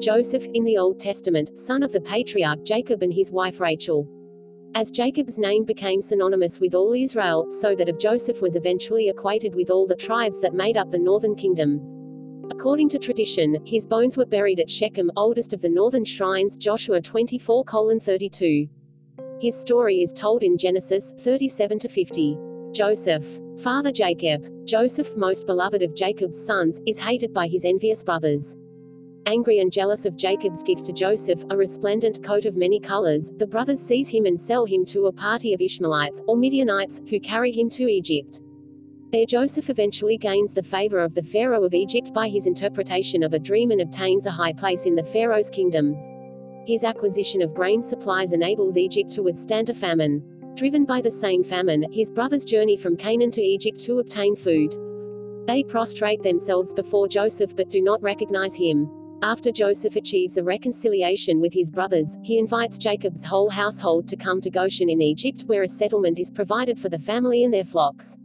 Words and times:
Joseph, 0.00 0.44
in 0.54 0.64
the 0.64 0.78
Old 0.78 1.00
Testament, 1.00 1.58
son 1.58 1.82
of 1.82 1.90
the 1.90 2.00
patriarch 2.00 2.64
Jacob 2.64 3.02
and 3.02 3.12
his 3.12 3.32
wife 3.32 3.58
Rachel. 3.58 4.08
As 4.74 4.92
Jacob's 4.92 5.38
name 5.38 5.64
became 5.64 6.02
synonymous 6.02 6.60
with 6.60 6.74
all 6.74 6.92
Israel, 6.92 7.50
so 7.50 7.74
that 7.74 7.88
of 7.88 7.98
Joseph 7.98 8.40
was 8.40 8.54
eventually 8.54 9.08
equated 9.08 9.56
with 9.56 9.70
all 9.70 9.88
the 9.88 9.96
tribes 9.96 10.40
that 10.40 10.54
made 10.54 10.76
up 10.76 10.92
the 10.92 10.98
northern 10.98 11.34
kingdom. 11.34 11.80
According 12.50 12.90
to 12.90 12.98
tradition, 12.98 13.58
his 13.66 13.86
bones 13.86 14.16
were 14.16 14.24
buried 14.24 14.60
at 14.60 14.70
Shechem, 14.70 15.10
oldest 15.16 15.52
of 15.52 15.62
the 15.62 15.68
northern 15.68 16.04
shrines, 16.04 16.56
Joshua 16.56 17.00
24 17.00 17.64
32. 18.00 18.68
His 19.40 19.58
story 19.58 20.00
is 20.00 20.12
told 20.12 20.44
in 20.44 20.56
Genesis 20.56 21.12
37 21.18 21.80
50. 21.80 22.38
Joseph. 22.72 23.26
Father 23.62 23.90
Jacob. 23.90 24.46
Joseph, 24.64 25.10
most 25.16 25.46
beloved 25.46 25.82
of 25.82 25.96
Jacob's 25.96 26.44
sons, 26.44 26.80
is 26.86 26.98
hated 26.98 27.34
by 27.34 27.48
his 27.48 27.64
envious 27.64 28.04
brothers. 28.04 28.56
Angry 29.28 29.58
and 29.58 29.70
jealous 29.70 30.06
of 30.06 30.16
Jacob's 30.16 30.62
gift 30.62 30.86
to 30.86 30.92
Joseph, 30.94 31.44
a 31.50 31.56
resplendent 31.56 32.24
coat 32.24 32.46
of 32.46 32.56
many 32.56 32.80
colors, 32.80 33.30
the 33.36 33.46
brothers 33.46 33.78
seize 33.78 34.08
him 34.08 34.24
and 34.24 34.40
sell 34.40 34.64
him 34.64 34.86
to 34.86 35.04
a 35.04 35.12
party 35.12 35.52
of 35.52 35.60
Ishmaelites, 35.60 36.22
or 36.26 36.34
Midianites, 36.34 37.02
who 37.10 37.20
carry 37.20 37.52
him 37.52 37.68
to 37.68 37.82
Egypt. 37.82 38.40
There 39.12 39.26
Joseph 39.26 39.68
eventually 39.68 40.16
gains 40.16 40.54
the 40.54 40.62
favor 40.62 41.00
of 41.00 41.14
the 41.14 41.22
Pharaoh 41.22 41.62
of 41.64 41.74
Egypt 41.74 42.14
by 42.14 42.30
his 42.30 42.46
interpretation 42.46 43.22
of 43.22 43.34
a 43.34 43.38
dream 43.38 43.70
and 43.70 43.82
obtains 43.82 44.24
a 44.24 44.30
high 44.30 44.54
place 44.54 44.86
in 44.86 44.94
the 44.94 45.04
Pharaoh's 45.04 45.50
kingdom. 45.50 45.94
His 46.66 46.82
acquisition 46.82 47.42
of 47.42 47.52
grain 47.52 47.82
supplies 47.82 48.32
enables 48.32 48.78
Egypt 48.78 49.10
to 49.10 49.22
withstand 49.22 49.68
a 49.68 49.74
famine. 49.74 50.22
Driven 50.54 50.86
by 50.86 51.02
the 51.02 51.10
same 51.10 51.44
famine, 51.44 51.84
his 51.92 52.10
brothers 52.10 52.46
journey 52.46 52.78
from 52.78 52.96
Canaan 52.96 53.32
to 53.32 53.42
Egypt 53.42 53.78
to 53.80 53.98
obtain 53.98 54.36
food. 54.36 54.74
They 55.46 55.64
prostrate 55.64 56.22
themselves 56.22 56.72
before 56.72 57.08
Joseph 57.08 57.54
but 57.54 57.68
do 57.68 57.82
not 57.82 58.02
recognize 58.02 58.54
him. 58.54 58.97
After 59.20 59.50
Joseph 59.50 59.96
achieves 59.96 60.36
a 60.36 60.44
reconciliation 60.44 61.40
with 61.40 61.52
his 61.52 61.70
brothers, 61.70 62.16
he 62.22 62.38
invites 62.38 62.78
Jacob's 62.78 63.24
whole 63.24 63.50
household 63.50 64.06
to 64.08 64.16
come 64.16 64.40
to 64.40 64.50
Goshen 64.50 64.88
in 64.88 65.02
Egypt, 65.02 65.42
where 65.46 65.64
a 65.64 65.68
settlement 65.68 66.20
is 66.20 66.30
provided 66.30 66.78
for 66.78 66.88
the 66.88 67.00
family 67.00 67.42
and 67.42 67.52
their 67.52 67.64
flocks. 67.64 68.16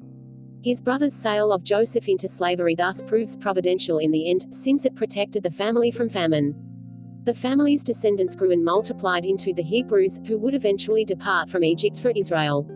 His 0.63 0.79
brother's 0.79 1.15
sale 1.15 1.51
of 1.51 1.63
Joseph 1.63 2.07
into 2.07 2.27
slavery 2.27 2.75
thus 2.75 3.01
proves 3.01 3.35
providential 3.35 3.97
in 3.97 4.11
the 4.11 4.29
end, 4.29 4.45
since 4.51 4.85
it 4.85 4.95
protected 4.95 5.41
the 5.41 5.49
family 5.49 5.89
from 5.89 6.09
famine. 6.09 6.53
The 7.23 7.33
family's 7.33 7.83
descendants 7.83 8.35
grew 8.35 8.51
and 8.51 8.63
multiplied 8.63 9.25
into 9.25 9.51
the 9.51 9.63
Hebrews, 9.63 10.19
who 10.27 10.37
would 10.37 10.53
eventually 10.53 11.05
depart 11.05 11.49
from 11.49 11.63
Egypt 11.63 11.99
for 11.99 12.11
Israel. 12.15 12.67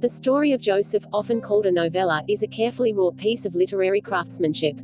The 0.00 0.08
story 0.08 0.52
of 0.52 0.62
Joseph, 0.62 1.04
often 1.12 1.42
called 1.42 1.66
a 1.66 1.70
novella, 1.70 2.22
is 2.26 2.42
a 2.42 2.48
carefully 2.48 2.94
wrought 2.94 3.18
piece 3.18 3.44
of 3.44 3.54
literary 3.54 4.00
craftsmanship. 4.00 4.80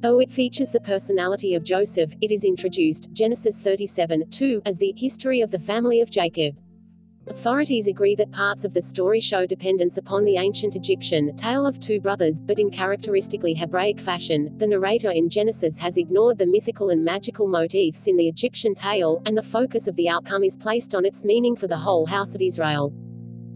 Though 0.00 0.20
it 0.20 0.30
features 0.30 0.70
the 0.70 0.78
personality 0.80 1.56
of 1.56 1.64
Joseph, 1.64 2.12
it 2.20 2.30
is 2.30 2.44
introduced, 2.44 3.08
Genesis 3.12 3.60
37, 3.60 4.30
2, 4.30 4.62
as 4.64 4.78
the 4.78 4.94
history 4.96 5.40
of 5.40 5.50
the 5.50 5.58
family 5.58 6.00
of 6.00 6.08
Jacob. 6.08 6.56
Authorities 7.26 7.88
agree 7.88 8.14
that 8.14 8.30
parts 8.30 8.64
of 8.64 8.72
the 8.72 8.80
story 8.80 9.20
show 9.20 9.44
dependence 9.44 9.96
upon 9.96 10.24
the 10.24 10.36
ancient 10.36 10.76
Egyptian 10.76 11.34
tale 11.34 11.66
of 11.66 11.80
two 11.80 12.00
brothers, 12.00 12.38
but 12.38 12.60
in 12.60 12.70
characteristically 12.70 13.54
Hebraic 13.54 13.98
fashion, 13.98 14.56
the 14.58 14.68
narrator 14.68 15.10
in 15.10 15.28
Genesis 15.28 15.76
has 15.78 15.96
ignored 15.96 16.38
the 16.38 16.46
mythical 16.46 16.90
and 16.90 17.04
magical 17.04 17.48
motifs 17.48 18.06
in 18.06 18.16
the 18.16 18.28
Egyptian 18.28 18.76
tale, 18.76 19.20
and 19.26 19.36
the 19.36 19.42
focus 19.42 19.88
of 19.88 19.96
the 19.96 20.08
outcome 20.08 20.44
is 20.44 20.56
placed 20.56 20.94
on 20.94 21.04
its 21.04 21.24
meaning 21.24 21.56
for 21.56 21.66
the 21.66 21.76
whole 21.76 22.06
house 22.06 22.36
of 22.36 22.40
Israel. 22.40 22.92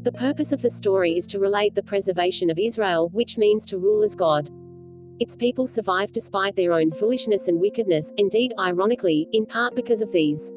The 0.02 0.10
purpose 0.10 0.50
of 0.50 0.60
the 0.60 0.70
story 0.70 1.16
is 1.16 1.28
to 1.28 1.38
relate 1.38 1.76
the 1.76 1.84
preservation 1.84 2.50
of 2.50 2.58
Israel, 2.58 3.10
which 3.10 3.38
means 3.38 3.64
to 3.66 3.78
rule 3.78 4.02
as 4.02 4.16
God. 4.16 4.50
Its 5.20 5.36
people 5.36 5.66
survived 5.66 6.12
despite 6.12 6.56
their 6.56 6.72
own 6.72 6.90
foolishness 6.90 7.48
and 7.48 7.60
wickedness, 7.60 8.12
indeed, 8.16 8.52
ironically, 8.58 9.28
in 9.32 9.46
part 9.46 9.74
because 9.74 10.00
of 10.00 10.10
these. 10.12 10.52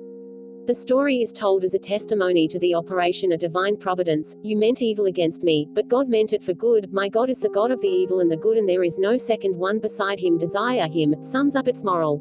The 0.67 0.73
story 0.73 1.22
is 1.22 1.31
told 1.31 1.64
as 1.64 1.75
a 1.75 1.80
testimony 1.80 2.47
to 2.47 2.58
the 2.58 2.73
operation 2.73 3.31
of 3.31 3.40
divine 3.40 3.78
providence. 3.78 4.35
You 4.41 4.57
meant 4.57 4.81
evil 4.81 5.06
against 5.06 5.44
me, 5.44 5.68
but 5.74 5.88
God 5.88 6.09
meant 6.09 6.34
it 6.34 6.44
for 6.44 6.53
good. 6.53 6.91
My 6.91 7.07
God 7.07 7.29
is 7.29 7.40
the 7.40 7.50
God 7.50 7.69
of 7.69 7.79
the 7.81 7.88
evil 7.88 8.19
and 8.19 8.31
the 8.31 8.38
good, 8.38 8.57
and 8.57 8.68
there 8.68 8.84
is 8.84 8.97
no 8.97 9.16
second 9.16 9.56
one 9.56 9.79
beside 9.79 10.19
him. 10.19 10.40
Desire 10.40 10.88
him, 10.88 11.22
sums 11.22 11.56
up 11.56 11.68
its 11.68 11.84
moral. 11.84 12.19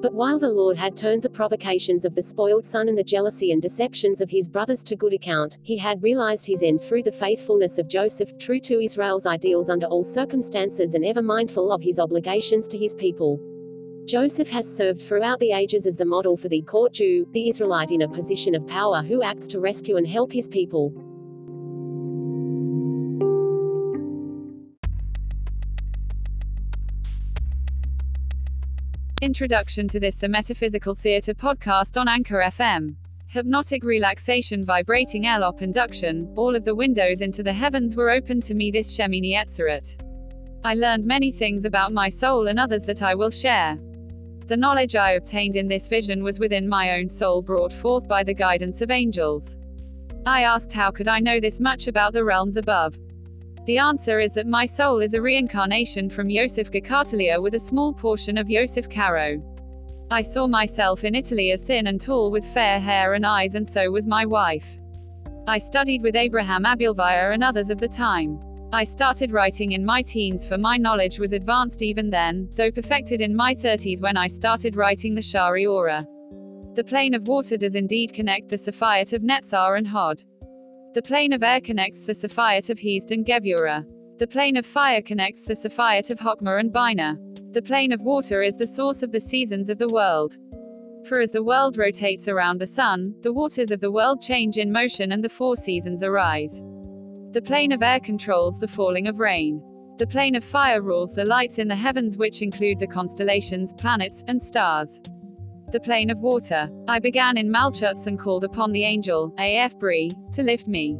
But 0.00 0.14
while 0.14 0.38
the 0.38 0.48
Lord 0.48 0.76
had 0.76 0.96
turned 0.96 1.22
the 1.22 1.28
provocations 1.28 2.04
of 2.04 2.14
the 2.14 2.22
spoiled 2.22 2.64
son 2.64 2.88
and 2.88 2.96
the 2.96 3.02
jealousy 3.02 3.50
and 3.50 3.60
deceptions 3.60 4.20
of 4.20 4.30
his 4.30 4.48
brothers 4.48 4.84
to 4.84 4.94
good 4.94 5.12
account, 5.12 5.58
he 5.62 5.76
had 5.76 6.04
realized 6.04 6.46
his 6.46 6.62
end 6.62 6.80
through 6.80 7.02
the 7.02 7.10
faithfulness 7.10 7.78
of 7.78 7.88
Joseph, 7.88 8.30
true 8.38 8.60
to 8.60 8.80
Israel's 8.80 9.26
ideals 9.26 9.68
under 9.68 9.88
all 9.88 10.04
circumstances 10.04 10.94
and 10.94 11.04
ever 11.04 11.20
mindful 11.20 11.72
of 11.72 11.82
his 11.82 11.98
obligations 11.98 12.68
to 12.68 12.78
his 12.78 12.94
people. 12.94 13.40
Joseph 14.04 14.48
has 14.48 14.72
served 14.72 15.02
throughout 15.02 15.40
the 15.40 15.50
ages 15.50 15.84
as 15.84 15.96
the 15.96 16.04
model 16.04 16.36
for 16.36 16.48
the 16.48 16.62
court 16.62 16.92
Jew, 16.92 17.26
the 17.32 17.48
Israelite 17.48 17.90
in 17.90 18.02
a 18.02 18.08
position 18.08 18.54
of 18.54 18.66
power 18.68 19.02
who 19.02 19.22
acts 19.24 19.48
to 19.48 19.58
rescue 19.58 19.96
and 19.96 20.06
help 20.06 20.30
his 20.32 20.48
people. 20.48 20.94
Introduction 29.20 29.88
to 29.88 29.98
this 29.98 30.14
The 30.14 30.28
Metaphysical 30.28 30.94
Theatre 30.94 31.34
podcast 31.34 32.00
on 32.00 32.06
Anchor 32.06 32.38
FM. 32.38 32.94
Hypnotic 33.26 33.82
relaxation 33.82 34.64
vibrating 34.64 35.24
Elop 35.24 35.60
induction, 35.60 36.32
all 36.36 36.54
of 36.54 36.64
the 36.64 36.74
windows 36.76 37.20
into 37.20 37.42
the 37.42 37.52
heavens 37.52 37.96
were 37.96 38.10
open 38.10 38.40
to 38.42 38.54
me 38.54 38.70
this 38.70 38.96
Shemini 38.96 39.32
Atzeret. 39.32 40.00
I 40.62 40.74
learned 40.76 41.04
many 41.04 41.32
things 41.32 41.64
about 41.64 41.92
my 41.92 42.08
soul 42.08 42.46
and 42.46 42.60
others 42.60 42.84
that 42.84 43.02
I 43.02 43.16
will 43.16 43.30
share. 43.30 43.76
The 44.46 44.56
knowledge 44.56 44.94
I 44.94 45.14
obtained 45.14 45.56
in 45.56 45.66
this 45.66 45.88
vision 45.88 46.22
was 46.22 46.38
within 46.38 46.68
my 46.68 46.92
own 46.92 47.08
soul 47.08 47.42
brought 47.42 47.72
forth 47.72 48.06
by 48.06 48.22
the 48.22 48.34
guidance 48.34 48.82
of 48.82 48.92
angels. 48.92 49.56
I 50.26 50.42
asked 50.42 50.72
how 50.72 50.92
could 50.92 51.08
I 51.08 51.18
know 51.18 51.40
this 51.40 51.58
much 51.58 51.88
about 51.88 52.12
the 52.12 52.22
realms 52.22 52.56
above? 52.56 52.96
The 53.68 53.76
answer 53.76 54.18
is 54.18 54.32
that 54.32 54.46
my 54.46 54.64
soul 54.64 55.00
is 55.00 55.12
a 55.12 55.20
reincarnation 55.20 56.08
from 56.08 56.30
Yosef 56.30 56.70
Gikatilla 56.70 57.42
with 57.42 57.54
a 57.54 57.58
small 57.58 57.92
portion 57.92 58.38
of 58.38 58.48
Yosef 58.48 58.88
Caro. 58.88 59.42
I 60.10 60.22
saw 60.22 60.46
myself 60.46 61.04
in 61.04 61.14
Italy 61.14 61.50
as 61.50 61.60
thin 61.60 61.88
and 61.88 62.00
tall 62.00 62.30
with 62.30 62.46
fair 62.46 62.80
hair 62.80 63.12
and 63.12 63.26
eyes, 63.26 63.56
and 63.56 63.68
so 63.68 63.90
was 63.90 64.06
my 64.06 64.24
wife. 64.24 64.64
I 65.46 65.58
studied 65.58 66.00
with 66.00 66.16
Abraham 66.16 66.64
Abulafia 66.64 67.34
and 67.34 67.44
others 67.44 67.68
of 67.68 67.76
the 67.76 67.88
time. 67.88 68.40
I 68.72 68.84
started 68.84 69.32
writing 69.32 69.72
in 69.72 69.84
my 69.84 70.00
teens, 70.00 70.46
for 70.46 70.56
my 70.56 70.78
knowledge 70.78 71.18
was 71.18 71.34
advanced 71.34 71.82
even 71.82 72.08
then, 72.08 72.48
though 72.54 72.70
perfected 72.70 73.20
in 73.20 73.36
my 73.36 73.54
30s 73.54 74.00
when 74.00 74.16
I 74.16 74.28
started 74.28 74.76
writing 74.76 75.14
the 75.14 75.20
Shaarei 75.20 75.70
Orah. 75.70 76.06
The 76.74 76.84
plane 76.84 77.12
of 77.12 77.28
water 77.28 77.58
does 77.58 77.74
indeed 77.74 78.14
connect 78.14 78.48
the 78.48 78.56
Safayat 78.56 79.12
of 79.12 79.20
Netzar 79.20 79.76
and 79.76 79.86
Hod. 79.86 80.24
The 80.94 81.02
plane 81.02 81.34
of 81.34 81.42
air 81.42 81.60
connects 81.60 82.04
the 82.04 82.14
Safayat 82.14 82.70
of 82.70 82.78
Hesed 82.78 83.12
and 83.12 83.26
Gevura. 83.26 83.84
The 84.18 84.26
plane 84.26 84.56
of 84.56 84.64
fire 84.64 85.02
connects 85.02 85.42
the 85.42 85.54
Safayat 85.54 86.10
of 86.10 86.18
Hokmah 86.18 86.58
and 86.58 86.72
Bina. 86.72 87.18
The 87.52 87.60
plane 87.60 87.92
of 87.92 88.00
water 88.00 88.42
is 88.42 88.56
the 88.56 88.66
source 88.66 89.02
of 89.02 89.12
the 89.12 89.20
seasons 89.20 89.68
of 89.68 89.76
the 89.76 89.88
world. 89.88 90.38
For 91.06 91.20
as 91.20 91.30
the 91.30 91.44
world 91.44 91.76
rotates 91.76 92.26
around 92.26 92.58
the 92.58 92.66
sun, 92.66 93.14
the 93.22 93.34
waters 93.34 93.70
of 93.70 93.80
the 93.80 93.92
world 93.92 94.22
change 94.22 94.56
in 94.56 94.72
motion 94.72 95.12
and 95.12 95.22
the 95.22 95.28
four 95.28 95.56
seasons 95.56 96.02
arise. 96.02 96.62
The 97.32 97.42
plane 97.44 97.72
of 97.72 97.82
air 97.82 98.00
controls 98.00 98.58
the 98.58 98.66
falling 98.66 99.08
of 99.08 99.20
rain. 99.20 99.62
The 99.98 100.06
plane 100.06 100.36
of 100.36 100.44
fire 100.44 100.80
rules 100.80 101.12
the 101.12 101.24
lights 101.26 101.58
in 101.58 101.68
the 101.68 101.76
heavens, 101.76 102.16
which 102.16 102.40
include 102.40 102.78
the 102.78 102.86
constellations, 102.86 103.74
planets, 103.74 104.24
and 104.26 104.42
stars 104.42 105.00
the 105.72 105.80
plane 105.80 106.10
of 106.10 106.18
water. 106.18 106.70
I 106.88 106.98
began 106.98 107.36
in 107.36 107.50
Malchut 107.50 108.06
and 108.06 108.18
called 108.18 108.44
upon 108.44 108.72
the 108.72 108.84
angel, 108.84 109.34
A.F. 109.38 109.78
Bri, 109.78 110.10
to 110.32 110.42
lift 110.42 110.66
me. 110.66 110.98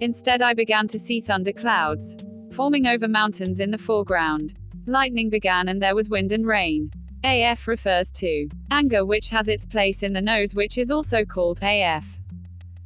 Instead, 0.00 0.42
I 0.42 0.54
began 0.54 0.86
to 0.88 0.98
see 0.98 1.20
thunder 1.20 1.52
clouds 1.52 2.16
forming 2.52 2.86
over 2.86 3.06
mountains 3.06 3.60
in 3.60 3.70
the 3.70 3.78
foreground. 3.78 4.54
Lightning 4.86 5.30
began 5.30 5.68
and 5.68 5.80
there 5.80 5.94
was 5.94 6.10
wind 6.10 6.32
and 6.32 6.46
rain. 6.46 6.90
AF 7.24 7.66
refers 7.68 8.10
to 8.12 8.48
anger, 8.70 9.04
which 9.04 9.28
has 9.30 9.48
its 9.48 9.66
place 9.66 10.02
in 10.02 10.12
the 10.12 10.22
nose, 10.22 10.54
which 10.54 10.78
is 10.78 10.90
also 10.90 11.24
called 11.24 11.58
AF. 11.62 12.04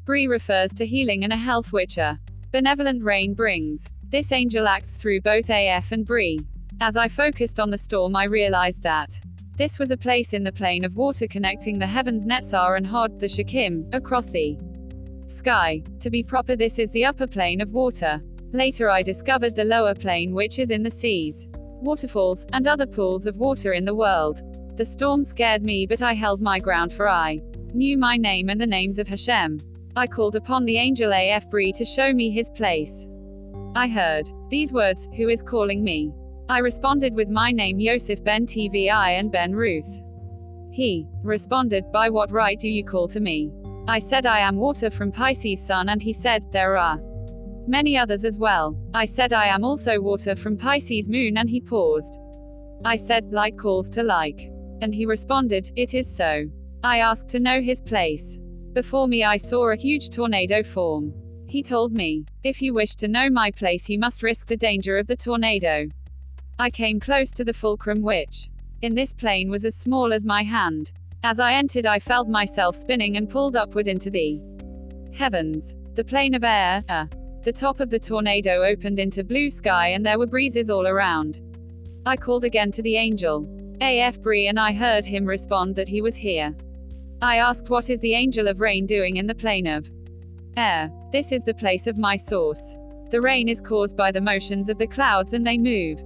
Bri 0.05 0.27
refers 0.27 0.73
to 0.75 0.87
healing 0.87 1.23
and 1.25 1.33
a 1.33 1.37
health 1.37 1.73
which 1.73 1.97
a 1.99 2.19
benevolent 2.51 3.03
rain 3.03 3.35
brings. 3.35 3.89
This 4.11 4.33
angel 4.33 4.67
acts 4.67 4.97
through 4.97 5.21
both 5.21 5.49
AF 5.49 5.93
and 5.93 6.05
Bri. 6.05 6.41
As 6.81 6.97
I 6.97 7.09
focused 7.09 7.61
on 7.61 7.71
the 7.71 7.79
storm, 7.79 8.17
I 8.17 8.25
realized 8.25 8.83
that 8.83 9.21
this 9.57 9.79
was 9.79 9.91
a 9.91 9.97
place 9.97 10.33
in 10.33 10.43
the 10.43 10.53
plane 10.53 10.85
of 10.85 10.97
water 10.97 11.27
connecting 11.27 11.79
the 11.79 11.87
heavens 11.87 12.27
Netzar 12.27 12.77
and 12.77 12.87
Hod, 12.87 13.21
the 13.21 13.27
Shekim, 13.27 13.87
across 13.95 14.27
the 14.27 14.59
sky. 15.27 15.83
To 16.01 16.11
be 16.11 16.23
proper, 16.23 16.57
this 16.57 16.79
is 16.79 16.91
the 16.91 17.05
upper 17.05 17.27
plane 17.27 17.61
of 17.61 17.73
water. 17.73 18.23
Later, 18.53 18.91
I 18.91 19.03
discovered 19.03 19.55
the 19.55 19.65
lower 19.65 19.95
plane, 19.95 20.33
which 20.33 20.59
is 20.59 20.71
in 20.71 20.83
the 20.83 20.91
seas, 20.91 21.49
waterfalls, 21.81 22.47
and 22.53 22.67
other 22.67 22.87
pools 22.87 23.27
of 23.27 23.37
water 23.37 23.73
in 23.73 23.85
the 23.85 23.95
world. 23.95 24.43
The 24.77 24.85
storm 24.85 25.23
scared 25.23 25.63
me, 25.63 25.87
but 25.87 26.03
I 26.03 26.15
held 26.15 26.41
my 26.41 26.59
ground, 26.59 26.93
for 26.93 27.09
I 27.09 27.41
knew 27.75 27.99
my 27.99 28.17
name 28.17 28.49
and 28.49 28.61
the 28.61 28.67
names 28.67 28.99
of 28.99 29.09
Hashem. 29.09 29.59
I 29.97 30.07
called 30.07 30.37
upon 30.37 30.65
the 30.65 30.79
angel 30.79 31.13
AF 31.13 31.51
Bri 31.51 31.73
to 31.73 31.85
show 31.85 32.13
me 32.13 32.31
his 32.31 32.51
place. 32.51 33.07
I 33.75 33.89
heard 33.89 34.31
these 34.49 34.73
words 34.73 35.09
Who 35.17 35.29
is 35.29 35.43
calling 35.43 35.85
me? 35.85 36.13
I 36.49 36.59
responded 36.59 37.15
with 37.15 37.29
my 37.29 37.51
name 37.51 37.81
Yosef 37.81 38.23
Ben 38.23 38.47
Tvi 38.47 38.91
and 38.91 39.31
Ben 39.31 39.53
Ruth. 39.55 40.03
He 40.73 41.07
responded, 41.23 41.91
By 41.93 42.11
what 42.11 42.31
right 42.31 42.59
do 42.59 42.69
you 42.69 42.85
call 42.85 43.09
to 43.09 43.21
me? 43.21 43.51
I 43.89 43.99
said, 43.99 44.27
I 44.27 44.41
am 44.41 44.57
water 44.57 44.91
from 44.91 45.13
Pisces 45.13 45.65
sun, 45.65 45.89
and 45.89 46.03
he 46.03 46.13
said, 46.13 46.51
There 46.51 46.77
are 46.77 47.01
many 47.67 47.97
others 47.97 48.25
as 48.25 48.39
well. 48.39 48.77
I 48.95 49.05
said, 49.05 49.33
I 49.33 49.47
am 49.47 49.65
also 49.65 50.01
water 50.01 50.35
from 50.35 50.57
Pisces 50.57 51.09
moon, 51.09 51.37
and 51.39 51.49
he 51.49 51.61
paused. 51.61 52.19
I 52.85 52.97
said, 52.97 53.33
Like 53.33 53.57
calls 53.57 53.89
to 53.91 54.03
like. 54.03 54.51
And 54.81 54.95
he 54.95 55.07
responded, 55.07 55.71
It 55.77 55.95
is 55.95 56.13
so. 56.15 56.47
I 56.83 56.99
asked 56.99 57.29
to 57.31 57.41
know 57.41 57.61
his 57.61 57.81
place. 57.83 58.39
Before 58.73 59.07
me, 59.07 59.23
I 59.25 59.37
saw 59.37 59.71
a 59.71 59.77
huge 59.77 60.11
tornado 60.11 60.63
form. 60.63 61.13
He 61.47 61.63
told 61.63 61.93
me, 61.93 62.25
If 62.43 62.63
you 62.63 62.73
wish 62.73 62.97
to 62.97 63.09
know 63.09 63.29
my 63.31 63.51
place, 63.51 63.89
you 63.89 63.99
must 63.99 64.23
risk 64.23 64.49
the 64.49 64.57
danger 64.57 64.97
of 64.97 65.07
the 65.07 65.17
tornado. 65.17 65.89
I 66.63 66.71
came 66.71 67.01
close 67.01 67.33
to 67.33 67.45
the 67.45 67.53
fulcrum, 67.53 68.03
which, 68.03 68.49
in 68.83 68.95
this 68.95 69.13
plane, 69.13 69.51
was 69.51 69.65
as 69.65 69.75
small 69.75 70.13
as 70.13 70.25
my 70.25 70.45
hand. 70.45 70.93
As 71.25 71.41
I 71.41 71.55
entered, 71.55 71.87
I 71.87 71.99
felt 71.99 72.29
myself 72.29 72.77
spinning 72.77 73.17
and 73.17 73.29
pulled 73.29 73.57
upward 73.57 73.89
into 73.89 74.11
the 74.11 74.41
heavens. 75.13 75.75
The 75.97 76.05
plane 76.05 76.35
of 76.35 76.45
air, 76.45 76.85
uh, 76.89 77.07
the 77.43 77.51
top 77.51 77.81
of 77.81 77.91
the 77.91 77.99
tornado 77.99 78.63
opened 78.63 79.01
into 79.01 79.25
blue 79.25 79.51
sky, 79.51 79.89
and 79.89 80.07
there 80.07 80.21
were 80.21 80.27
breezes 80.29 80.71
all 80.71 80.87
around. 80.87 81.41
I 82.07 82.17
called 82.17 82.45
again 82.45 82.71
to 82.73 82.83
the 82.83 82.95
angel. 82.95 83.45
AF 83.81 84.23
Bree, 84.23 84.47
and 84.47 84.61
I 84.61 84.73
heard 84.73 85.05
him 85.05 85.27
respond 85.27 85.75
that 85.75 85.89
he 85.89 86.01
was 86.01 86.15
here. 86.15 86.55
I 87.21 87.39
asked, 87.39 87.71
What 87.71 87.91
is 87.91 87.99
the 87.99 88.15
angel 88.15 88.47
of 88.47 88.61
rain 88.61 88.87
doing 88.87 89.17
in 89.17 89.27
the 89.27 89.35
plane 89.35 89.67
of 89.67 89.91
air? 90.57 90.93
This 91.11 91.33
is 91.33 91.43
the 91.43 91.55
place 91.55 91.89
of 91.89 91.99
my 91.99 92.17
source. 92.17 92.77
The 93.11 93.21
rain 93.21 93.49
is 93.49 93.61
caused 93.61 93.97
by 93.97 94.13
the 94.13 94.21
motions 94.21 94.69
of 94.69 94.79
the 94.79 94.87
clouds 94.87 95.33
and 95.33 95.45
they 95.45 95.59
move. 95.59 96.01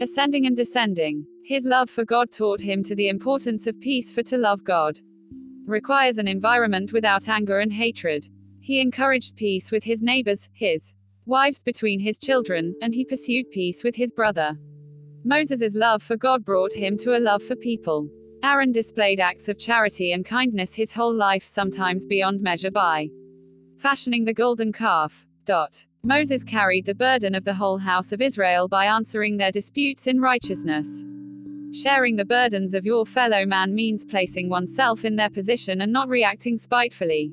ascending 0.00 0.46
and 0.46 0.56
descending. 0.56 1.26
His 1.44 1.64
love 1.64 1.90
for 1.90 2.04
God 2.04 2.32
taught 2.32 2.60
him 2.60 2.82
to 2.84 2.94
the 2.94 3.08
importance 3.08 3.66
of 3.66 3.78
peace, 3.80 4.10
for 4.10 4.22
to 4.24 4.38
love 4.38 4.64
God 4.64 4.98
requires 5.66 6.18
an 6.18 6.26
environment 6.26 6.92
without 6.92 7.28
anger 7.28 7.60
and 7.60 7.72
hatred. 7.72 8.28
He 8.60 8.80
encouraged 8.80 9.36
peace 9.36 9.70
with 9.70 9.84
his 9.84 10.02
neighbors, 10.02 10.48
his 10.52 10.94
wives 11.30 11.58
between 11.58 12.00
his 12.00 12.18
children, 12.18 12.74
and 12.82 12.92
he 12.92 13.04
pursued 13.06 13.50
peace 13.50 13.82
with 13.82 13.96
his 13.96 14.12
brother. 14.12 14.58
Moses' 15.24 15.74
love 15.74 16.02
for 16.02 16.16
God 16.16 16.44
brought 16.44 16.74
him 16.74 16.98
to 16.98 17.16
a 17.16 17.18
love 17.18 17.42
for 17.42 17.56
people. 17.56 18.08
Aaron 18.42 18.72
displayed 18.72 19.20
acts 19.20 19.48
of 19.48 19.58
charity 19.58 20.12
and 20.12 20.24
kindness 20.24 20.74
his 20.74 20.92
whole 20.92 21.14
life, 21.14 21.44
sometimes 21.44 22.04
beyond 22.04 22.42
measure, 22.42 22.70
by 22.70 23.08
fashioning 23.78 24.24
the 24.24 24.34
golden 24.34 24.72
calf. 24.72 25.26
Dot. 25.46 25.86
Moses 26.02 26.44
carried 26.44 26.86
the 26.86 26.94
burden 26.94 27.34
of 27.34 27.44
the 27.44 27.54
whole 27.54 27.78
house 27.78 28.12
of 28.12 28.20
Israel 28.20 28.68
by 28.68 28.86
answering 28.86 29.36
their 29.36 29.50
disputes 29.50 30.06
in 30.06 30.20
righteousness. 30.20 31.04
Sharing 31.72 32.16
the 32.16 32.24
burdens 32.24 32.74
of 32.74 32.84
your 32.84 33.06
fellow 33.06 33.46
man 33.46 33.74
means 33.74 34.04
placing 34.04 34.48
oneself 34.48 35.04
in 35.04 35.16
their 35.16 35.30
position 35.30 35.82
and 35.82 35.92
not 35.92 36.08
reacting 36.08 36.56
spitefully 36.56 37.32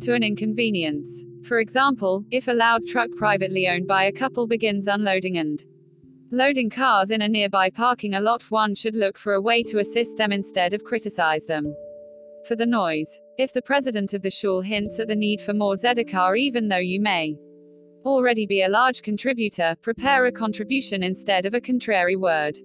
to 0.00 0.12
an 0.12 0.22
inconvenience. 0.22 1.24
For 1.44 1.60
example, 1.60 2.24
if 2.30 2.48
a 2.48 2.52
loud 2.52 2.86
truck 2.86 3.10
privately 3.16 3.68
owned 3.68 3.86
by 3.86 4.04
a 4.04 4.12
couple 4.12 4.46
begins 4.46 4.86
unloading 4.86 5.36
and 5.36 5.62
loading 6.30 6.70
cars 6.70 7.10
in 7.10 7.20
a 7.20 7.28
nearby 7.28 7.68
parking 7.68 8.12
lot, 8.12 8.42
one 8.50 8.74
should 8.74 8.94
look 8.94 9.18
for 9.18 9.34
a 9.34 9.40
way 9.40 9.62
to 9.64 9.78
assist 9.78 10.16
them 10.16 10.32
instead 10.32 10.72
of 10.72 10.84
criticize 10.84 11.44
them 11.44 11.74
for 12.48 12.56
the 12.56 12.64
noise. 12.64 13.18
If 13.36 13.52
the 13.52 13.60
president 13.60 14.14
of 14.14 14.22
the 14.22 14.30
shul 14.30 14.62
hints 14.62 14.98
at 14.98 15.08
the 15.08 15.16
need 15.16 15.40
for 15.40 15.52
more 15.52 15.74
tzedakah, 15.74 16.38
even 16.38 16.68
though 16.68 16.76
you 16.76 17.00
may 17.00 17.36
already 18.06 18.46
be 18.46 18.62
a 18.62 18.68
large 18.68 19.02
contributor, 19.02 19.76
prepare 19.82 20.26
a 20.26 20.32
contribution 20.32 21.02
instead 21.02 21.44
of 21.44 21.52
a 21.52 21.60
contrary 21.60 22.16
word. 22.16 22.58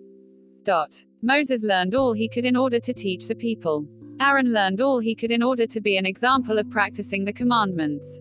Dot. 0.63 1.03
Moses 1.21 1.63
learned 1.63 1.95
all 1.95 2.13
he 2.13 2.29
could 2.29 2.45
in 2.45 2.55
order 2.55 2.79
to 2.79 2.93
teach 2.93 3.27
the 3.27 3.35
people. 3.35 3.85
Aaron 4.21 4.53
learned 4.53 4.79
all 4.79 4.99
he 4.99 5.15
could 5.15 5.31
in 5.31 5.43
order 5.43 5.65
to 5.65 5.81
be 5.81 5.97
an 5.97 6.05
example 6.05 6.57
of 6.57 6.69
practicing 6.69 7.25
the 7.25 7.33
commandments. 7.33 8.19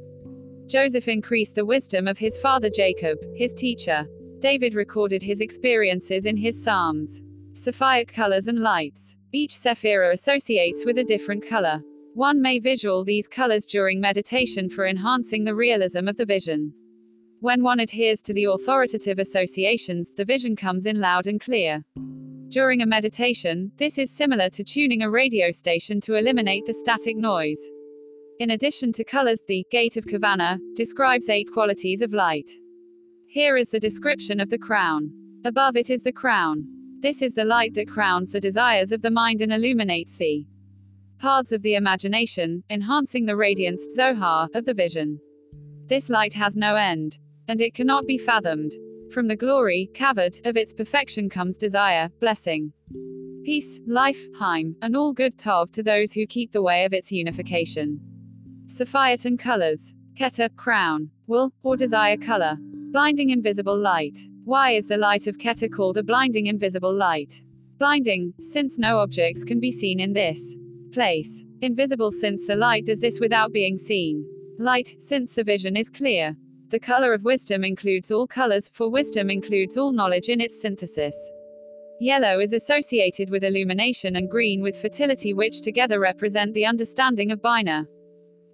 Joseph 0.68 1.08
increased 1.08 1.54
the 1.54 1.64
wisdom 1.64 2.06
of 2.06 2.18
his 2.18 2.36
father 2.38 2.68
Jacob, 2.68 3.18
his 3.34 3.54
teacher. 3.54 4.06
David 4.40 4.74
recorded 4.74 5.22
his 5.22 5.40
experiences 5.40 6.26
in 6.26 6.36
his 6.36 6.62
Psalms. 6.62 7.22
Sapphire 7.54 8.04
colors 8.04 8.48
and 8.48 8.60
lights. 8.60 9.16
Each 9.32 9.52
sephira 9.52 10.12
associates 10.12 10.84
with 10.84 10.98
a 10.98 11.04
different 11.04 11.48
color. 11.48 11.80
One 12.14 12.42
may 12.42 12.58
visual 12.58 13.02
these 13.02 13.28
colors 13.28 13.64
during 13.64 13.98
meditation 13.98 14.68
for 14.68 14.86
enhancing 14.86 15.44
the 15.44 15.54
realism 15.54 16.06
of 16.06 16.18
the 16.18 16.26
vision. 16.26 16.74
When 17.40 17.62
one 17.62 17.80
adheres 17.80 18.20
to 18.22 18.34
the 18.34 18.44
authoritative 18.44 19.18
associations, 19.18 20.10
the 20.16 20.24
vision 20.24 20.54
comes 20.54 20.84
in 20.84 21.00
loud 21.00 21.28
and 21.28 21.40
clear. 21.40 21.82
During 22.50 22.82
a 22.82 22.86
meditation, 22.86 23.72
this 23.78 23.96
is 23.96 24.10
similar 24.10 24.50
to 24.50 24.64
tuning 24.64 25.02
a 25.02 25.10
radio 25.10 25.50
station 25.50 25.98
to 26.02 26.16
eliminate 26.16 26.66
the 26.66 26.74
static 26.74 27.16
noise. 27.16 27.60
In 28.40 28.50
addition 28.50 28.92
to 28.92 29.02
colors, 29.02 29.42
the 29.48 29.66
Gate 29.72 29.96
of 29.96 30.04
Kavanah 30.04 30.60
describes 30.76 31.28
eight 31.28 31.48
qualities 31.52 32.02
of 32.02 32.12
light. 32.12 32.48
Here 33.26 33.56
is 33.56 33.68
the 33.68 33.80
description 33.80 34.38
of 34.38 34.48
the 34.48 34.58
crown. 34.58 35.10
Above 35.44 35.76
it 35.76 35.90
is 35.90 36.02
the 36.02 36.12
crown. 36.12 36.64
This 37.00 37.20
is 37.20 37.34
the 37.34 37.44
light 37.44 37.74
that 37.74 37.88
crowns 37.88 38.30
the 38.30 38.40
desires 38.40 38.92
of 38.92 39.02
the 39.02 39.10
mind 39.10 39.42
and 39.42 39.52
illuminates 39.52 40.16
the 40.16 40.46
paths 41.18 41.50
of 41.50 41.62
the 41.62 41.74
imagination, 41.74 42.62
enhancing 42.70 43.26
the 43.26 43.34
radiance, 43.34 43.84
Zohar, 43.92 44.48
of 44.54 44.64
the 44.66 44.74
vision. 44.74 45.18
This 45.88 46.08
light 46.08 46.34
has 46.34 46.56
no 46.56 46.76
end, 46.76 47.18
and 47.48 47.60
it 47.60 47.74
cannot 47.74 48.06
be 48.06 48.18
fathomed. 48.18 48.70
From 49.12 49.26
the 49.26 49.34
glory, 49.34 49.90
kavod, 49.94 50.46
of 50.46 50.56
its 50.56 50.74
perfection 50.74 51.28
comes 51.28 51.58
desire, 51.58 52.08
blessing, 52.20 52.72
peace, 53.44 53.80
life, 53.88 54.20
haim, 54.38 54.76
and 54.80 54.96
all 54.96 55.12
good 55.12 55.36
tov 55.38 55.72
to 55.72 55.82
those 55.82 56.12
who 56.12 56.24
keep 56.24 56.52
the 56.52 56.62
way 56.62 56.84
of 56.84 56.92
its 56.92 57.10
unification. 57.10 58.00
Sophiat 58.68 59.24
and 59.24 59.38
colors. 59.38 59.94
Keter, 60.14 60.54
crown. 60.54 61.10
will, 61.26 61.52
or 61.62 61.74
desire 61.74 62.18
color. 62.18 62.58
Blinding 62.60 63.30
invisible 63.30 63.76
light. 63.76 64.18
Why 64.44 64.72
is 64.72 64.86
the 64.86 64.98
light 64.98 65.26
of 65.26 65.38
Keter 65.38 65.72
called 65.72 65.96
a 65.96 66.02
blinding 66.02 66.46
invisible 66.46 66.92
light? 66.94 67.42
Blinding, 67.78 68.34
since 68.40 68.78
no 68.78 68.98
objects 68.98 69.44
can 69.44 69.58
be 69.58 69.70
seen 69.70 70.00
in 70.00 70.12
this 70.12 70.54
place. 70.92 71.42
Invisible, 71.62 72.12
since 72.12 72.46
the 72.46 72.56
light 72.56 72.84
does 72.84 73.00
this 73.00 73.20
without 73.20 73.52
being 73.52 73.78
seen. 73.78 74.24
Light, 74.58 74.96
since 74.98 75.32
the 75.32 75.44
vision 75.44 75.74
is 75.74 75.88
clear. 75.88 76.36
The 76.68 76.80
color 76.80 77.14
of 77.14 77.24
wisdom 77.24 77.64
includes 77.64 78.12
all 78.12 78.26
colors, 78.26 78.70
for 78.74 78.90
wisdom 78.90 79.30
includes 79.30 79.78
all 79.78 79.92
knowledge 79.92 80.28
in 80.28 80.42
its 80.42 80.60
synthesis. 80.60 81.16
Yellow 82.00 82.38
is 82.38 82.52
associated 82.52 83.30
with 83.30 83.44
illumination 83.44 84.16
and 84.16 84.30
green 84.30 84.60
with 84.60 84.80
fertility, 84.80 85.32
which 85.32 85.62
together 85.62 86.00
represent 86.00 86.52
the 86.52 86.66
understanding 86.66 87.32
of 87.32 87.40
Bina 87.40 87.88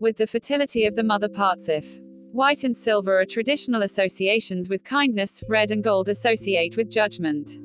with 0.05 0.19
the 0.19 0.27
fertility 0.27 0.85
of 0.85 0.95
the 0.97 1.03
mother 1.03 1.31
Partzuf. 1.31 1.99
White 2.31 2.63
and 2.63 2.77
silver 2.77 3.19
are 3.19 3.25
traditional 3.25 3.81
associations 3.85 4.69
with 4.69 4.85
kindness, 4.85 5.43
red 5.49 5.71
and 5.71 5.83
gold 5.83 6.11
associate 6.11 6.77
with 6.77 6.91
judgment. 6.91 7.59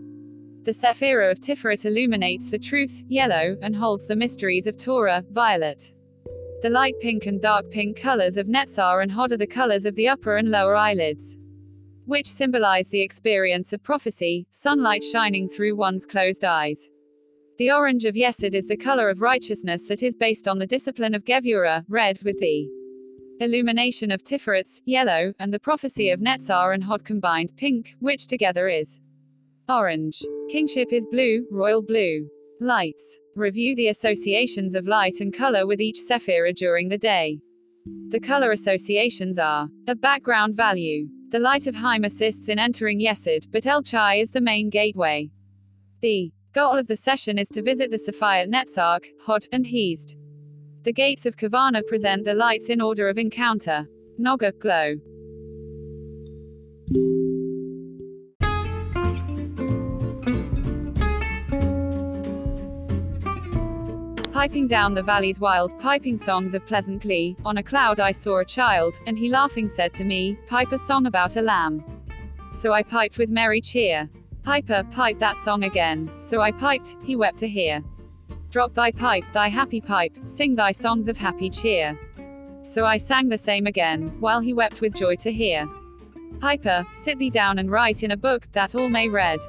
The 0.64 0.72
Sephira 0.72 1.32
of 1.32 1.42
Tiferet 1.42 1.86
illuminates 1.86 2.50
the 2.50 2.58
truth, 2.58 3.04
yellow, 3.10 3.58
and 3.62 3.76
holds 3.76 4.08
the 4.08 4.16
mysteries 4.16 4.68
of 4.68 4.78
Torah, 4.78 5.26
violet. 5.32 5.92
The 6.62 6.70
light 6.70 6.96
pink 7.02 7.26
and 7.26 7.42
dark 7.42 7.70
pink 7.72 8.00
colors 8.00 8.38
of 8.38 8.48
Netzar 8.48 9.04
and 9.04 9.12
Hod 9.12 9.34
are 9.34 9.38
the 9.38 9.46
colors 9.46 9.86
of 9.86 9.96
the 9.96 10.08
upper 10.08 10.38
and 10.38 10.50
lower 10.50 10.78
eyelids, 10.78 11.36
which 12.06 12.32
symbolize 12.32 12.88
the 12.88 13.02
experience 13.02 13.74
of 13.74 13.84
prophecy, 13.84 14.48
sunlight 14.52 15.04
shining 15.04 15.50
through 15.50 15.76
one's 15.76 16.06
closed 16.06 16.46
eyes. 16.46 16.88
The 17.60 17.72
orange 17.72 18.06
of 18.06 18.16
Yesod 18.16 18.56
is 18.56 18.68
the 18.68 18.78
color 18.78 19.10
of 19.10 19.20
righteousness 19.20 19.86
that 19.90 20.02
is 20.02 20.16
based 20.16 20.48
on 20.48 20.60
the 20.60 20.66
discipline 20.66 21.14
of 21.14 21.26
Gevurah, 21.26 21.84
red, 21.90 22.18
with 22.24 22.40
the 22.40 22.70
illumination 23.42 24.12
of 24.12 24.24
Tiferet's, 24.24 24.82
yellow, 24.86 25.34
and 25.40 25.54
the 25.54 25.60
prophecy 25.60 26.10
of 26.10 26.22
Netzar 26.22 26.74
and 26.74 26.82
Hod 26.82 27.04
combined, 27.04 27.52
pink, 27.58 27.96
which 28.00 28.28
together 28.28 28.70
is 28.70 29.02
orange. 29.68 30.24
Kingship 30.50 30.94
is 30.94 31.06
blue, 31.06 31.46
royal 31.52 31.82
blue. 31.82 32.30
Lights. 32.62 33.18
Review 33.36 33.76
the 33.76 33.90
associations 33.90 34.74
of 34.74 34.88
light 34.88 35.20
and 35.20 35.34
color 35.34 35.68
with 35.68 35.82
each 35.82 36.00
sephira 36.00 36.56
during 36.56 36.88
the 36.88 36.98
day. 36.98 37.40
The 38.08 38.22
color 38.22 38.54
associations 38.54 39.38
are 39.38 39.68
a 39.86 39.96
background 39.96 40.56
value. 40.56 41.10
The 41.32 41.40
light 41.40 41.68
of 41.68 41.76
Haim 41.76 42.06
assists 42.06 42.48
in 42.48 42.58
entering 42.58 43.02
Yesod, 43.02 43.52
but 43.52 43.68
El 43.68 43.84
Chai 43.84 44.16
is 44.16 44.32
the 44.32 44.40
main 44.40 44.70
gateway. 44.70 45.30
The 46.02 46.32
goal 46.54 46.78
of 46.78 46.88
the 46.88 46.96
session 46.96 47.38
is 47.38 47.48
to 47.50 47.62
visit 47.62 47.92
the 47.92 47.98
Saphiyat 47.98 48.50
Netzarch, 48.50 49.06
Hod, 49.26 49.46
and 49.52 49.66
Hesed. 49.66 50.16
The 50.84 50.94
gates 50.94 51.26
of 51.26 51.38
Kavana 51.38 51.86
present 51.86 52.26
the 52.26 52.34
lights 52.34 52.70
in 52.70 52.82
order 52.82 53.08
of 53.08 53.18
encounter. 53.18 53.88
Noga, 54.20 54.58
glow. 54.58 54.96
Piping 64.32 64.68
down 64.68 64.94
the 64.94 65.04
valley's 65.04 65.40
wild, 65.40 65.78
piping 65.80 66.18
songs 66.18 66.54
of 66.54 66.66
pleasant 66.66 67.02
glee, 67.02 67.36
on 67.46 67.58
a 67.58 67.64
cloud 67.64 68.00
I 68.00 68.12
saw 68.12 68.40
a 68.40 68.46
child, 68.46 69.00
and 69.06 69.18
he 69.18 69.30
laughing 69.30 69.68
said 69.68 69.94
to 69.96 70.04
me, 70.04 70.40
Pipe 70.48 70.72
a 70.72 70.78
song 70.80 71.06
about 71.06 71.36
a 71.36 71.42
lamb. 71.42 71.84
So 72.52 72.72
I 72.72 72.82
piped 72.82 73.18
with 73.18 73.30
merry 73.30 73.62
cheer. 73.62 74.10
Piper, 74.44 74.84
pipe 74.92 75.20
that 75.20 75.38
song 75.38 75.64
again. 75.64 76.12
So 76.18 76.42
I 76.42 76.52
piped, 76.52 76.96
he 77.04 77.16
wept 77.16 77.38
to 77.40 77.48
hear. 77.48 77.84
Drop 78.52 78.74
thy 78.74 78.92
pipe, 78.92 79.26
thy 79.34 79.48
happy 79.48 79.80
pipe, 79.80 80.18
sing 80.26 80.56
thy 80.56 80.72
songs 80.72 81.08
of 81.08 81.18
happy 81.18 81.50
cheer. 81.50 81.98
So 82.64 82.86
I 82.86 82.98
sang 82.98 83.30
the 83.30 83.38
same 83.38 83.68
again, 83.68 84.16
while 84.20 84.40
he 84.40 84.54
wept 84.54 84.82
with 84.82 84.96
joy 84.96 85.16
to 85.18 85.32
hear. 85.32 85.70
Piper, 86.40 86.86
sit 86.94 87.20
thee 87.20 87.30
down 87.30 87.60
and 87.60 87.70
write 87.70 88.04
in 88.04 88.12
a 88.12 88.18
book, 88.18 88.48
that 88.54 88.76
all 88.76 88.90
may 88.90 89.08
read. 89.08 89.40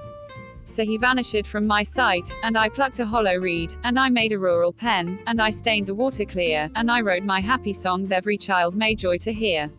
So 0.65 0.85
he 0.85 0.99
vanished 0.99 1.47
from 1.47 1.67
my 1.67 1.83
sight, 1.83 2.33
and 2.43 2.57
I 2.59 2.69
plucked 2.69 3.01
a 3.01 3.07
hollow 3.07 3.37
reed, 3.37 3.75
and 3.85 3.99
I 3.99 4.09
made 4.09 4.33
a 4.33 4.39
rural 4.39 4.73
pen, 4.73 5.19
and 5.27 5.41
I 5.41 5.51
stained 5.51 5.87
the 5.87 5.95
water 5.95 6.25
clear, 6.25 6.71
and 6.75 6.91
I 6.91 7.01
wrote 7.01 7.25
my 7.25 7.41
happy 7.41 7.73
songs 7.73 8.13
every 8.13 8.37
child 8.37 8.77
may 8.77 8.95
joy 8.95 9.19
to 9.19 9.33
hear. 9.33 9.71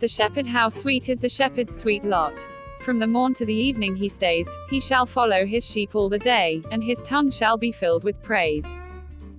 The 0.00 0.08
shepherd, 0.08 0.46
how 0.46 0.68
sweet 0.68 1.08
is 1.08 1.18
the 1.20 1.28
shepherd's 1.28 1.76
sweet 1.76 2.04
lot. 2.04 2.38
From 2.84 2.98
the 2.98 3.06
morn 3.06 3.34
to 3.34 3.44
the 3.44 3.54
evening 3.54 3.94
he 3.94 4.08
stays, 4.08 4.48
he 4.70 4.80
shall 4.80 5.04
follow 5.04 5.44
his 5.44 5.64
sheep 5.64 5.94
all 5.94 6.08
the 6.08 6.18
day, 6.18 6.62
and 6.70 6.82
his 6.82 7.02
tongue 7.02 7.30
shall 7.30 7.58
be 7.58 7.72
filled 7.72 8.04
with 8.04 8.22
praise. 8.22 8.66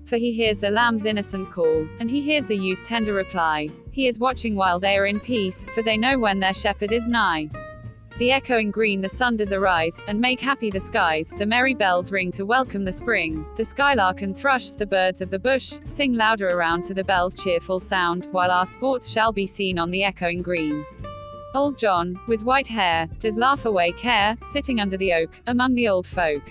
For 0.06 0.18
he 0.18 0.32
hears 0.32 0.60
the 0.60 0.70
lamb's 0.70 1.06
innocent 1.06 1.52
call, 1.52 1.88
and 2.00 2.12
he 2.12 2.22
hears 2.22 2.46
the 2.46 2.56
ewes 2.56 2.82
tender 2.82 3.14
reply. 3.14 3.70
He 3.92 4.06
is 4.06 4.20
watching 4.20 4.56
while 4.56 4.80
they 4.80 4.96
are 4.96 5.08
in 5.08 5.20
peace, 5.20 5.66
for 5.74 5.82
they 5.82 5.98
know 5.98 6.20
when 6.20 6.40
their 6.40 6.54
shepherd 6.54 6.92
is 6.92 7.08
nigh. 7.08 7.50
The 8.20 8.32
echoing 8.32 8.70
green 8.70 9.02
the 9.02 9.10
sun 9.10 9.38
does 9.38 9.52
arise, 9.52 10.00
and 10.08 10.22
make 10.22 10.40
happy 10.40 10.70
the 10.70 10.80
skies, 10.80 11.32
the 11.40 11.46
merry 11.48 11.74
bells 11.74 12.12
ring 12.12 12.30
to 12.34 12.46
welcome 12.46 12.86
the 12.86 12.92
spring, 12.92 13.44
the 13.58 13.66
skylark 13.66 14.22
and 14.22 14.38
thrush, 14.38 14.70
the 14.70 14.86
birds 14.86 15.20
of 15.20 15.32
the 15.32 15.40
bush, 15.40 15.74
sing 15.86 16.14
louder 16.14 16.50
around 16.50 16.84
to 16.84 16.94
the 16.94 17.04
bell's 17.04 17.34
cheerful 17.34 17.80
sound, 17.80 18.28
while 18.32 18.52
our 18.52 18.68
sports 18.68 19.10
shall 19.10 19.32
be 19.32 19.48
seen 19.48 19.80
on 19.80 19.90
the 19.90 20.04
echoing 20.04 20.44
green. 20.44 20.86
Old 21.54 21.78
John, 21.78 22.20
with 22.28 22.42
white 22.44 22.68
hair, 22.68 23.08
does 23.20 23.38
laugh 23.38 23.66
away 23.66 23.92
care, 23.92 24.38
sitting 24.52 24.80
under 24.80 24.98
the 24.98 25.14
oak, 25.14 25.32
among 25.48 25.76
the 25.76 25.88
old 25.88 26.08
folk. 26.08 26.44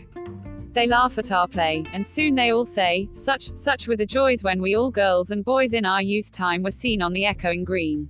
They 0.73 0.87
laugh 0.87 1.19
at 1.19 1.33
our 1.33 1.49
play, 1.49 1.85
and 1.93 2.07
soon 2.07 2.35
they 2.35 2.53
all 2.53 2.67
say, 2.67 3.09
Such, 3.15 3.57
such 3.57 3.89
were 3.89 3.97
the 3.97 4.07
joys 4.07 4.43
when 4.43 4.61
we 4.61 4.77
all 4.77 4.91
girls 4.91 5.31
and 5.31 5.45
boys 5.45 5.73
in 5.73 5.85
our 5.85 6.03
youth 6.03 6.31
time 6.31 6.63
were 6.63 6.71
seen 6.71 7.03
on 7.03 7.13
the 7.13 7.25
echoing 7.25 7.65
green 7.65 8.09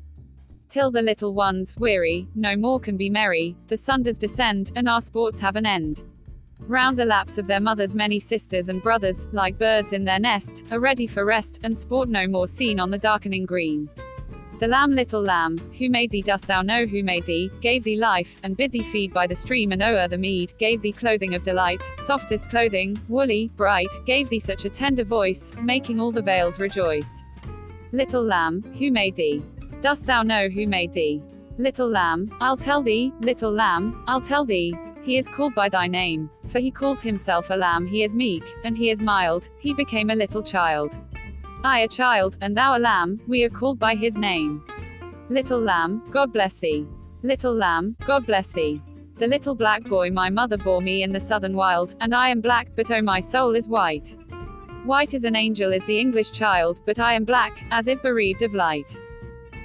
till 0.71 0.91
the 0.93 1.03
little 1.03 1.35
ones, 1.35 1.75
weary, 1.77 2.29
no 2.37 2.57
more 2.57 2.79
can 2.79 2.97
be 2.97 3.11
merry, 3.11 3.57
the 3.67 3.77
sun 3.77 4.05
does 4.05 4.19
descend, 4.19 4.71
and 4.77 4.89
our 4.89 5.01
sports 5.01 5.41
have 5.41 5.57
an 5.57 5.67
end. 5.67 6.05
Round 6.61 6.97
the 6.97 7.05
laps 7.05 7.39
of 7.39 7.49
their 7.49 7.59
mothers 7.59 7.95
many 7.95 8.21
sisters 8.21 8.69
and 8.69 8.81
brothers, 8.81 9.27
like 9.33 9.59
birds 9.59 9.93
in 9.93 10.05
their 10.05 10.21
nest, 10.21 10.63
are 10.71 10.79
ready 10.79 11.09
for 11.09 11.25
rest, 11.25 11.59
and 11.65 11.77
sport 11.77 12.09
no 12.09 12.29
more 12.29 12.47
seen 12.47 12.79
on 12.79 12.91
the 12.91 12.99
darkening 12.99 13.47
green. 13.47 13.91
The 14.61 14.69
lamb, 14.69 14.93
little 14.93 15.23
lamb, 15.23 15.57
who 15.79 15.89
made 15.89 16.11
thee, 16.11 16.21
dost 16.21 16.47
thou 16.47 16.61
know 16.61 16.85
who 16.85 17.03
made 17.03 17.25
thee, 17.25 17.51
gave 17.63 17.83
thee 17.83 17.97
life, 17.97 18.37
and 18.43 18.59
bid 18.59 18.73
thee 18.73 18.83
feed 18.93 19.11
by 19.11 19.27
the 19.27 19.35
stream 19.35 19.73
and 19.73 19.83
o'er 19.83 20.07
the 20.07 20.19
mead, 20.19 20.53
gave 20.59 20.83
thee 20.83 20.93
clothing 20.93 21.35
of 21.35 21.43
delight, 21.43 21.83
softest 21.97 22.51
clothing, 22.51 23.01
woolly, 23.09 23.51
bright, 23.57 23.89
gave 24.05 24.29
thee 24.29 24.39
such 24.39 24.67
a 24.67 24.69
tender 24.69 25.03
voice, 25.03 25.55
making 25.63 25.99
all 25.99 26.13
the 26.13 26.21
vales 26.21 26.61
rejoice. 26.61 27.25
Little 27.93 28.23
lamb, 28.23 28.63
who 28.79 28.91
made 28.91 29.17
thee? 29.17 29.43
Dost 29.81 30.05
thou 30.05 30.23
know 30.23 30.51
who 30.51 30.67
made 30.67 30.93
thee? 30.93 31.23
Little 31.57 31.89
lamb, 31.89 32.31
I'll 32.39 32.59
tell 32.59 32.83
thee, 32.83 33.15
little 33.21 33.51
lamb, 33.51 34.05
I'll 34.07 34.21
tell 34.21 34.45
thee. 34.45 34.75
He 35.03 35.17
is 35.17 35.27
called 35.27 35.55
by 35.55 35.71
thy 35.71 35.87
name, 35.87 36.29
for 36.49 36.59
he 36.59 36.71
calls 36.71 37.01
himself 37.01 37.49
a 37.49 37.57
lamb, 37.57 37.87
he 37.87 38.03
is 38.03 38.15
meek, 38.15 38.45
and 38.65 38.77
he 38.77 38.91
is 38.91 39.01
mild, 39.01 39.49
he 39.59 39.73
became 39.73 40.11
a 40.11 40.15
little 40.15 40.43
child. 40.43 40.99
I 41.63 41.81
a 41.81 41.89
child, 41.89 42.39
and 42.41 42.57
thou 42.57 42.79
a 42.79 42.79
lamb, 42.79 43.21
we 43.27 43.45
are 43.45 43.51
called 43.51 43.79
by 43.79 43.95
his 43.95 44.17
name. 44.17 44.65
Little 45.29 45.61
lamb, 45.61 46.03
God 46.11 46.33
bless 46.33 46.55
thee. 46.55 46.87
Little 47.23 47.55
lamb, 47.55 47.97
God 48.07 48.25
bless 48.25 48.49
thee. 48.49 48.81
The 49.17 49.27
little 49.27 49.55
black 49.55 49.85
boy 49.85 50.11
my 50.11 50.31
mother 50.31 50.57
bore 50.57 50.81
me 50.81 51.03
in 51.03 51.13
the 51.13 51.21
southern 51.21 51.55
wild, 51.55 51.97
and 52.01 52.15
I 52.15 52.31
am 52.31 52.41
black, 52.41 52.69
but 52.77 52.91
oh 52.91 53.03
my 53.03 53.21
soul 53.21 53.55
is 53.55 53.69
white. 53.69 54.17
White 54.85 55.13
as 55.13 55.25
an 55.25 55.37
angel 55.37 55.75
is 55.75 55.85
the 55.85 56.01
English 56.01 56.33
child, 56.33 56.81
but 56.87 56.99
I 56.99 57.13
am 57.13 57.25
black, 57.25 57.63
as 57.71 57.89
if 57.89 58.01
bereaved 58.01 58.41
of 58.41 58.55
light. 58.55 58.97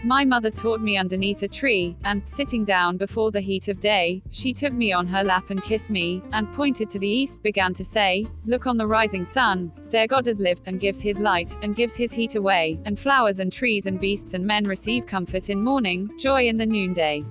My 0.06 0.24
mother 0.24 0.52
taught 0.52 0.82
me 0.82 0.98
underneath 0.98 1.42
a 1.42 1.48
tree, 1.48 1.98
and, 2.04 2.22
sitting 2.30 2.64
down 2.64 2.96
before 2.96 3.32
the 3.32 3.42
heat 3.42 3.70
of 3.70 3.80
day, 3.80 4.22
she 4.30 4.54
took 4.54 4.72
me 4.72 4.94
on 4.94 5.08
her 5.08 5.24
lap 5.24 5.50
and 5.50 5.64
kissed 5.64 5.90
me, 5.90 6.22
and 6.32 6.54
pointed 6.54 6.92
to 6.92 7.00
the 7.00 7.08
east, 7.08 7.42
began 7.42 7.74
to 7.74 7.84
say, 7.84 8.28
Look 8.46 8.68
on 8.68 8.78
the 8.78 8.86
rising 8.86 9.26
sun, 9.26 9.72
there 9.90 10.06
God 10.06 10.26
does 10.26 10.40
live, 10.40 10.62
and 10.68 10.80
gives 10.80 11.02
his 11.02 11.18
light, 11.18 11.56
and 11.64 11.76
gives 11.76 11.96
his 11.96 12.12
heat 12.12 12.36
away, 12.36 12.80
and 12.86 13.00
flowers 13.00 13.40
and 13.40 13.52
trees 13.52 13.88
and 13.88 14.00
beasts 14.00 14.36
and 14.36 14.46
men 14.46 14.66
receive 14.66 15.08
comfort 15.08 15.50
in 15.50 15.64
morning, 15.64 16.12
joy 16.20 16.48
in 16.48 16.58
the 16.58 16.68
noonday. 16.68 17.26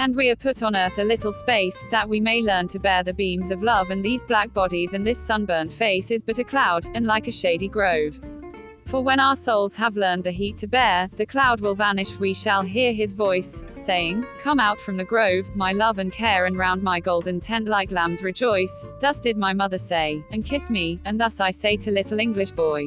And 0.00 0.16
we 0.16 0.30
are 0.30 0.36
put 0.36 0.62
on 0.62 0.76
earth 0.76 0.96
a 0.96 1.04
little 1.04 1.34
space, 1.34 1.76
that 1.90 2.08
we 2.08 2.20
may 2.20 2.40
learn 2.40 2.68
to 2.68 2.78
bear 2.78 3.02
the 3.02 3.12
beams 3.12 3.50
of 3.50 3.62
love, 3.62 3.90
and 3.90 4.02
these 4.02 4.24
black 4.24 4.54
bodies 4.54 4.94
and 4.94 5.06
this 5.06 5.18
sunburnt 5.18 5.74
face 5.74 6.10
is 6.10 6.24
but 6.24 6.38
a 6.38 6.44
cloud, 6.44 6.86
and 6.94 7.04
like 7.04 7.28
a 7.28 7.32
shady 7.32 7.68
grove. 7.68 8.18
For 8.88 9.02
when 9.02 9.20
our 9.20 9.36
souls 9.36 9.74
have 9.74 9.98
learned 9.98 10.24
the 10.24 10.30
heat 10.30 10.56
to 10.58 10.66
bear, 10.66 11.10
the 11.18 11.26
cloud 11.26 11.60
will 11.60 11.74
vanish, 11.74 12.14
we 12.14 12.32
shall 12.32 12.62
hear 12.62 12.90
his 12.90 13.12
voice, 13.12 13.62
saying, 13.72 14.24
Come 14.40 14.58
out 14.58 14.80
from 14.80 14.96
the 14.96 15.04
grove, 15.04 15.54
my 15.54 15.72
love 15.72 15.98
and 15.98 16.10
care, 16.10 16.46
and 16.46 16.56
round 16.56 16.82
my 16.82 16.98
golden 16.98 17.38
tent 17.38 17.68
like 17.68 17.90
lambs 17.90 18.22
rejoice. 18.22 18.86
Thus 19.00 19.20
did 19.20 19.36
my 19.36 19.52
mother 19.52 19.76
say, 19.76 20.24
and 20.30 20.42
kiss 20.42 20.70
me, 20.70 21.00
and 21.04 21.20
thus 21.20 21.38
I 21.38 21.50
say 21.50 21.76
to 21.76 21.90
little 21.90 22.18
English 22.18 22.52
boy. 22.52 22.86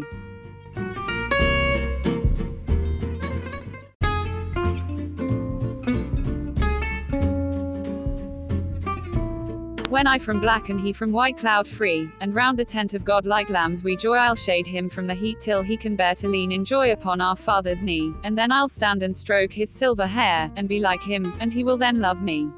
When 10.01 10.08
I 10.08 10.17
from 10.17 10.39
black 10.39 10.70
and 10.70 10.81
he 10.81 10.93
from 10.93 11.12
white 11.12 11.38
cloud 11.38 11.67
free, 11.67 12.10
and 12.22 12.34
round 12.34 12.58
the 12.58 12.65
tent 12.65 12.96
of 12.96 13.05
God 13.05 13.24
like 13.24 13.51
lambs 13.51 13.84
we 13.84 13.96
joy 13.96 14.15
I'll 14.15 14.34
shade 14.34 14.65
him 14.65 14.89
from 14.89 15.05
the 15.05 15.13
heat 15.13 15.39
till 15.39 15.62
he 15.62 15.77
can 15.77 15.96
bear 15.96 16.15
to 16.15 16.27
lean 16.27 16.51
in 16.51 16.65
joy 16.65 16.91
upon 16.91 17.22
our 17.22 17.36
Father's 17.36 17.84
knee, 17.84 18.12
and 18.24 18.36
then 18.36 18.51
I'll 18.51 18.67
stand 18.67 19.03
and 19.03 19.15
stroke 19.15 19.53
his 19.53 19.70
silver 19.70 20.08
hair, 20.08 20.51
and 20.55 20.67
be 20.67 20.79
like 20.79 21.03
him, 21.03 21.31
and 21.39 21.53
he 21.53 21.63
will 21.63 21.77
then 21.77 22.00
love 22.00 22.20
me. 22.20 22.50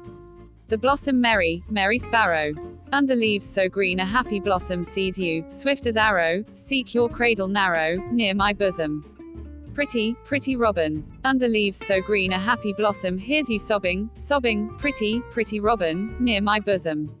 The 0.68 0.78
blossom 0.78 1.20
merry, 1.20 1.62
merry 1.68 1.98
sparrow. 1.98 2.54
Under 2.92 3.14
leaves 3.14 3.44
so 3.44 3.68
green 3.68 4.00
a 4.00 4.06
happy 4.06 4.40
blossom 4.40 4.82
sees 4.82 5.18
you, 5.18 5.44
swift 5.50 5.86
as 5.86 5.98
arrow, 5.98 6.46
seek 6.54 6.94
your 6.94 7.10
cradle 7.10 7.48
narrow, 7.48 7.96
near 8.10 8.32
my 8.32 8.54
bosom. 8.54 9.04
Pretty, 9.74 10.14
pretty 10.24 10.56
robin. 10.56 11.04
Under 11.24 11.48
leaves 11.48 11.76
so 11.76 12.00
green 12.00 12.32
a 12.32 12.38
happy 12.38 12.72
blossom 12.72 13.18
hears 13.18 13.50
you 13.50 13.58
sobbing, 13.58 14.08
sobbing, 14.14 14.74
pretty, 14.78 15.20
pretty 15.30 15.60
robin, 15.60 16.16
near 16.18 16.40
my 16.40 16.58
bosom 16.58 17.14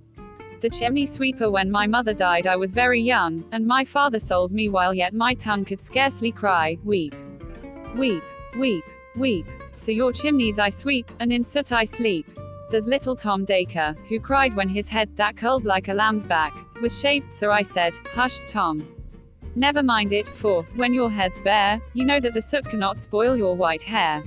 the 0.64 0.70
chimney 0.70 1.04
sweeper 1.04 1.50
when 1.50 1.70
my 1.70 1.86
mother 1.86 2.14
died 2.14 2.46
I 2.46 2.56
was 2.56 2.72
very 2.72 2.98
young, 2.98 3.44
and 3.52 3.66
my 3.66 3.84
father 3.84 4.18
sold 4.18 4.50
me 4.50 4.70
while 4.70 4.94
yet 4.94 5.12
my 5.12 5.34
tongue 5.34 5.62
could 5.62 5.78
scarcely 5.78 6.32
cry, 6.32 6.78
weep. 6.82 7.14
Weep, 7.94 8.22
weep, 8.56 8.84
weep. 9.14 9.46
So 9.76 9.92
your 9.92 10.10
chimneys 10.10 10.58
I 10.58 10.70
sweep, 10.70 11.10
and 11.20 11.30
in 11.30 11.44
soot 11.44 11.70
I 11.70 11.84
sleep. 11.84 12.26
There's 12.70 12.86
little 12.86 13.14
Tom 13.14 13.44
Dacre, 13.44 13.94
who 14.08 14.18
cried 14.18 14.56
when 14.56 14.70
his 14.70 14.88
head, 14.88 15.14
that 15.16 15.36
curled 15.36 15.66
like 15.66 15.88
a 15.88 15.92
lamb's 15.92 16.24
back, 16.24 16.54
was 16.80 16.98
shaved, 16.98 17.30
so 17.30 17.52
I 17.52 17.60
said, 17.60 17.98
Hush, 18.14 18.38
Tom. 18.48 18.88
Never 19.56 19.82
mind 19.82 20.14
it, 20.14 20.28
for, 20.28 20.62
when 20.76 20.94
your 20.94 21.10
head's 21.10 21.40
bare, 21.40 21.78
you 21.92 22.06
know 22.06 22.20
that 22.20 22.32
the 22.32 22.40
soot 22.40 22.64
cannot 22.64 22.98
spoil 22.98 23.36
your 23.36 23.54
white 23.54 23.82
hair. 23.82 24.24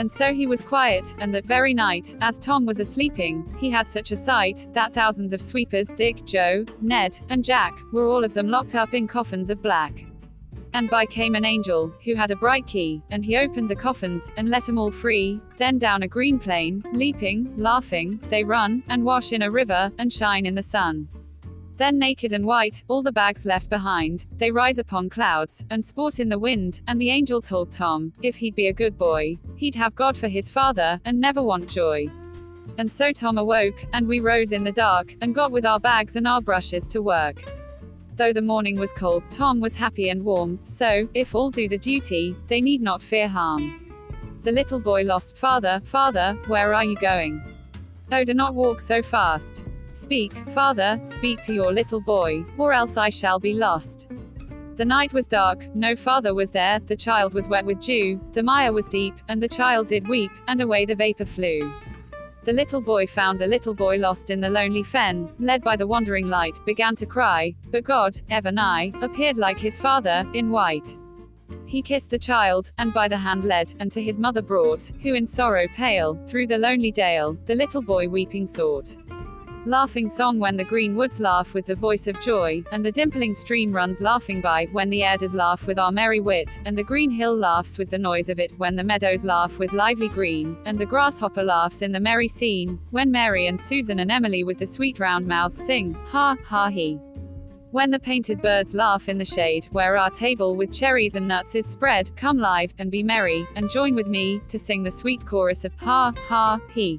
And 0.00 0.10
so 0.10 0.32
he 0.32 0.46
was 0.46 0.62
quiet, 0.62 1.14
and 1.18 1.34
that 1.34 1.44
very 1.44 1.74
night, 1.74 2.16
as 2.22 2.38
Tom 2.38 2.64
was 2.64 2.80
asleeping, 2.80 3.54
he 3.60 3.68
had 3.68 3.86
such 3.86 4.12
a 4.12 4.16
sight, 4.16 4.66
that 4.72 4.94
thousands 4.94 5.34
of 5.34 5.42
sweepers, 5.42 5.90
Dick, 5.94 6.24
Joe, 6.24 6.64
Ned, 6.80 7.18
and 7.28 7.44
Jack, 7.44 7.78
were 7.92 8.06
all 8.06 8.24
of 8.24 8.32
them 8.32 8.48
locked 8.48 8.74
up 8.74 8.94
in 8.94 9.06
coffins 9.06 9.50
of 9.50 9.60
black. 9.60 10.06
And 10.72 10.88
by 10.88 11.04
came 11.04 11.34
an 11.34 11.44
angel, 11.44 11.92
who 12.02 12.14
had 12.14 12.30
a 12.30 12.36
bright 12.36 12.66
key, 12.66 13.02
and 13.10 13.22
he 13.22 13.36
opened 13.36 13.68
the 13.68 13.76
coffins, 13.76 14.32
and 14.38 14.48
let 14.48 14.70
'em 14.70 14.78
all 14.78 14.90
free, 14.90 15.38
then 15.58 15.76
down 15.76 16.02
a 16.02 16.08
green 16.08 16.38
plain, 16.38 16.82
leaping, 16.94 17.52
laughing, 17.58 18.18
they 18.30 18.42
run, 18.42 18.82
and 18.88 19.04
wash 19.04 19.32
in 19.32 19.42
a 19.42 19.50
river, 19.50 19.92
and 19.98 20.10
shine 20.10 20.46
in 20.46 20.54
the 20.54 20.62
sun. 20.62 21.08
Then 21.80 21.98
naked 21.98 22.34
and 22.34 22.44
white, 22.44 22.84
all 22.88 23.02
the 23.02 23.10
bags 23.10 23.46
left 23.46 23.70
behind, 23.70 24.26
they 24.36 24.50
rise 24.50 24.76
upon 24.76 25.08
clouds, 25.08 25.64
and 25.70 25.82
sport 25.82 26.20
in 26.20 26.28
the 26.28 26.38
wind, 26.38 26.82
and 26.86 27.00
the 27.00 27.08
angel 27.08 27.40
told 27.40 27.72
Tom, 27.72 28.12
if 28.20 28.36
he'd 28.36 28.54
be 28.54 28.66
a 28.66 28.72
good 28.74 28.98
boy, 28.98 29.38
he'd 29.56 29.76
have 29.76 29.94
God 29.94 30.14
for 30.14 30.28
his 30.28 30.50
father, 30.50 31.00
and 31.06 31.18
never 31.18 31.42
want 31.42 31.70
joy. 31.70 32.10
And 32.76 32.92
so 32.92 33.12
Tom 33.12 33.38
awoke, 33.38 33.82
and 33.94 34.06
we 34.06 34.20
rose 34.20 34.52
in 34.52 34.62
the 34.62 34.70
dark, 34.70 35.16
and 35.22 35.34
got 35.34 35.52
with 35.52 35.64
our 35.64 35.80
bags 35.80 36.16
and 36.16 36.28
our 36.28 36.42
brushes 36.42 36.86
to 36.88 37.00
work. 37.00 37.42
Though 38.16 38.34
the 38.34 38.42
morning 38.42 38.78
was 38.78 38.92
cold, 38.92 39.22
Tom 39.30 39.58
was 39.58 39.74
happy 39.74 40.10
and 40.10 40.22
warm, 40.22 40.60
so, 40.64 41.08
if 41.14 41.34
all 41.34 41.50
do 41.50 41.66
the 41.66 41.78
duty, 41.78 42.36
they 42.48 42.60
need 42.60 42.82
not 42.82 43.00
fear 43.00 43.26
harm. 43.26 43.90
The 44.42 44.52
little 44.52 44.80
boy 44.80 45.04
lost, 45.04 45.38
Father, 45.38 45.80
father, 45.86 46.38
where 46.46 46.74
are 46.74 46.84
you 46.84 46.96
going? 46.96 47.42
Oh, 48.12 48.22
do 48.22 48.34
not 48.34 48.54
walk 48.54 48.80
so 48.80 49.00
fast. 49.00 49.64
Speak, 50.00 50.32
father, 50.54 50.98
speak 51.04 51.42
to 51.42 51.52
your 51.52 51.74
little 51.74 52.00
boy, 52.00 52.42
or 52.56 52.72
else 52.72 52.96
I 52.96 53.10
shall 53.10 53.38
be 53.38 53.52
lost. 53.52 54.08
The 54.76 54.84
night 54.86 55.12
was 55.12 55.28
dark, 55.28 55.72
no 55.74 55.94
father 55.94 56.32
was 56.32 56.50
there, 56.50 56.78
the 56.78 56.96
child 56.96 57.34
was 57.34 57.50
wet 57.50 57.66
with 57.66 57.82
dew, 57.82 58.18
the 58.32 58.42
mire 58.42 58.72
was 58.72 58.88
deep, 58.88 59.14
and 59.28 59.42
the 59.42 59.46
child 59.46 59.88
did 59.88 60.08
weep, 60.08 60.32
and 60.48 60.62
away 60.62 60.86
the 60.86 60.94
vapor 60.94 61.26
flew. 61.26 61.70
The 62.44 62.52
little 62.54 62.80
boy 62.80 63.06
found 63.08 63.38
the 63.38 63.46
little 63.46 63.74
boy 63.74 63.98
lost 63.98 64.30
in 64.30 64.40
the 64.40 64.48
lonely 64.48 64.84
fen, 64.84 65.30
led 65.38 65.62
by 65.62 65.76
the 65.76 65.86
wandering 65.86 66.28
light, 66.28 66.58
began 66.64 66.94
to 66.96 67.04
cry, 67.04 67.54
but 67.70 67.84
God, 67.84 68.18
ever 68.30 68.50
nigh, 68.50 68.92
appeared 69.02 69.36
like 69.36 69.58
his 69.58 69.78
father, 69.78 70.26
in 70.32 70.50
white. 70.50 70.96
He 71.66 71.82
kissed 71.82 72.08
the 72.08 72.18
child, 72.18 72.72
and 72.78 72.94
by 72.94 73.06
the 73.06 73.18
hand 73.18 73.44
led, 73.44 73.74
and 73.78 73.92
to 73.92 74.02
his 74.02 74.18
mother 74.18 74.40
brought, 74.40 74.90
who 75.02 75.12
in 75.12 75.26
sorrow 75.26 75.68
pale, 75.68 76.18
through 76.26 76.46
the 76.46 76.56
lonely 76.56 76.90
dale, 76.90 77.36
the 77.44 77.54
little 77.54 77.82
boy 77.82 78.08
weeping 78.08 78.46
sought. 78.46 78.96
Laughing 79.66 80.08
song 80.08 80.38
when 80.38 80.56
the 80.56 80.64
green 80.64 80.96
woods 80.96 81.20
laugh 81.20 81.52
with 81.52 81.66
the 81.66 81.74
voice 81.74 82.06
of 82.06 82.18
joy, 82.22 82.62
and 82.72 82.82
the 82.82 82.90
dimpling 82.90 83.34
stream 83.34 83.70
runs 83.70 84.00
laughing 84.00 84.40
by, 84.40 84.66
when 84.72 84.88
the 84.88 85.02
air 85.02 85.18
does 85.18 85.34
laugh 85.34 85.66
with 85.66 85.78
our 85.78 85.92
merry 85.92 86.18
wit, 86.18 86.58
and 86.64 86.78
the 86.78 86.82
green 86.82 87.10
hill 87.10 87.36
laughs 87.36 87.76
with 87.76 87.90
the 87.90 87.98
noise 87.98 88.30
of 88.30 88.40
it, 88.40 88.58
when 88.58 88.74
the 88.74 88.82
meadows 88.82 89.22
laugh 89.22 89.58
with 89.58 89.74
lively 89.74 90.08
green, 90.08 90.56
and 90.64 90.78
the 90.78 90.86
grasshopper 90.86 91.42
laughs 91.42 91.82
in 91.82 91.92
the 91.92 92.00
merry 92.00 92.26
scene, 92.26 92.80
when 92.90 93.10
Mary 93.10 93.48
and 93.48 93.60
Susan 93.60 93.98
and 93.98 94.10
Emily 94.10 94.44
with 94.44 94.58
the 94.58 94.66
sweet 94.66 94.98
round 94.98 95.26
mouths 95.26 95.58
sing, 95.58 95.92
ha, 96.06 96.38
ha, 96.42 96.68
he. 96.68 96.98
When 97.70 97.90
the 97.90 98.00
painted 98.00 98.40
birds 98.40 98.74
laugh 98.74 99.10
in 99.10 99.18
the 99.18 99.26
shade, 99.26 99.68
where 99.72 99.98
our 99.98 100.10
table 100.10 100.56
with 100.56 100.72
cherries 100.72 101.16
and 101.16 101.28
nuts 101.28 101.54
is 101.54 101.66
spread, 101.66 102.10
come 102.16 102.38
live, 102.38 102.72
and 102.78 102.90
be 102.90 103.02
merry, 103.02 103.46
and 103.56 103.68
join 103.68 103.94
with 103.94 104.06
me, 104.06 104.40
to 104.48 104.58
sing 104.58 104.82
the 104.82 104.90
sweet 104.90 105.26
chorus 105.26 105.66
of 105.66 105.74
ha, 105.74 106.14
ha, 106.28 106.58
he. 106.72 106.98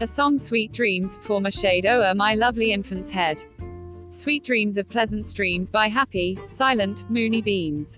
A 0.00 0.06
song 0.06 0.38
Sweet 0.38 0.72
Dreams, 0.72 1.18
form 1.22 1.46
a 1.46 1.50
shade 1.50 1.86
o'er 1.86 2.14
my 2.14 2.34
lovely 2.34 2.72
infant's 2.72 3.10
head. 3.10 3.44
Sweet 4.10 4.42
dreams 4.42 4.76
of 4.76 4.88
pleasant 4.88 5.26
streams 5.26 5.70
by 5.70 5.88
happy, 5.88 6.38
silent, 6.44 7.08
moony 7.08 7.40
beams. 7.40 7.96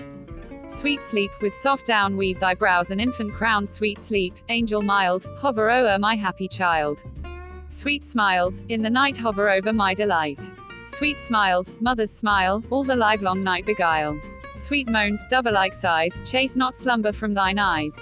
Sweet 0.68 1.00
sleep, 1.00 1.30
with 1.40 1.54
soft 1.54 1.86
down 1.86 2.16
weave 2.16 2.40
thy 2.40 2.54
brows 2.54 2.90
an 2.90 3.00
infant 3.00 3.32
crown 3.32 3.66
sweet 3.66 3.98
sleep, 3.98 4.34
angel 4.48 4.82
mild, 4.82 5.26
hover 5.38 5.70
o'er 5.70 5.98
my 5.98 6.14
happy 6.14 6.48
child. 6.48 7.02
Sweet 7.70 8.04
smiles, 8.04 8.62
in 8.68 8.82
the 8.82 8.90
night 8.90 9.16
hover 9.16 9.48
over 9.48 9.72
my 9.72 9.94
delight. 9.94 10.50
Sweet 10.86 11.18
smiles, 11.18 11.74
mother's 11.80 12.12
smile, 12.12 12.62
all 12.70 12.84
the 12.84 12.96
livelong 12.96 13.42
night 13.42 13.64
beguile. 13.64 14.20
Sweet 14.56 14.88
moans, 14.88 15.22
dove-like 15.30 15.72
sighs, 15.72 16.20
chase 16.26 16.54
not 16.54 16.74
slumber 16.74 17.12
from 17.12 17.34
thine 17.34 17.58
eyes. 17.58 17.98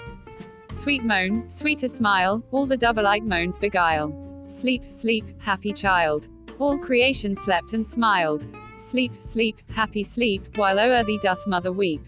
Sweet 0.73 1.03
moan, 1.03 1.47
sweeter 1.47 1.87
smile, 1.87 2.43
all 2.51 2.65
the 2.65 2.75
dove-like 2.75 3.21
moans 3.21 3.59
beguile. 3.59 4.11
Sleep, 4.47 4.91
sleep, 4.91 5.23
happy 5.39 5.71
child. 5.71 6.29
All 6.57 6.79
creation 6.79 7.35
slept 7.35 7.73
and 7.73 7.85
smiled. 7.85 8.47
Sleep, 8.79 9.11
sleep, 9.19 9.61
happy 9.69 10.03
sleep, 10.03 10.57
while 10.57 10.79
o'er 10.79 11.03
thee 11.03 11.19
doth 11.21 11.45
mother 11.45 11.71
weep. 11.71 12.01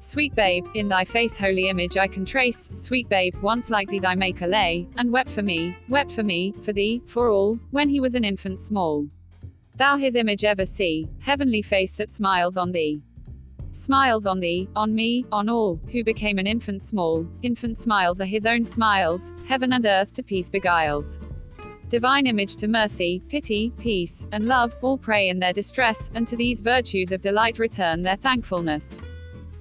Sweet 0.00 0.34
babe, 0.34 0.66
in 0.74 0.90
thy 0.90 1.06
face 1.06 1.38
holy 1.38 1.70
image 1.70 1.96
I 1.96 2.06
can 2.06 2.26
trace, 2.26 2.70
sweet 2.74 3.08
babe, 3.08 3.34
once 3.36 3.70
like 3.70 3.88
thee 3.88 3.98
thy 3.98 4.14
maker 4.14 4.46
lay, 4.46 4.86
and 4.98 5.10
wept 5.10 5.30
for 5.30 5.42
me, 5.42 5.74
wept 5.88 6.12
for 6.12 6.22
me, 6.22 6.52
for 6.62 6.74
thee, 6.74 7.02
for 7.06 7.30
all, 7.30 7.58
when 7.70 7.88
he 7.88 8.00
was 8.00 8.14
an 8.14 8.24
infant 8.24 8.60
small. 8.60 9.08
Thou 9.76 9.96
his 9.96 10.16
image 10.16 10.44
ever 10.44 10.66
see, 10.66 11.08
heavenly 11.20 11.62
face 11.62 11.94
that 11.94 12.10
smiles 12.10 12.58
on 12.58 12.72
thee. 12.72 13.02
Smiles 13.76 14.24
on 14.24 14.40
thee, 14.40 14.68
on 14.74 14.94
me, 14.94 15.26
on 15.30 15.50
all, 15.50 15.78
who 15.92 16.02
became 16.02 16.38
an 16.38 16.46
infant 16.46 16.82
small. 16.82 17.26
Infant 17.42 17.76
smiles 17.76 18.22
are 18.22 18.24
his 18.24 18.46
own 18.46 18.64
smiles, 18.64 19.32
heaven 19.46 19.74
and 19.74 19.84
earth 19.84 20.14
to 20.14 20.22
peace 20.22 20.48
beguiles. 20.48 21.18
Divine 21.90 22.26
image 22.26 22.56
to 22.56 22.68
mercy, 22.68 23.22
pity, 23.28 23.70
peace, 23.78 24.26
and 24.32 24.48
love, 24.48 24.74
all 24.80 24.96
pray 24.96 25.28
in 25.28 25.38
their 25.38 25.52
distress, 25.52 26.10
and 26.14 26.26
to 26.26 26.36
these 26.36 26.62
virtues 26.62 27.12
of 27.12 27.20
delight 27.20 27.58
return 27.58 28.00
their 28.00 28.16
thankfulness. 28.16 28.98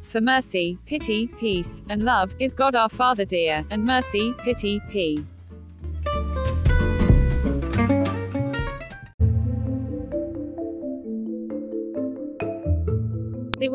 For 0.03 0.21
mercy, 0.21 0.79
pity, 0.85 1.27
peace, 1.27 1.83
and 1.89 2.03
love, 2.03 2.33
is 2.39 2.55
God 2.55 2.73
our 2.73 2.89
Father 2.89 3.25
dear, 3.25 3.65
and 3.69 3.83
mercy, 3.83 4.33
pity, 4.39 4.81
p. 4.89 5.25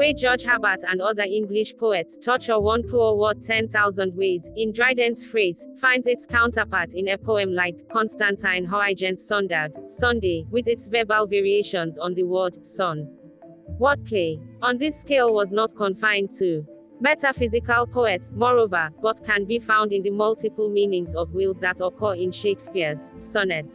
way 0.01 0.15
George 0.15 0.45
Herbert 0.45 0.81
and 0.89 1.03
other 1.03 1.25
English 1.25 1.77
poets 1.77 2.17
torture 2.17 2.59
one 2.59 2.83
poor 2.89 3.15
word 3.17 3.43
10,000 3.43 4.17
ways, 4.17 4.49
in 4.57 4.73
Dryden's 4.73 5.27
phrase, 5.27 5.67
finds 5.79 6.07
its 6.07 6.25
counterpart 6.25 6.95
in 6.95 7.09
a 7.09 7.19
poem 7.19 7.53
like 7.53 7.87
Constantine 7.93 8.65
Huygens 8.65 9.29
Sondag, 9.29 9.93
Sunday, 9.93 10.47
with 10.51 10.69
its 10.69 10.87
verbal 10.87 11.27
variations 11.27 11.99
on 11.99 12.15
the 12.15 12.23
word 12.23 12.67
son. 12.67 13.15
Wordplay. 13.79 14.41
On 14.63 14.79
this 14.79 14.99
scale 14.99 15.35
was 15.35 15.51
not 15.51 15.77
confined 15.77 16.31
to 16.39 16.67
metaphysical 16.99 17.87
poets, 17.87 18.31
moreover, 18.33 18.89
but 19.03 19.23
can 19.23 19.45
be 19.45 19.59
found 19.59 19.93
in 19.93 20.03
the 20.03 20.11
multiple 20.11 20.71
meanings 20.71 21.15
of 21.15 21.35
will 21.35 21.53
that 21.61 21.83
occur 21.83 22.15
in 22.15 22.33
Shakespeare's 22.33 23.11
sonnet 23.21 23.67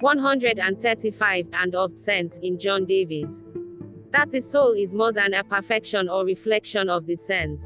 135 0.00 1.46
and 1.54 1.74
of 1.74 1.98
sense 1.98 2.38
in 2.42 2.58
John 2.58 2.84
Davies 2.84 3.42
that 4.12 4.30
the 4.30 4.40
soul 4.40 4.72
is 4.72 4.92
more 4.92 5.12
than 5.12 5.34
a 5.34 5.44
perfection 5.44 6.08
or 6.08 6.24
reflection 6.24 6.88
of 6.88 7.06
the 7.06 7.16
sense. 7.16 7.64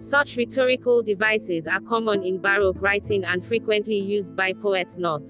Such 0.00 0.36
rhetorical 0.36 1.02
devices 1.02 1.66
are 1.66 1.80
common 1.80 2.22
in 2.22 2.40
Baroque 2.40 2.80
writing 2.80 3.24
and 3.24 3.44
frequently 3.44 3.98
used 3.98 4.34
by 4.34 4.52
poets 4.54 4.96
not 4.96 5.22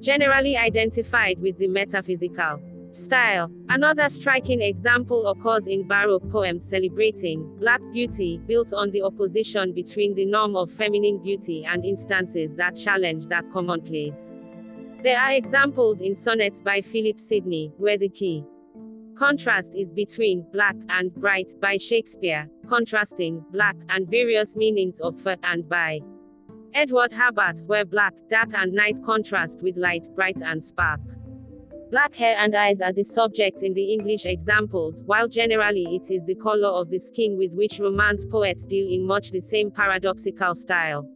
generally 0.00 0.56
identified 0.56 1.38
with 1.40 1.56
the 1.58 1.68
metaphysical 1.68 2.60
style. 2.92 3.50
Another 3.68 4.08
striking 4.08 4.60
example 4.60 5.28
occurs 5.28 5.66
in 5.66 5.86
Baroque 5.86 6.28
poems 6.30 6.68
celebrating 6.68 7.56
black 7.58 7.80
beauty, 7.92 8.38
built 8.46 8.72
on 8.72 8.90
the 8.90 9.02
opposition 9.02 9.72
between 9.72 10.14
the 10.14 10.26
norm 10.26 10.56
of 10.56 10.70
feminine 10.72 11.22
beauty 11.22 11.64
and 11.64 11.84
instances 11.84 12.52
that 12.56 12.76
challenge 12.76 13.26
that 13.28 13.44
commonplace. 13.52 14.30
There 15.02 15.18
are 15.18 15.32
examples 15.32 16.00
in 16.00 16.14
sonnets 16.14 16.60
by 16.60 16.80
Philip 16.80 17.18
Sidney, 17.18 17.72
where 17.78 17.96
the 17.96 18.08
key 18.08 18.44
Contrast 19.16 19.74
is 19.74 19.90
between 19.90 20.44
black 20.52 20.76
and 20.88 21.14
bright 21.14 21.52
by 21.60 21.76
Shakespeare, 21.76 22.48
contrasting 22.68 23.44
black 23.50 23.76
and 23.90 24.08
various 24.08 24.56
meanings 24.56 25.00
of 25.00 25.20
for 25.20 25.36
and 25.42 25.68
by. 25.68 26.00
Edward 26.74 27.12
Herbert, 27.12 27.60
where 27.66 27.84
black, 27.84 28.14
dark 28.30 28.54
and 28.54 28.72
night 28.72 28.96
contrast 29.04 29.60
with 29.62 29.76
light, 29.76 30.08
bright 30.14 30.40
and 30.40 30.64
spark. 30.64 31.00
Black 31.90 32.14
hair 32.14 32.36
and 32.38 32.54
eyes 32.54 32.80
are 32.80 32.92
the 32.92 33.04
subjects 33.04 33.62
in 33.62 33.74
the 33.74 33.92
English 33.92 34.24
examples, 34.24 35.02
while 35.04 35.28
generally 35.28 35.94
it 35.94 36.10
is 36.10 36.24
the 36.24 36.34
color 36.36 36.68
of 36.68 36.88
the 36.88 36.98
skin 36.98 37.36
with 37.36 37.52
which 37.52 37.78
Romance 37.78 38.24
poets 38.24 38.64
deal 38.64 38.90
in 38.90 39.06
much 39.06 39.30
the 39.30 39.42
same 39.42 39.70
paradoxical 39.70 40.54
style. 40.54 41.06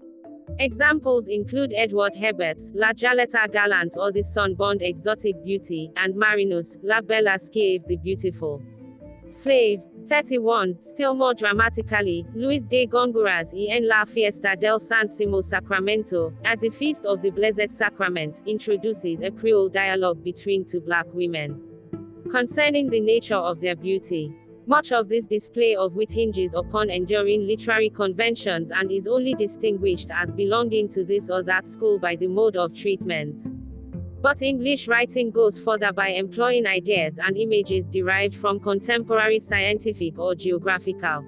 Examples 0.59 1.29
include 1.29 1.73
Edward 1.77 2.15
Herbert's 2.17 2.71
La 2.75 2.93
Jaleta 2.93 3.51
Gallant 3.53 3.97
or 3.97 4.13
the 4.13 4.23
Sunburned 4.23 4.83
Exotic 4.83 5.35
Beauty, 5.45 5.91
and 5.97 6.15
Marinus, 6.15 6.77
La 6.83 7.01
Bella 7.01 7.39
Schiava 7.39 7.87
the 7.87 7.97
Beautiful. 7.97 8.63
Slave, 9.31 9.81
31. 10.09 10.81
Still 10.83 11.15
more 11.15 11.35
dramatically, 11.35 12.25
Luis 12.35 12.65
de 12.65 12.87
Góngora's 12.87 13.53
y 13.53 13.69
en 13.71 13.89
la 13.89 14.05
fiesta 14.05 14.57
del 14.59 14.79
Santísimo 14.79 15.43
Sacramento, 15.43 16.33
at 16.45 16.61
the 16.61 16.71
Feast 16.71 17.05
of 17.05 17.23
the 17.23 17.31
Blessed 17.31 17.71
Sacrament, 17.71 18.41
introduces 18.47 19.23
a 19.23 19.31
Creole 19.31 19.69
dialogue 19.69 20.23
between 20.23 20.65
two 20.65 20.81
black 20.81 21.07
women 21.13 21.61
concerning 22.31 22.91
the 22.91 23.01
nature 23.01 23.35
of 23.35 23.61
their 23.61 23.77
beauty. 23.77 24.33
Much 24.69 24.91
of 24.91 25.09
this 25.09 25.29
display 25.29 25.77
of 25.77 25.95
wit 25.95 26.11
hinges 26.11 26.53
upon 26.53 26.91
enduring 26.91 27.47
literary 27.47 27.89
conventions 27.89 28.73
and 28.73 28.91
is 28.91 29.07
only 29.07 29.33
distinguished 29.33 30.09
as 30.13 30.29
belonging 30.33 30.89
to 30.89 31.05
this 31.05 31.31
or 31.31 31.41
that 31.41 31.69
school 31.69 32.01
by 32.01 32.17
the 32.17 32.27
mode 32.27 32.57
of 32.57 32.75
treatment. 32.75 33.47
But 34.21 34.43
English 34.43 34.89
writing 34.89 35.31
goes 35.31 35.61
further 35.61 35.93
by 35.93 36.09
employing 36.09 36.67
ideas 36.67 37.17
and 37.23 37.37
images 37.37 37.87
derived 37.87 38.35
from 38.35 38.59
contemporary 38.59 39.39
scientific 39.39 40.19
or 40.19 40.35
geographical 40.35 41.25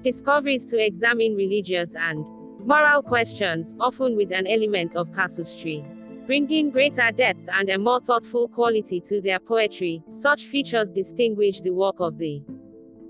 discoveries 0.00 0.64
to 0.64 0.82
examine 0.82 1.34
religious 1.36 1.94
and 1.94 2.24
moral 2.64 3.02
questions, 3.02 3.74
often 3.80 4.16
with 4.16 4.32
an 4.32 4.46
element 4.46 4.96
of 4.96 5.12
casuistry. 5.12 5.84
Bringing 6.26 6.70
greater 6.70 7.10
depth 7.10 7.48
and 7.52 7.68
a 7.68 7.78
more 7.78 8.00
thoughtful 8.00 8.48
quality 8.48 8.98
to 9.00 9.20
their 9.20 9.40
poetry, 9.40 10.02
such 10.08 10.46
features 10.46 10.90
distinguish 10.90 11.60
the 11.60 11.70
work 11.70 12.00
of 12.00 12.16
the 12.16 12.42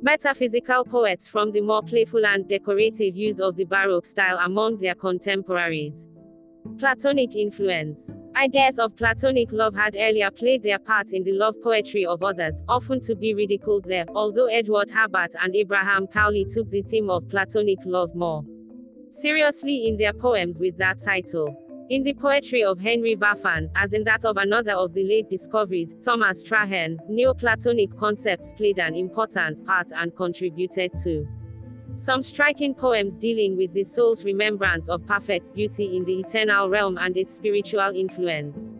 metaphysical 0.02 0.84
poets 0.84 1.28
from 1.28 1.52
the 1.52 1.60
more 1.60 1.82
playful 1.82 2.26
and 2.26 2.48
decorative 2.48 3.16
use 3.16 3.38
of 3.38 3.54
the 3.56 3.64
Baroque 3.64 4.04
style 4.04 4.38
among 4.38 4.78
their 4.78 4.96
contemporaries. 4.96 6.06
Platonic 6.78 7.36
influence. 7.36 8.10
Ideas 8.34 8.78
of 8.78 8.96
platonic 8.96 9.52
love 9.52 9.76
had 9.76 9.96
earlier 9.96 10.30
played 10.30 10.62
their 10.62 10.78
part 10.80 11.12
in 11.12 11.22
the 11.22 11.32
love 11.32 11.54
poetry 11.62 12.04
of 12.04 12.22
others, 12.22 12.62
often 12.68 13.00
to 13.02 13.14
be 13.14 13.34
ridiculed 13.34 13.84
there, 13.84 14.06
although 14.14 14.46
Edward 14.46 14.90
Herbert 14.90 15.32
and 15.40 15.54
Abraham 15.54 16.06
Cowley 16.08 16.46
took 16.52 16.68
the 16.70 16.82
theme 16.82 17.08
of 17.08 17.28
platonic 17.28 17.78
love 17.84 18.14
more 18.14 18.44
seriously 19.12 19.86
in 19.86 19.98
their 19.98 20.12
poems 20.12 20.58
with 20.58 20.78
that 20.78 20.98
title. 21.04 21.54
In 21.90 22.04
the 22.04 22.14
poetry 22.14 22.62
of 22.64 22.80
Henry 22.80 23.14
Vaughan, 23.14 23.70
as 23.76 23.92
in 23.92 24.04
that 24.04 24.24
of 24.24 24.36
another 24.36 24.72
of 24.72 24.94
the 24.94 25.04
late 25.04 25.28
discoveries, 25.28 25.94
Thomas 26.04 26.42
Traherne, 26.42 26.96
Neoplatonic 27.08 27.96
concepts 27.98 28.52
played 28.56 28.78
an 28.78 28.94
important 28.94 29.66
part 29.66 29.88
and 29.94 30.14
contributed 30.16 30.92
to 31.02 31.26
some 31.96 32.22
striking 32.22 32.74
poems 32.74 33.16
dealing 33.16 33.56
with 33.56 33.74
the 33.74 33.84
soul's 33.84 34.24
remembrance 34.24 34.88
of 34.88 35.06
perfect 35.06 35.54
beauty 35.54 35.96
in 35.96 36.04
the 36.04 36.20
eternal 36.20 36.70
realm 36.70 36.96
and 36.96 37.16
its 37.16 37.34
spiritual 37.34 37.90
influence. 37.94 38.72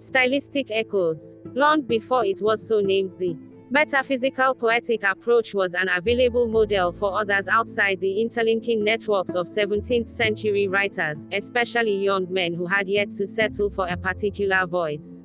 Stylistic 0.00 0.70
echoes. 0.70 1.36
Long 1.54 1.82
before 1.82 2.24
it 2.24 2.40
was 2.42 2.66
so 2.66 2.80
named, 2.80 3.12
the 3.18 3.36
metaphysical 3.70 4.54
poetic 4.54 5.02
approach 5.04 5.54
was 5.54 5.74
an 5.74 5.88
available 5.88 6.48
model 6.48 6.90
for 6.92 7.20
others 7.20 7.46
outside 7.46 8.00
the 8.00 8.20
interlinking 8.20 8.82
networks 8.82 9.32
of 9.34 9.46
17th 9.46 10.08
century 10.08 10.66
writers, 10.66 11.24
especially 11.32 11.96
young 11.96 12.26
men 12.32 12.52
who 12.52 12.66
had 12.66 12.88
yet 12.88 13.10
to 13.10 13.28
settle 13.28 13.70
for 13.70 13.86
a 13.86 13.96
particular 13.96 14.66
voice. 14.66 15.22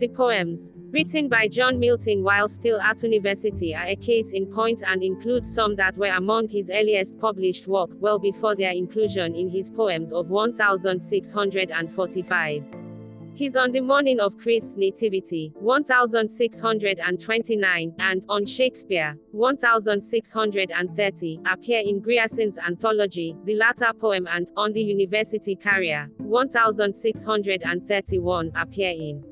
The 0.00 0.08
poems, 0.08 0.70
written 0.90 1.28
by 1.28 1.48
John 1.48 1.78
Milton 1.78 2.24
while 2.24 2.48
still 2.48 2.80
at 2.80 3.02
university 3.02 3.74
are 3.74 3.86
a 3.86 3.96
case 3.96 4.32
in 4.32 4.46
point 4.46 4.82
and 4.86 5.02
include 5.02 5.44
some 5.44 5.76
that 5.76 5.98
were 5.98 6.14
among 6.14 6.48
his 6.48 6.70
earliest 6.70 7.18
published 7.18 7.66
work, 7.66 7.90
well 7.94 8.18
before 8.18 8.56
their 8.56 8.72
inclusion 8.72 9.34
in 9.34 9.50
his 9.50 9.68
poems 9.68 10.14
of 10.14 10.30
1645. 10.30 12.85
His 13.36 13.54
On 13.54 13.70
the 13.70 13.82
Morning 13.82 14.18
of 14.18 14.38
Christ's 14.38 14.78
Nativity, 14.78 15.52
1629, 15.56 17.94
and 17.98 18.22
On 18.30 18.46
Shakespeare, 18.46 19.18
1630, 19.32 21.40
appear 21.44 21.80
in 21.80 22.00
Grierson's 22.00 22.56
anthology, 22.56 23.36
the 23.44 23.56
latter 23.56 23.92
poem 23.92 24.26
and 24.30 24.48
On 24.56 24.72
the 24.72 24.80
University 24.80 25.54
Carrier, 25.54 26.08
1631, 26.16 28.52
appear 28.56 28.92
in 28.92 29.22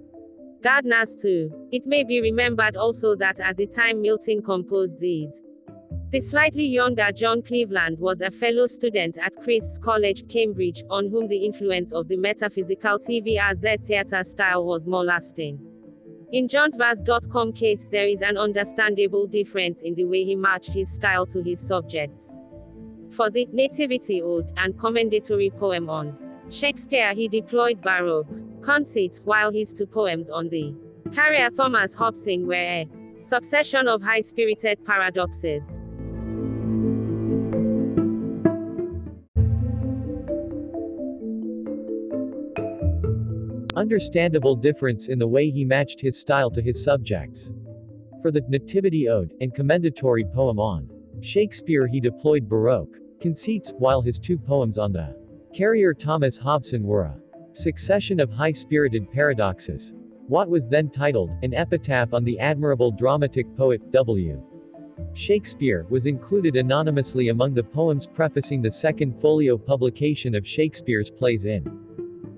Gardner's 0.63 1.17
too. 1.17 1.51
It 1.73 1.87
may 1.87 2.05
be 2.05 2.21
remembered 2.21 2.77
also 2.77 3.17
that 3.17 3.41
at 3.41 3.57
the 3.57 3.67
time 3.67 4.03
Milton 4.03 4.43
composed 4.43 5.01
these, 5.01 5.41
the 6.15 6.21
slightly 6.21 6.65
younger 6.65 7.11
John 7.11 7.43
Cleveland 7.43 7.99
was 7.99 8.21
a 8.21 8.31
fellow 8.31 8.69
student 8.69 9.19
at 9.19 9.35
Christ's 9.43 9.79
College, 9.79 10.29
Cambridge, 10.29 10.85
on 10.89 11.11
whom 11.11 11.27
the 11.27 11.45
influence 11.45 11.93
of 11.93 12.07
the 12.07 12.17
metaphysical 12.17 13.01
TVRZ 13.01 13.85
theater 13.85 14.23
style 14.23 14.65
was 14.65 14.87
more 14.87 15.03
lasting. 15.03 15.59
In 16.31 16.47
John's 16.47 16.77
JohnsVaz.com 16.77 17.55
case, 17.55 17.87
there 17.91 18.07
is 18.07 18.23
an 18.23 18.37
understandable 18.37 19.27
difference 19.27 19.83
in 19.83 19.97
the 19.97 20.05
way 20.05 20.23
he 20.23 20.37
matched 20.37 20.73
his 20.73 20.89
style 20.89 21.27
to 21.27 21.43
his 21.43 21.59
subjects. 21.59 22.39
For 23.11 23.29
the 23.29 23.49
Nativity 23.51 24.23
Ode 24.23 24.53
and 24.57 24.79
commendatory 24.79 25.51
poem 25.51 25.91
on 25.91 26.17
Shakespeare, 26.49 27.13
he 27.13 27.27
deployed 27.27 27.83
Baroque 27.83 28.29
conceits, 28.63 29.21
while 29.25 29.51
his 29.51 29.73
two 29.73 29.87
poems 29.87 30.31
on 30.31 30.49
the 30.49 30.77
Carrier 31.13 31.51
Thomas 31.51 31.93
Hobson 31.93 32.47
were 32.47 32.55
a 32.55 32.89
succession 33.21 33.89
of 33.89 34.01
high 34.01 34.21
spirited 34.21 34.79
paradoxes. 34.87 35.77
Understandable 43.77 44.55
difference 44.55 45.09
in 45.09 45.19
the 45.19 45.27
way 45.27 45.51
he 45.51 45.65
matched 45.65 46.01
his 46.01 46.17
style 46.17 46.49
to 46.53 46.63
his 46.63 46.85
subjects. 46.85 47.51
For 48.23 48.31
the 48.31 48.43
Nativity 48.49 49.09
Ode 49.09 49.35
and 49.41 49.53
commendatory 49.53 50.25
poem 50.25 50.61
on 50.61 50.89
Shakespeare, 51.21 51.89
he 51.89 52.01
deployed 52.01 52.49
Baroque 52.49 52.97
conceits, 53.21 53.73
while 53.79 54.01
his 54.01 54.21
two 54.21 54.39
poems 54.39 54.79
on 54.79 54.93
the 54.93 55.17
Carrier 55.53 55.93
Thomas 55.93 56.39
Hobson 56.39 56.85
were 56.85 57.03
a 57.03 57.19
succession 57.53 58.21
of 58.21 58.31
high-spirited 58.31 59.11
paradoxes. 59.11 59.93
What 60.29 60.49
was 60.49 60.69
then 60.69 60.89
titled, 60.89 61.31
An 61.43 61.53
Epitaph 61.53 62.15
on 62.15 62.23
the 62.23 62.39
Admirable 62.39 62.93
Dramatic 62.93 63.47
Poet, 63.57 63.91
W. 63.91 64.41
Shakespeare, 65.15 65.85
was 65.91 66.07
included 66.07 66.55
anonymously 66.55 67.29
among 67.29 67.55
the 67.55 67.65
poems 67.65 68.07
prefacing 68.07 68.63
the 68.63 68.71
second 68.71 69.21
folio 69.21 69.59
publication 69.59 70.35
of 70.37 70.47
Shakespeare's 70.47 71.11
plays 71.11 71.45
in 71.45 71.84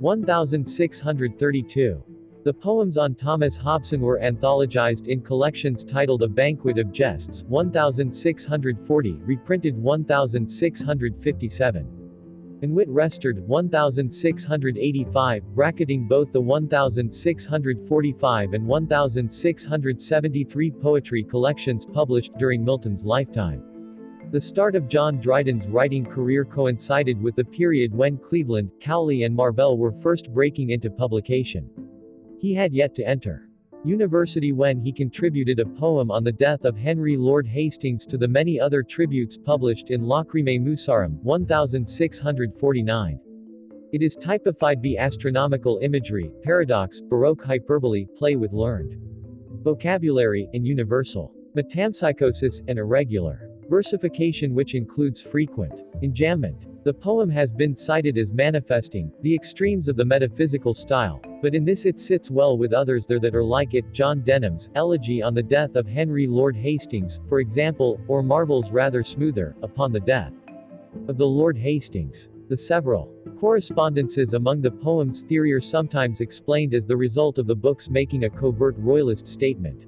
1632. 0.00 2.02
The 2.44 2.54
poems 2.54 2.96
on 2.96 3.14
Thomas 3.14 3.56
Hobson 3.56 4.00
were 4.00 4.20
anthologized 4.20 5.08
in 5.08 5.20
collections 5.20 5.84
titled 5.84 6.22
A 6.22 6.28
Banquet 6.28 6.78
of 6.78 6.92
Jests, 6.92 7.42
1640, 7.48 9.12
reprinted 9.24 9.76
1657 9.76 12.06
and 12.62 12.74
Wit 12.74 12.88
Restor'd 12.88 13.46
1685, 13.46 15.44
bracketing 15.54 16.08
both 16.08 16.32
the 16.32 16.40
1645 16.40 18.54
and 18.54 18.66
1673 18.66 20.70
poetry 20.70 21.22
collections 21.22 21.84
published 21.84 22.32
during 22.38 22.64
Milton's 22.64 23.04
lifetime. 23.04 23.62
The 24.32 24.40
start 24.40 24.74
of 24.74 24.88
John 24.88 25.20
Dryden's 25.20 25.68
writing 25.68 26.04
career 26.04 26.44
coincided 26.44 27.22
with 27.22 27.36
the 27.36 27.44
period 27.44 27.94
when 27.94 28.18
Cleveland, 28.18 28.72
Cowley 28.80 29.22
and 29.22 29.32
Marvell 29.32 29.78
were 29.78 29.92
first 29.92 30.34
breaking 30.34 30.70
into 30.70 30.90
publication. 30.90 31.70
He 32.40 32.52
had 32.52 32.72
yet 32.72 32.92
to 32.96 33.06
enter 33.06 33.48
University 33.84 34.50
when 34.50 34.80
he 34.80 34.90
contributed 34.90 35.60
a 35.60 35.64
poem 35.64 36.10
on 36.10 36.24
the 36.24 36.32
death 36.32 36.64
of 36.64 36.76
Henry 36.76 37.16
Lord 37.16 37.46
Hastings 37.46 38.04
to 38.06 38.18
the 38.18 38.26
many 38.26 38.58
other 38.58 38.82
tributes 38.82 39.36
published 39.36 39.92
in 39.92 40.02
Lacrimae 40.02 40.60
Musarum, 40.60 41.22
1649. 41.22 43.20
It 43.92 44.02
is 44.02 44.16
typified 44.16 44.82
by 44.82 44.96
astronomical 44.98 45.78
imagery, 45.82 46.32
paradox, 46.42 47.00
baroque 47.00 47.44
hyperbole, 47.44 48.06
play 48.16 48.34
with 48.34 48.52
learned 48.52 48.96
vocabulary, 49.62 50.48
and 50.52 50.66
universal 50.66 51.32
metempsychosis, 51.56 52.60
and 52.68 52.78
irregular 52.78 53.45
versification 53.68 54.54
which 54.54 54.74
includes 54.74 55.20
frequent 55.20 55.82
enjambment. 56.02 56.66
The 56.84 56.94
poem 56.94 57.28
has 57.30 57.50
been 57.50 57.74
cited 57.74 58.16
as 58.16 58.32
manifesting 58.32 59.10
the 59.22 59.34
extremes 59.34 59.88
of 59.88 59.96
the 59.96 60.04
metaphysical 60.04 60.74
style, 60.74 61.20
but 61.42 61.54
in 61.54 61.64
this 61.64 61.84
it 61.84 61.98
sits 61.98 62.30
well 62.30 62.56
with 62.56 62.72
others 62.72 63.06
there 63.06 63.18
that 63.18 63.34
are 63.34 63.42
like 63.42 63.74
it, 63.74 63.92
John 63.92 64.20
Denham's 64.20 64.68
Elegy 64.74 65.22
on 65.22 65.34
the 65.34 65.42
Death 65.42 65.74
of 65.74 65.86
Henry 65.86 66.26
Lord 66.26 66.54
Hastings, 66.54 67.18
for 67.28 67.40
example, 67.40 68.00
or 68.06 68.22
Marvell's 68.22 68.70
rather 68.70 69.02
smoother, 69.02 69.56
Upon 69.62 69.92
the 69.92 70.00
Death 70.00 70.32
of 71.08 71.18
the 71.18 71.26
Lord 71.26 71.56
Hastings. 71.56 72.28
The 72.48 72.56
several 72.56 73.12
correspondences 73.40 74.34
among 74.34 74.62
the 74.62 74.70
poem's 74.70 75.22
theory 75.22 75.52
are 75.52 75.60
sometimes 75.60 76.20
explained 76.20 76.72
as 76.74 76.86
the 76.86 76.96
result 76.96 77.38
of 77.38 77.48
the 77.48 77.56
book's 77.56 77.90
making 77.90 78.24
a 78.24 78.30
covert 78.30 78.76
royalist 78.78 79.26
statement. 79.26 79.86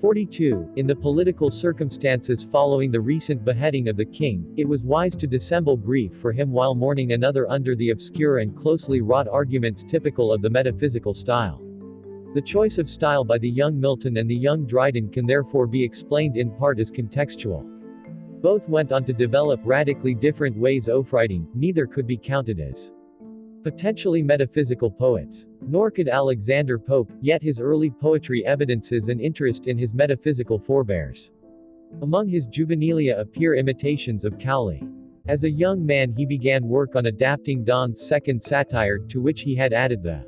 42. 0.00 0.74
In 0.76 0.86
the 0.86 0.94
political 0.94 1.50
circumstances 1.50 2.44
following 2.44 2.92
the 2.92 3.00
recent 3.00 3.44
beheading 3.44 3.88
of 3.88 3.96
the 3.96 4.04
king, 4.04 4.46
it 4.56 4.68
was 4.68 4.84
wise 4.84 5.16
to 5.16 5.26
dissemble 5.26 5.76
grief 5.76 6.14
for 6.14 6.30
him 6.30 6.52
while 6.52 6.74
mourning 6.74 7.12
another 7.12 7.50
under 7.50 7.74
the 7.74 7.90
obscure 7.90 8.38
and 8.38 8.56
closely 8.56 9.00
wrought 9.00 9.26
arguments 9.26 9.82
typical 9.82 10.32
of 10.32 10.40
the 10.40 10.50
metaphysical 10.50 11.14
style. 11.14 11.60
The 12.34 12.42
choice 12.42 12.78
of 12.78 12.88
style 12.88 13.24
by 13.24 13.38
the 13.38 13.50
young 13.50 13.80
Milton 13.80 14.18
and 14.18 14.30
the 14.30 14.36
young 14.36 14.66
Dryden 14.66 15.10
can 15.10 15.26
therefore 15.26 15.66
be 15.66 15.82
explained 15.82 16.36
in 16.36 16.52
part 16.52 16.78
as 16.78 16.92
contextual. 16.92 17.64
Both 18.40 18.68
went 18.68 18.92
on 18.92 19.04
to 19.04 19.12
develop 19.12 19.60
radically 19.64 20.14
different 20.14 20.56
ways 20.56 20.88
of 20.88 21.12
writing, 21.12 21.48
neither 21.54 21.86
could 21.86 22.06
be 22.06 22.16
counted 22.16 22.60
as 22.60 22.92
potentially 23.62 24.22
metaphysical 24.22 24.90
poets. 24.90 25.46
Nor 25.60 25.90
could 25.90 26.08
Alexander 26.08 26.78
Pope, 26.78 27.10
yet 27.20 27.42
his 27.42 27.60
early 27.60 27.90
poetry 27.90 28.46
evidences 28.46 29.08
an 29.08 29.20
interest 29.20 29.66
in 29.66 29.78
his 29.78 29.94
metaphysical 29.94 30.58
forebears. 30.58 31.30
Among 32.02 32.28
his 32.28 32.46
juvenilia 32.46 33.18
appear 33.18 33.54
imitations 33.54 34.24
of 34.24 34.38
Cowley. 34.38 34.82
As 35.26 35.44
a 35.44 35.50
young 35.50 35.84
man 35.84 36.14
he 36.16 36.24
began 36.24 36.68
work 36.68 36.96
on 36.96 37.06
adapting 37.06 37.64
Donne's 37.64 38.00
second 38.00 38.42
satire, 38.42 38.98
to 38.98 39.20
which 39.20 39.42
he 39.42 39.54
had 39.54 39.72
added 39.72 40.02
the 40.02 40.24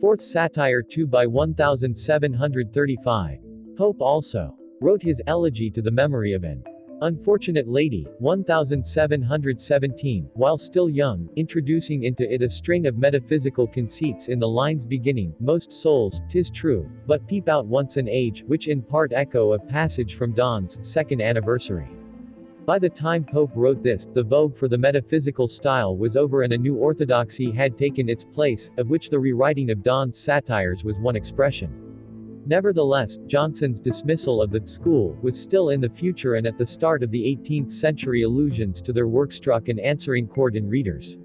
fourth 0.00 0.22
satire 0.22 0.82
2 0.82 1.06
by 1.06 1.26
1735. 1.26 3.38
Pope 3.76 4.00
also 4.00 4.56
wrote 4.80 5.02
his 5.02 5.22
elegy 5.26 5.70
to 5.70 5.82
the 5.82 5.90
memory 5.90 6.32
of 6.32 6.44
an 6.44 6.62
Unfortunate 7.04 7.68
Lady, 7.68 8.08
1717, 8.20 10.30
while 10.32 10.56
still 10.56 10.88
young, 10.88 11.28
introducing 11.36 12.04
into 12.04 12.32
it 12.32 12.40
a 12.40 12.48
string 12.48 12.86
of 12.86 12.96
metaphysical 12.96 13.66
conceits 13.66 14.28
in 14.28 14.38
the 14.38 14.48
lines 14.48 14.86
beginning, 14.86 15.34
Most 15.38 15.70
souls, 15.70 16.22
tis 16.30 16.48
true, 16.48 16.90
but 17.06 17.26
peep 17.26 17.46
out 17.46 17.66
once 17.66 17.98
an 17.98 18.08
age, 18.08 18.42
which 18.46 18.68
in 18.68 18.80
part 18.80 19.12
echo 19.12 19.52
a 19.52 19.58
passage 19.58 20.14
from 20.14 20.32
Donne's 20.32 20.78
second 20.80 21.20
anniversary. 21.20 21.90
By 22.64 22.78
the 22.78 22.88
time 22.88 23.22
Pope 23.22 23.52
wrote 23.54 23.82
this, 23.82 24.06
the 24.06 24.22
vogue 24.22 24.56
for 24.56 24.68
the 24.68 24.78
metaphysical 24.78 25.46
style 25.46 25.98
was 25.98 26.16
over 26.16 26.40
and 26.40 26.54
a 26.54 26.58
new 26.58 26.76
orthodoxy 26.76 27.50
had 27.50 27.76
taken 27.76 28.08
its 28.08 28.24
place, 28.24 28.70
of 28.78 28.88
which 28.88 29.10
the 29.10 29.20
rewriting 29.20 29.70
of 29.70 29.82
Donne's 29.82 30.16
satires 30.16 30.84
was 30.84 30.96
one 30.96 31.16
expression. 31.16 31.83
Nevertheless, 32.46 33.18
Johnson's 33.26 33.80
dismissal 33.80 34.42
of 34.42 34.50
the 34.50 34.66
school 34.66 35.16
was 35.22 35.40
still 35.40 35.70
in 35.70 35.80
the 35.80 35.88
future 35.88 36.34
and 36.34 36.46
at 36.46 36.58
the 36.58 36.66
start 36.66 37.02
of 37.02 37.10
the 37.10 37.22
18th 37.22 37.72
century 37.72 38.22
allusions 38.22 38.82
to 38.82 38.92
their 38.92 39.08
work 39.08 39.32
struck 39.32 39.68
an 39.68 39.78
answering 39.78 40.28
chord 40.28 40.54
in 40.54 40.68
readers. 40.68 41.16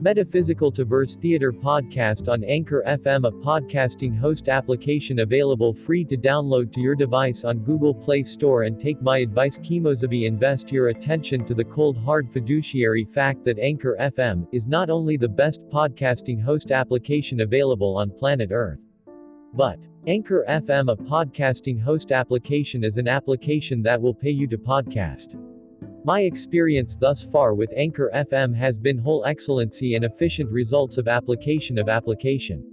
Metaphysical 0.00 0.70
to 0.72 0.84
Verse 0.84 1.16
Theater 1.16 1.52
podcast 1.52 2.28
on 2.30 2.44
Anchor 2.44 2.82
FM, 2.86 3.26
a 3.26 3.32
podcasting 3.32 4.16
host 4.16 4.48
application 4.48 5.18
available 5.18 5.74
free 5.74 6.04
to 6.04 6.16
download 6.16 6.72
to 6.72 6.80
your 6.80 6.94
device 6.94 7.44
on 7.44 7.58
Google 7.58 7.94
Play 7.94 8.22
Store. 8.22 8.62
And 8.62 8.78
take 8.78 9.00
my 9.02 9.18
advice, 9.18 9.58
Kemosabe, 9.58 10.26
invest 10.26 10.70
your 10.70 10.88
attention 10.88 11.44
to 11.46 11.54
the 11.54 11.64
cold 11.64 11.98
hard 11.98 12.30
fiduciary 12.30 13.04
fact 13.04 13.44
that 13.44 13.58
Anchor 13.58 13.96
FM 13.98 14.46
is 14.52 14.66
not 14.66 14.90
only 14.90 15.16
the 15.16 15.28
best 15.28 15.60
podcasting 15.70 16.42
host 16.42 16.72
application 16.72 17.40
available 17.40 17.96
on 17.96 18.10
planet 18.10 18.50
Earth, 18.52 18.80
but 19.54 19.78
Anchor 20.06 20.44
FM, 20.48 20.92
a 20.92 20.96
podcasting 20.96 21.80
host 21.80 22.12
application, 22.12 22.84
is 22.84 22.96
an 22.96 23.08
application 23.08 23.82
that 23.82 24.00
will 24.00 24.14
pay 24.14 24.30
you 24.30 24.46
to 24.46 24.58
podcast. 24.58 25.34
My 26.04 26.20
experience 26.20 26.94
thus 26.94 27.22
far 27.22 27.54
with 27.54 27.72
Anchor 27.74 28.10
FM 28.14 28.54
has 28.54 28.78
been 28.78 28.98
whole 28.98 29.24
excellency 29.24 29.96
and 29.96 30.04
efficient 30.04 30.50
results 30.50 30.98
of 30.98 31.08
application 31.08 31.78
of 31.78 31.88
application. 31.88 32.72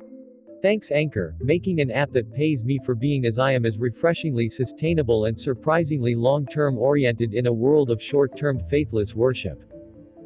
Thanks 0.61 0.91
Anchor, 0.91 1.35
making 1.41 1.81
an 1.81 1.91
app 1.91 2.11
that 2.13 2.31
pays 2.31 2.63
me 2.63 2.79
for 2.85 2.95
being 2.95 3.25
as 3.25 3.39
I 3.39 3.51
am 3.51 3.65
as 3.65 3.79
refreshingly 3.79 4.49
sustainable 4.49 5.25
and 5.25 5.37
surprisingly 5.37 6.15
long-term 6.15 6.77
oriented 6.77 7.33
in 7.33 7.47
a 7.47 7.51
world 7.51 7.89
of 7.89 8.01
short-term 8.01 8.59
faithless 8.69 9.15
worship. 9.15 9.72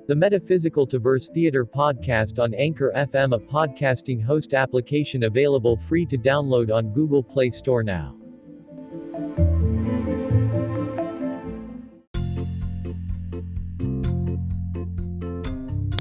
The 0.07 0.15
Metaphysical 0.15 0.87
to 0.87 0.99
Verse 0.99 1.27
Theater 1.27 1.65
podcast 1.65 2.41
on 2.41 2.53
Anchor 2.53 2.93
FM, 2.95 3.35
a 3.35 3.39
podcasting 3.39 4.23
host 4.23 4.53
application 4.53 5.23
available 5.23 5.75
free 5.75 6.05
to 6.05 6.17
download 6.17 6.73
on 6.73 6.93
Google 6.93 7.21
Play 7.21 7.49
Store 7.49 7.83
now. 7.83 8.15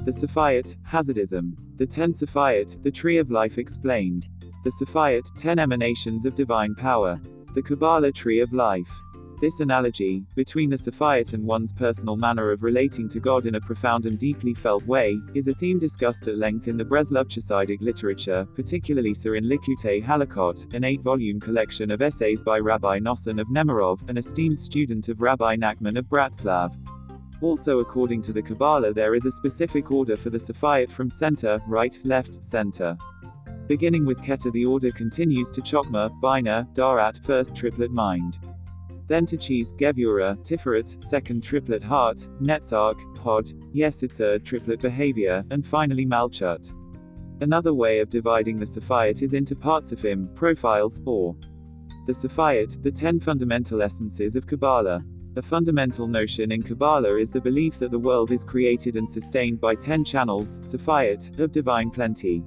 The 0.05 0.13
Safaiot, 0.13 0.77
Hasidism. 0.89 1.57
The 1.75 1.85
Ten 1.85 2.13
Safaiot, 2.13 2.81
the 2.83 2.91
Tree 2.91 3.17
of 3.17 3.29
Life 3.29 3.57
explained. 3.57 4.29
The 4.63 4.71
Safaiot, 4.81 5.35
Ten 5.35 5.59
Emanations 5.59 6.23
of 6.23 6.33
Divine 6.33 6.75
Power. 6.75 7.19
The 7.55 7.61
Kabbalah 7.61 8.13
Tree 8.13 8.39
of 8.39 8.53
Life. 8.53 9.01
This 9.39 9.59
analogy, 9.59 10.23
between 10.33 10.71
the 10.71 10.75
Safaiot 10.75 11.33
and 11.33 11.45
one's 11.45 11.71
personal 11.71 12.17
manner 12.17 12.49
of 12.49 12.63
relating 12.63 13.07
to 13.09 13.19
God 13.19 13.45
in 13.45 13.53
a 13.53 13.61
profound 13.61 14.07
and 14.07 14.17
deeply 14.17 14.55
felt 14.55 14.83
way, 14.87 15.15
is 15.35 15.47
a 15.47 15.53
theme 15.53 15.77
discussed 15.77 16.27
at 16.27 16.39
length 16.39 16.67
in 16.67 16.75
the 16.75 16.83
Breslov 16.83 17.29
Chassidic 17.29 17.79
literature, 17.79 18.47
particularly 18.55 19.13
Sir 19.13 19.35
in 19.35 19.43
Likutei 19.43 20.03
Halakot, 20.03 20.73
an 20.73 20.83
eight-volume 20.83 21.39
collection 21.39 21.91
of 21.91 22.01
essays 22.01 22.41
by 22.41 22.57
Rabbi 22.57 22.97
Nosson 22.97 23.39
of 23.39 23.47
Nemirov, 23.49 24.09
an 24.09 24.17
esteemed 24.17 24.59
student 24.59 25.07
of 25.07 25.21
Rabbi 25.21 25.55
Nachman 25.55 25.99
of 25.99 26.05
Bratslav. 26.05 26.75
Also 27.43 27.77
according 27.77 28.23
to 28.23 28.33
the 28.33 28.41
Kabbalah 28.41 28.91
there 28.91 29.13
is 29.13 29.25
a 29.25 29.31
specific 29.31 29.91
order 29.91 30.17
for 30.17 30.31
the 30.31 30.39
Safaiot 30.39 30.89
from 30.89 31.11
center, 31.11 31.61
right, 31.67 31.95
left, 32.03 32.43
center. 32.43 32.97
Beginning 33.67 34.03
with 34.03 34.17
Keter 34.17 34.51
the 34.51 34.65
order 34.65 34.89
continues 34.89 35.51
to 35.51 35.61
Chokmah, 35.61 36.19
Bina, 36.21 36.67
Darat, 36.73 37.23
first 37.23 37.55
triplet 37.55 37.91
mind. 37.91 38.39
Then 39.07 39.25
to 39.27 39.37
cheese, 39.37 39.73
Gevura, 39.73 40.37
Tiferet, 40.39 41.01
second 41.01 41.41
triplet 41.41 41.83
heart, 41.83 42.27
Netzarch, 42.41 42.99
Hod, 43.17 43.53
Yesod 43.73 44.11
third 44.11 44.43
triplet 44.43 44.81
behavior, 44.81 45.45
and 45.49 45.65
finally 45.65 46.05
Malchut. 46.05 46.73
Another 47.39 47.73
way 47.73 47.99
of 47.99 48.09
dividing 48.09 48.57
the 48.57 48.65
Safaiot 48.65 49.21
is 49.21 49.33
into 49.33 49.55
Partzufim, 49.55 50.33
profiles, 50.35 51.01
or 51.05 51.35
the 52.05 52.13
Safaiot, 52.13 52.81
the 52.83 52.91
ten 52.91 53.19
fundamental 53.19 53.81
essences 53.81 54.35
of 54.35 54.47
Kabbalah. 54.47 55.03
A 55.35 55.41
fundamental 55.41 56.07
notion 56.07 56.51
in 56.51 56.63
Kabbalah 56.63 57.17
is 57.17 57.29
the 57.29 57.39
belief 57.39 57.77
that 57.77 57.91
the 57.91 57.99
world 57.99 58.31
is 58.31 58.43
created 58.43 58.97
and 58.97 59.07
sustained 59.07 59.61
by 59.61 59.75
ten 59.75 60.03
channels, 60.03 60.59
Safaiot, 60.59 61.39
of 61.39 61.51
divine 61.51 61.91
plenty. 61.91 62.43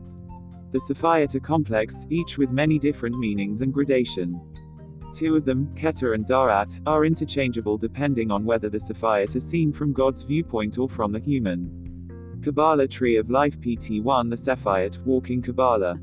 The 0.73 0.79
Safaiot 0.79 1.37
are 1.37 1.40
complex, 1.40 2.07
each 2.11 2.37
with 2.37 2.51
many 2.51 2.79
different 2.79 3.16
meanings 3.18 3.61
and 3.61 3.73
gradation. 3.73 4.40
Two 5.12 5.37
of 5.37 5.44
them, 5.44 5.66
Keter 5.75 6.14
and 6.14 6.25
Darat, 6.25 6.81
are 6.87 7.05
interchangeable 7.05 7.77
depending 7.77 8.31
on 8.31 8.44
whether 8.44 8.68
the 8.68 8.79
Safaiot 8.79 9.35
are 9.35 9.40
seen 9.40 9.73
from 9.73 9.92
God's 9.92 10.23
viewpoint 10.23 10.79
or 10.79 10.88
from 10.88 11.12
the 11.12 11.18
human. 11.18 12.40
Kabbalah 12.42 12.88
Tree 12.88 13.16
of 13.16 13.29
Life 13.29 13.59
PT1 13.61 14.31
The 14.31 14.37
Safaiot, 14.37 14.99
Walking 15.05 15.42
Kabbalah. 15.42 16.01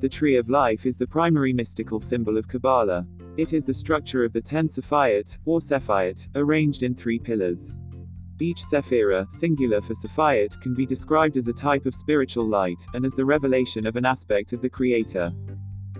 The 0.00 0.08
Tree 0.08 0.36
of 0.36 0.48
Life 0.48 0.86
is 0.86 0.96
the 0.96 1.06
primary 1.06 1.52
mystical 1.52 2.00
symbol 2.00 2.38
of 2.38 2.48
Kabbalah. 2.48 3.06
It 3.36 3.52
is 3.52 3.64
the 3.64 3.74
structure 3.74 4.24
of 4.24 4.32
the 4.32 4.40
ten 4.40 4.66
Safaiot, 4.66 5.38
or 5.44 5.60
Sephaiot, 5.60 6.28
arranged 6.34 6.82
in 6.82 6.94
three 6.94 7.18
pillars. 7.18 7.72
Each 8.40 8.62
Sephira, 8.62 9.30
singular 9.30 9.82
for 9.82 9.92
Safaiot, 9.92 10.58
can 10.62 10.74
be 10.74 10.86
described 10.86 11.36
as 11.36 11.48
a 11.48 11.52
type 11.52 11.84
of 11.84 11.94
spiritual 11.94 12.46
light, 12.46 12.86
and 12.94 13.04
as 13.04 13.14
the 13.14 13.24
revelation 13.24 13.86
of 13.86 13.96
an 13.96 14.06
aspect 14.06 14.54
of 14.54 14.62
the 14.62 14.70
Creator. 14.70 15.30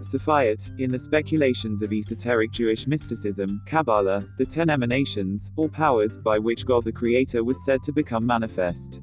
Safaiot, 0.01 0.79
in 0.81 0.91
the 0.91 0.99
speculations 0.99 1.83
of 1.83 1.93
esoteric 1.93 2.51
Jewish 2.51 2.87
mysticism, 2.87 3.63
Kabbalah, 3.67 4.27
the 4.39 4.47
ten 4.47 4.71
emanations, 4.71 5.51
or 5.57 5.69
powers, 5.69 6.17
by 6.17 6.39
which 6.39 6.67
God 6.67 6.85
the 6.85 6.93
Creator 6.93 7.45
was 7.45 7.65
said 7.65 7.83
to 7.83 7.93
become 7.93 8.27
manifest. 8.27 9.01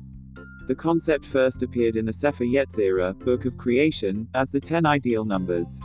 The 0.67 0.75
concept 0.75 1.23
first 1.25 1.63
appeared 1.63 1.95
in 1.95 2.05
the 2.05 2.13
Sefer 2.13 2.43
Yetzirah, 2.43 3.19
Book 3.19 3.45
of 3.45 3.57
Creation, 3.57 4.27
as 4.33 4.51
the 4.51 4.59
ten 4.59 4.85
ideal 4.85 5.23
numbers. 5.23 5.79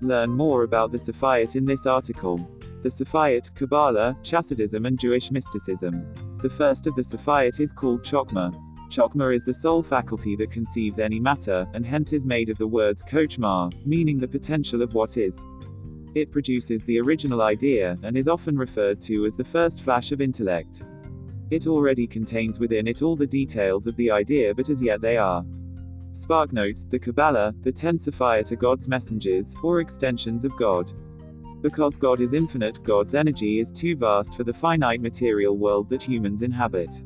Learn 0.00 0.30
more 0.30 0.64
about 0.64 0.92
the 0.92 0.98
Safaiot 0.98 1.54
in 1.54 1.64
this 1.64 1.86
article. 1.86 2.38
The 2.82 2.88
Safaiot, 2.88 3.54
Kabbalah, 3.54 4.16
Chassidism 4.22 4.86
and 4.86 4.98
Jewish 4.98 5.30
mysticism. 5.30 6.38
The 6.42 6.48
first 6.48 6.86
of 6.86 6.94
the 6.94 7.02
Safaiot 7.02 7.60
is 7.60 7.72
called 7.72 8.02
Chokmah. 8.02 8.67
Chokmah 8.90 9.34
is 9.34 9.44
the 9.44 9.52
sole 9.52 9.82
faculty 9.82 10.34
that 10.36 10.50
conceives 10.50 10.98
any 10.98 11.20
matter, 11.20 11.66
and 11.74 11.84
hence 11.84 12.12
is 12.12 12.24
made 12.24 12.48
of 12.48 12.56
the 12.56 12.66
words 12.66 13.04
kochma, 13.04 13.70
meaning 13.86 14.18
the 14.18 14.28
potential 14.28 14.80
of 14.80 14.94
what 14.94 15.16
is. 15.16 15.44
It 16.14 16.32
produces 16.32 16.84
the 16.84 16.98
original 16.98 17.42
idea, 17.42 17.98
and 18.02 18.16
is 18.16 18.28
often 18.28 18.56
referred 18.56 19.00
to 19.02 19.26
as 19.26 19.36
the 19.36 19.44
first 19.44 19.82
flash 19.82 20.10
of 20.10 20.22
intellect. 20.22 20.82
It 21.50 21.66
already 21.66 22.06
contains 22.06 22.58
within 22.58 22.86
it 22.86 23.02
all 23.02 23.16
the 23.16 23.26
details 23.26 23.86
of 23.86 23.96
the 23.96 24.10
idea 24.10 24.54
but 24.54 24.70
as 24.70 24.82
yet 24.82 25.00
they 25.00 25.16
are. 25.16 25.44
Spark 26.12 26.52
notes, 26.52 26.84
the 26.84 26.98
Kabbalah, 26.98 27.54
the 27.62 27.72
ten 27.72 27.96
Safaiot 27.96 28.52
are 28.52 28.56
God's 28.56 28.88
messengers, 28.88 29.54
or 29.62 29.80
extensions 29.80 30.44
of 30.44 30.56
God. 30.56 30.92
Because 31.60 31.96
God 31.96 32.20
is 32.20 32.32
infinite, 32.32 32.82
God's 32.84 33.14
energy 33.14 33.60
is 33.60 33.70
too 33.70 33.96
vast 33.96 34.34
for 34.34 34.44
the 34.44 34.52
finite 34.52 35.00
material 35.00 35.56
world 35.56 35.90
that 35.90 36.02
humans 36.02 36.42
inhabit. 36.42 37.02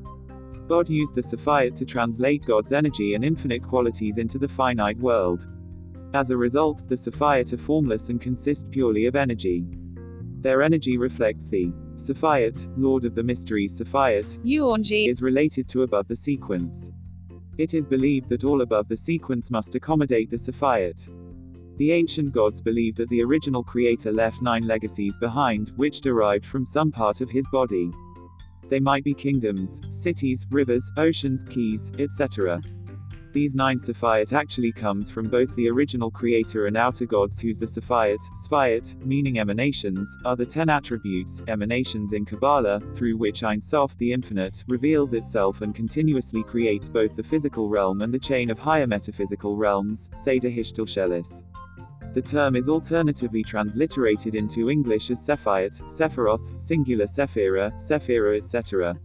God 0.72 0.88
used 0.88 1.14
the 1.14 1.20
Safaiot 1.20 1.74
to 1.74 1.85
translate 1.85 2.46
God's 2.46 2.72
energy 2.72 3.12
and 3.12 3.22
infinite 3.22 3.62
qualities 3.62 4.16
into 4.16 4.38
the 4.38 4.48
finite 4.48 4.96
world. 4.96 5.46
As 6.14 6.30
a 6.30 6.37
result, 6.38 6.88
the 6.88 6.94
Safaiot 6.94 7.52
are 7.52 7.58
formless 7.58 8.08
and 8.08 8.18
consist 8.18 8.70
purely 8.70 9.04
of 9.04 9.14
energy. 9.14 9.66
Their 10.40 10.62
energy 10.62 10.96
reflects 10.96 11.50
the 11.50 11.74
Safaiot, 11.96 12.72
Lord 12.78 13.04
of 13.04 13.14
the 13.14 13.22
Mysteries 13.22 13.78
Safaiot, 13.78 14.38
is 15.11 15.20
related 15.20 15.68
to 15.68 15.82
above 15.82 16.08
the 16.08 16.16
sequence. 16.16 16.90
It 17.58 17.74
is 17.74 17.87
believed 17.87 18.30
that 18.30 18.44
all 18.44 18.62
above 18.62 18.88
the 18.88 18.96
sequence 18.96 19.50
must 19.50 19.74
accommodate 19.74 20.30
the 20.30 20.38
Safaiot. 20.38 21.06
The 21.76 21.92
ancient 21.92 22.32
gods 22.32 22.62
believed 22.62 22.96
that 22.96 23.11
the 23.11 23.22
original 23.22 23.62
creator 23.62 24.11
left 24.11 24.40
nine 24.40 24.66
legacies 24.66 25.18
behind, 25.18 25.72
which 25.76 26.00
derived 26.00 26.46
from 26.46 26.64
some 26.64 26.90
part 26.90 27.20
of 27.20 27.28
his 27.28 27.46
body. 27.52 27.90
They 28.72 28.80
might 28.80 29.04
be 29.04 29.12
kingdoms, 29.12 29.82
cities, 29.90 30.46
rivers, 30.50 30.90
oceans, 30.96 31.44
keys, 31.44 31.92
etc. 31.98 32.62
These 33.35 33.54
nine 33.54 33.76
Sephirot 33.76 34.32
actually 34.32 34.72
comes 34.72 35.11
from 35.11 35.28
both 35.28 35.54
the 35.56 35.68
original 35.68 36.11
creator 36.11 36.64
and 36.68 36.74
outer 36.78 37.04
gods 37.04 37.38
whose 37.38 37.58
the 37.58 37.66
Sephirot, 37.66 38.22
Sphirot, 38.35 38.94
meaning 39.04 39.38
emanations, 39.38 40.16
are 40.24 40.37
the 40.37 40.46
ten 40.46 40.70
attributes, 40.70 41.42
emanations 41.48 42.14
in 42.14 42.24
Kabbalah, 42.24 42.80
through 42.94 43.18
which 43.18 43.44
Ein 43.44 43.61
Sof, 43.61 43.94
the 43.98 44.11
infinite, 44.11 44.64
reveals 44.68 45.12
itself 45.12 45.61
and 45.61 45.74
continuously 45.74 46.42
creates 46.42 46.88
both 46.88 47.14
the 47.14 47.22
physical 47.22 47.68
realm 47.68 48.00
and 48.00 48.14
the 48.14 48.18
chain 48.18 48.48
of 48.48 48.58
higher 48.58 48.87
metaphysical 48.87 49.54
realms, 49.54 50.08
Seder 50.14 50.48
Hishtalshelis. 50.48 51.42
The 52.14 52.20
term 52.20 52.57
is 52.57 52.68
alternatively 52.68 53.42
transliterated 53.42 54.35
into 54.35 54.68
English 54.68 55.11
as 55.11 55.27
Sephirot, 55.27 55.81
Sephiroth, 55.85 56.61
singular 56.61 57.07
Sephira, 57.07 57.72
Sephira 57.77 58.37
etc. 58.37 58.98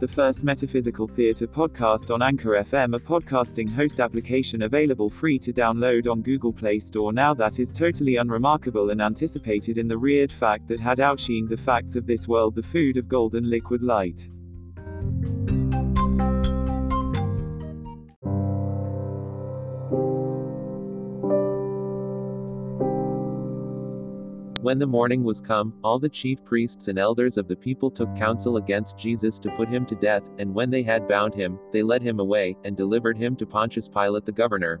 The 0.00 0.08
first 0.08 0.44
Metaphysical 0.44 1.08
Theatre 1.08 1.46
podcast 1.46 2.12
on 2.12 2.20
Anchor 2.20 2.62
FM, 2.62 2.96
a 2.96 2.98
podcasting 2.98 3.70
host 3.70 3.98
application 3.98 4.62
available 4.62 5.08
free 5.08 5.38
to 5.38 5.54
download 5.54 6.06
on 6.06 6.20
Google 6.20 6.52
Play 6.52 6.78
Store 6.78 7.14
now 7.14 7.32
that 7.32 7.58
is 7.58 7.72
totally 7.72 8.16
unremarkable 8.16 8.90
and 8.90 9.00
anticipated 9.00 9.78
in 9.78 9.88
the 9.88 9.98
weird 9.98 10.30
fact 10.30 10.68
that 10.68 10.80
had 10.80 10.98
outshined 10.98 11.48
the 11.48 11.56
facts 11.56 11.96
of 11.96 12.06
this 12.06 12.28
world 12.28 12.54
the 12.54 12.62
food 12.62 12.98
of 12.98 13.08
golden 13.08 13.48
liquid 13.48 13.82
light. 13.82 14.28
When 24.64 24.78
the 24.78 24.86
morning 24.86 25.22
was 25.24 25.42
come, 25.42 25.74
all 25.84 25.98
the 25.98 26.08
chief 26.08 26.42
priests 26.42 26.88
and 26.88 26.98
elders 26.98 27.36
of 27.36 27.48
the 27.48 27.54
people 27.54 27.90
took 27.90 28.16
counsel 28.16 28.56
against 28.56 28.96
Jesus 28.96 29.38
to 29.40 29.50
put 29.50 29.68
him 29.68 29.84
to 29.84 29.94
death, 29.94 30.22
and 30.38 30.54
when 30.54 30.70
they 30.70 30.82
had 30.82 31.06
bound 31.06 31.34
him, 31.34 31.58
they 31.70 31.82
led 31.82 32.00
him 32.00 32.18
away, 32.18 32.56
and 32.64 32.74
delivered 32.74 33.18
him 33.18 33.36
to 33.36 33.44
Pontius 33.44 33.88
Pilate 33.88 34.24
the 34.24 34.32
governor. 34.32 34.80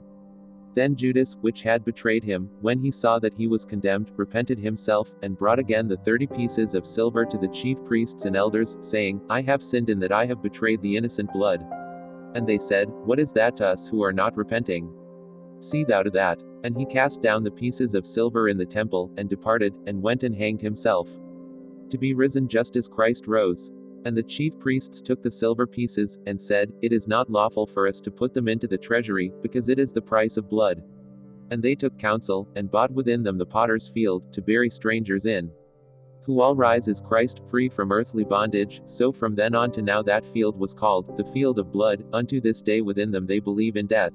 Then 0.74 0.96
Judas, 0.96 1.36
which 1.42 1.60
had 1.60 1.84
betrayed 1.84 2.24
him, 2.24 2.48
when 2.62 2.80
he 2.80 2.90
saw 2.90 3.18
that 3.18 3.34
he 3.34 3.46
was 3.46 3.66
condemned, 3.66 4.10
repented 4.16 4.58
himself, 4.58 5.12
and 5.22 5.36
brought 5.36 5.58
again 5.58 5.86
the 5.86 5.98
thirty 5.98 6.26
pieces 6.26 6.72
of 6.72 6.86
silver 6.86 7.26
to 7.26 7.36
the 7.36 7.48
chief 7.48 7.76
priests 7.84 8.24
and 8.24 8.36
elders, 8.36 8.78
saying, 8.80 9.20
I 9.28 9.42
have 9.42 9.62
sinned 9.62 9.90
in 9.90 9.98
that 9.98 10.12
I 10.12 10.24
have 10.24 10.42
betrayed 10.42 10.80
the 10.80 10.96
innocent 10.96 11.30
blood. 11.30 11.62
And 12.34 12.46
they 12.46 12.58
said, 12.58 12.88
What 12.88 13.20
is 13.20 13.32
that 13.32 13.54
to 13.58 13.66
us 13.66 13.86
who 13.86 14.02
are 14.02 14.14
not 14.14 14.34
repenting? 14.34 14.90
See 15.60 15.84
thou 15.84 16.04
to 16.04 16.10
that. 16.12 16.42
And 16.64 16.76
he 16.76 16.86
cast 16.86 17.22
down 17.22 17.44
the 17.44 17.50
pieces 17.50 17.94
of 17.94 18.06
silver 18.06 18.48
in 18.48 18.56
the 18.56 18.64
temple, 18.64 19.12
and 19.18 19.28
departed, 19.28 19.74
and 19.86 20.02
went 20.02 20.24
and 20.24 20.34
hanged 20.34 20.62
himself. 20.62 21.08
To 21.90 21.98
be 21.98 22.14
risen 22.14 22.48
just 22.48 22.74
as 22.74 22.88
Christ 22.88 23.26
rose. 23.26 23.70
And 24.06 24.16
the 24.16 24.22
chief 24.22 24.58
priests 24.58 25.00
took 25.00 25.22
the 25.22 25.30
silver 25.30 25.66
pieces, 25.66 26.18
and 26.26 26.40
said, 26.40 26.72
It 26.82 26.92
is 26.92 27.06
not 27.06 27.30
lawful 27.30 27.66
for 27.66 27.86
us 27.86 28.00
to 28.00 28.10
put 28.10 28.34
them 28.34 28.48
into 28.48 28.66
the 28.66 28.78
treasury, 28.78 29.30
because 29.42 29.68
it 29.68 29.78
is 29.78 29.92
the 29.92 30.02
price 30.02 30.36
of 30.36 30.48
blood. 30.48 30.82
And 31.50 31.62
they 31.62 31.74
took 31.74 31.98
counsel, 31.98 32.48
and 32.56 32.70
bought 32.70 32.90
within 32.90 33.22
them 33.22 33.38
the 33.38 33.46
potter's 33.46 33.88
field, 33.88 34.32
to 34.32 34.42
bury 34.42 34.70
strangers 34.70 35.26
in. 35.26 35.50
Who 36.22 36.40
all 36.40 36.56
rise 36.56 36.88
as 36.88 37.02
Christ, 37.02 37.42
free 37.50 37.68
from 37.68 37.92
earthly 37.92 38.24
bondage, 38.24 38.80
so 38.86 39.12
from 39.12 39.34
then 39.34 39.54
on 39.54 39.70
to 39.72 39.82
now 39.82 40.02
that 40.02 40.24
field 40.24 40.58
was 40.58 40.72
called, 40.72 41.18
the 41.18 41.24
field 41.32 41.58
of 41.58 41.70
blood, 41.70 42.04
unto 42.14 42.40
this 42.40 42.62
day 42.62 42.80
within 42.80 43.10
them 43.10 43.26
they 43.26 43.40
believe 43.40 43.76
in 43.76 43.86
death. 43.86 44.12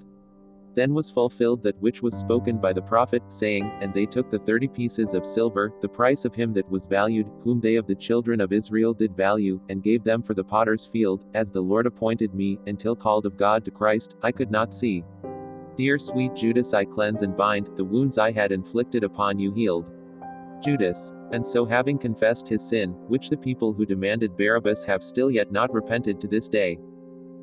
Then 0.76 0.94
was 0.94 1.10
fulfilled 1.10 1.64
that 1.64 1.82
which 1.82 2.02
was 2.02 2.16
spoken 2.16 2.58
by 2.58 2.74
the 2.74 2.82
prophet, 2.82 3.24
saying, 3.30 3.72
And 3.82 3.94
they 3.94 4.06
took 4.06 4.30
the 4.30 4.40
thirty 4.40 4.68
pieces 4.68 5.14
of 5.14 5.26
silver, 5.26 5.74
the 5.82 5.90
price 5.90 6.26
of 6.26 6.36
him 6.36 6.54
that 6.54 6.70
was 6.70 6.86
valued, 6.86 7.30
whom 7.44 7.60
they 7.60 7.76
of 7.76 7.88
the 7.88 7.96
children 7.96 8.40
of 8.40 8.54
Israel 8.54 8.94
did 8.94 9.16
value, 9.18 9.60
and 9.70 9.84
gave 9.84 10.04
them 10.04 10.22
for 10.22 10.34
the 10.34 10.44
potter's 10.44 10.86
field, 10.86 11.26
as 11.34 11.52
the 11.52 11.62
Lord 11.62 11.86
appointed 11.86 12.34
me, 12.34 12.60
until 12.68 12.96
called 12.96 13.26
of 13.26 13.38
God 13.38 13.66
to 13.66 13.72
Christ, 13.72 14.16
I 14.22 14.32
could 14.32 14.52
not 14.52 14.74
see. 14.74 15.04
Dear 15.76 15.98
sweet 15.98 16.36
Judas, 16.36 16.74
I 16.74 16.86
cleanse 16.86 17.22
and 17.22 17.38
bind, 17.38 17.70
the 17.76 17.86
wounds 17.86 18.18
I 18.18 18.32
had 18.32 18.52
inflicted 18.52 19.04
upon 19.04 19.40
you 19.40 19.52
healed. 19.54 19.86
Judas. 20.62 21.14
And 21.32 21.46
so 21.46 21.66
having 21.66 21.98
confessed 21.98 22.48
his 22.48 22.68
sin, 22.68 22.92
which 23.08 23.30
the 23.30 23.38
people 23.38 23.72
who 23.72 23.86
demanded 23.86 24.36
Barabbas 24.36 24.84
have 24.86 25.04
still 25.04 25.32
yet 25.32 25.52
not 25.52 25.74
repented 25.74 26.20
to 26.22 26.28
this 26.28 26.50
day, 26.50 26.80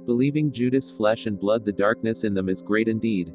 Believing 0.06 0.52
Judas 0.52 0.88
flesh 0.88 1.26
and 1.26 1.38
blood 1.38 1.64
the 1.64 1.72
darkness 1.72 2.22
in 2.22 2.32
them 2.32 2.48
is 2.48 2.62
great 2.62 2.86
indeed. 2.86 3.34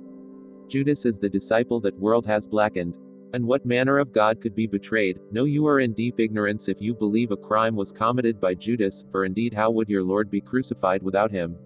Judas 0.70 1.06
is 1.06 1.20
the 1.20 1.28
disciple 1.28 1.82
that 1.82 2.00
world 2.00 2.26
has 2.26 2.48
blackened. 2.48 2.96
And 3.34 3.46
what 3.46 3.66
manner 3.66 3.98
of 3.98 4.14
God 4.14 4.40
could 4.40 4.56
be 4.56 4.68
betrayed? 4.68 5.20
No, 5.32 5.44
you 5.44 5.68
are 5.68 5.82
in 5.82 5.92
deep 5.92 6.18
ignorance 6.18 6.70
if 6.70 6.82
you 6.82 6.94
believe 6.94 7.32
a 7.32 7.38
crime 7.38 7.76
was 7.76 7.92
committed 7.92 8.40
by 8.40 8.54
Judas, 8.54 9.04
for 9.12 9.26
indeed 9.26 9.54
how 9.54 9.70
would 9.70 9.90
your 9.90 10.02
Lord 10.02 10.32
be 10.32 10.40
crucified 10.40 11.04
without 11.04 11.30
him? 11.30 11.58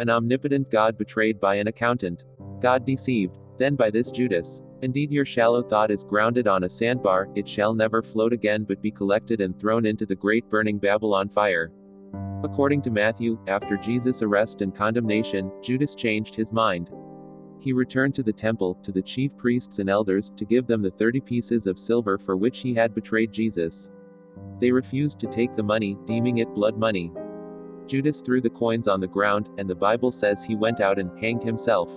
An 0.00 0.10
omnipotent 0.10 0.72
God 0.72 0.98
betrayed 0.98 1.40
by 1.40 1.54
an 1.54 1.68
accountant. 1.68 2.24
God 2.60 2.84
deceived. 2.84 3.38
Then 3.58 3.76
by 3.76 3.90
this 3.90 4.10
Judas. 4.10 4.60
Indeed 4.82 5.12
your 5.12 5.24
shallow 5.24 5.62
thought 5.62 5.92
is 5.92 6.02
grounded 6.02 6.48
on 6.48 6.64
a 6.64 6.68
sandbar, 6.68 7.28
it 7.36 7.48
shall 7.48 7.74
never 7.74 8.02
float 8.02 8.32
again 8.32 8.64
but 8.64 8.82
be 8.82 8.90
collected 8.90 9.40
and 9.40 9.58
thrown 9.60 9.86
into 9.86 10.04
the 10.04 10.16
great 10.16 10.50
burning 10.50 10.78
Babylon 10.78 11.28
fire. 11.28 11.70
According 12.44 12.82
to 12.82 12.90
Matthew, 12.90 13.38
after 13.46 13.76
Jesus' 13.76 14.22
arrest 14.22 14.62
and 14.62 14.74
condemnation, 14.74 15.52
Judas 15.62 15.94
changed 15.94 16.34
his 16.34 16.52
mind. 16.52 16.90
He 17.60 17.72
returned 17.72 18.16
to 18.16 18.24
the 18.24 18.32
temple, 18.32 18.76
to 18.82 18.90
the 18.90 19.02
chief 19.02 19.30
priests 19.36 19.78
and 19.78 19.88
elders, 19.88 20.32
to 20.36 20.44
give 20.44 20.66
them 20.66 20.82
the 20.82 20.90
thirty 20.90 21.20
pieces 21.20 21.68
of 21.68 21.78
silver 21.78 22.18
for 22.18 22.36
which 22.36 22.58
he 22.58 22.74
had 22.74 22.94
betrayed 22.94 23.32
Jesus. 23.32 23.88
They 24.58 24.72
refused 24.72 25.20
to 25.20 25.28
take 25.28 25.54
the 25.54 25.62
money, 25.62 25.96
deeming 26.04 26.38
it 26.38 26.52
blood 26.52 26.76
money. 26.76 27.12
Judas 27.86 28.20
threw 28.20 28.40
the 28.40 28.50
coins 28.50 28.88
on 28.88 29.00
the 29.00 29.06
ground, 29.06 29.48
and 29.58 29.70
the 29.70 29.76
Bible 29.76 30.10
says 30.10 30.42
he 30.42 30.56
went 30.56 30.80
out 30.80 30.98
and 30.98 31.16
hanged 31.20 31.44
himself. 31.44 31.88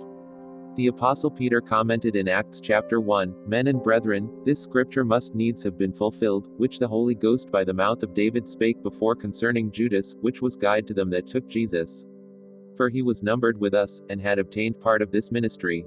The 0.76 0.88
Apostle 0.88 1.30
Peter 1.30 1.62
commented 1.62 2.16
in 2.16 2.28
Acts 2.28 2.60
chapter 2.60 3.00
1, 3.00 3.48
Men 3.48 3.68
and 3.68 3.82
brethren, 3.82 4.30
this 4.44 4.62
scripture 4.62 5.06
must 5.06 5.34
needs 5.34 5.62
have 5.62 5.78
been 5.78 5.94
fulfilled, 5.94 6.50
which 6.58 6.78
the 6.78 6.86
Holy 6.86 7.14
Ghost 7.14 7.50
by 7.50 7.64
the 7.64 7.72
mouth 7.72 8.02
of 8.02 8.12
David 8.12 8.46
spake 8.46 8.82
before 8.82 9.16
concerning 9.16 9.72
Judas, 9.72 10.14
which 10.20 10.42
was 10.42 10.54
guide 10.54 10.86
to 10.88 10.92
them 10.92 11.08
that 11.08 11.26
took 11.26 11.48
Jesus. 11.48 12.04
For 12.76 12.90
he 12.90 13.00
was 13.00 13.22
numbered 13.22 13.58
with 13.58 13.72
us, 13.72 14.02
and 14.10 14.20
had 14.20 14.38
obtained 14.38 14.78
part 14.78 15.00
of 15.00 15.10
this 15.10 15.32
ministry. 15.32 15.86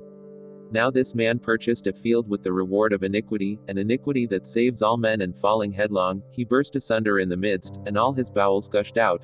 Now 0.71 0.89
this 0.89 1.13
man 1.13 1.38
purchased 1.38 1.86
a 1.86 1.93
field 1.93 2.28
with 2.28 2.41
the 2.41 2.52
reward 2.52 2.91
of 2.91 3.04
iniquity, 3.04 3.60
an 3.67 3.78
iniquity 3.78 4.25
that 4.25 4.47
saves 4.47 4.82
all 4.82 4.97
men 4.97 5.21
and 5.21 5.38
falling 5.38 5.71
headlong, 5.71 6.23
he 6.32 6.43
burst 6.43 6.75
asunder 6.75 7.19
in 7.19 7.30
the 7.30 7.38
midst, 7.38 7.78
and 7.86 7.95
all 7.95 8.12
his 8.12 8.32
bowels 8.32 8.67
gushed 8.67 8.97
out. 8.97 9.23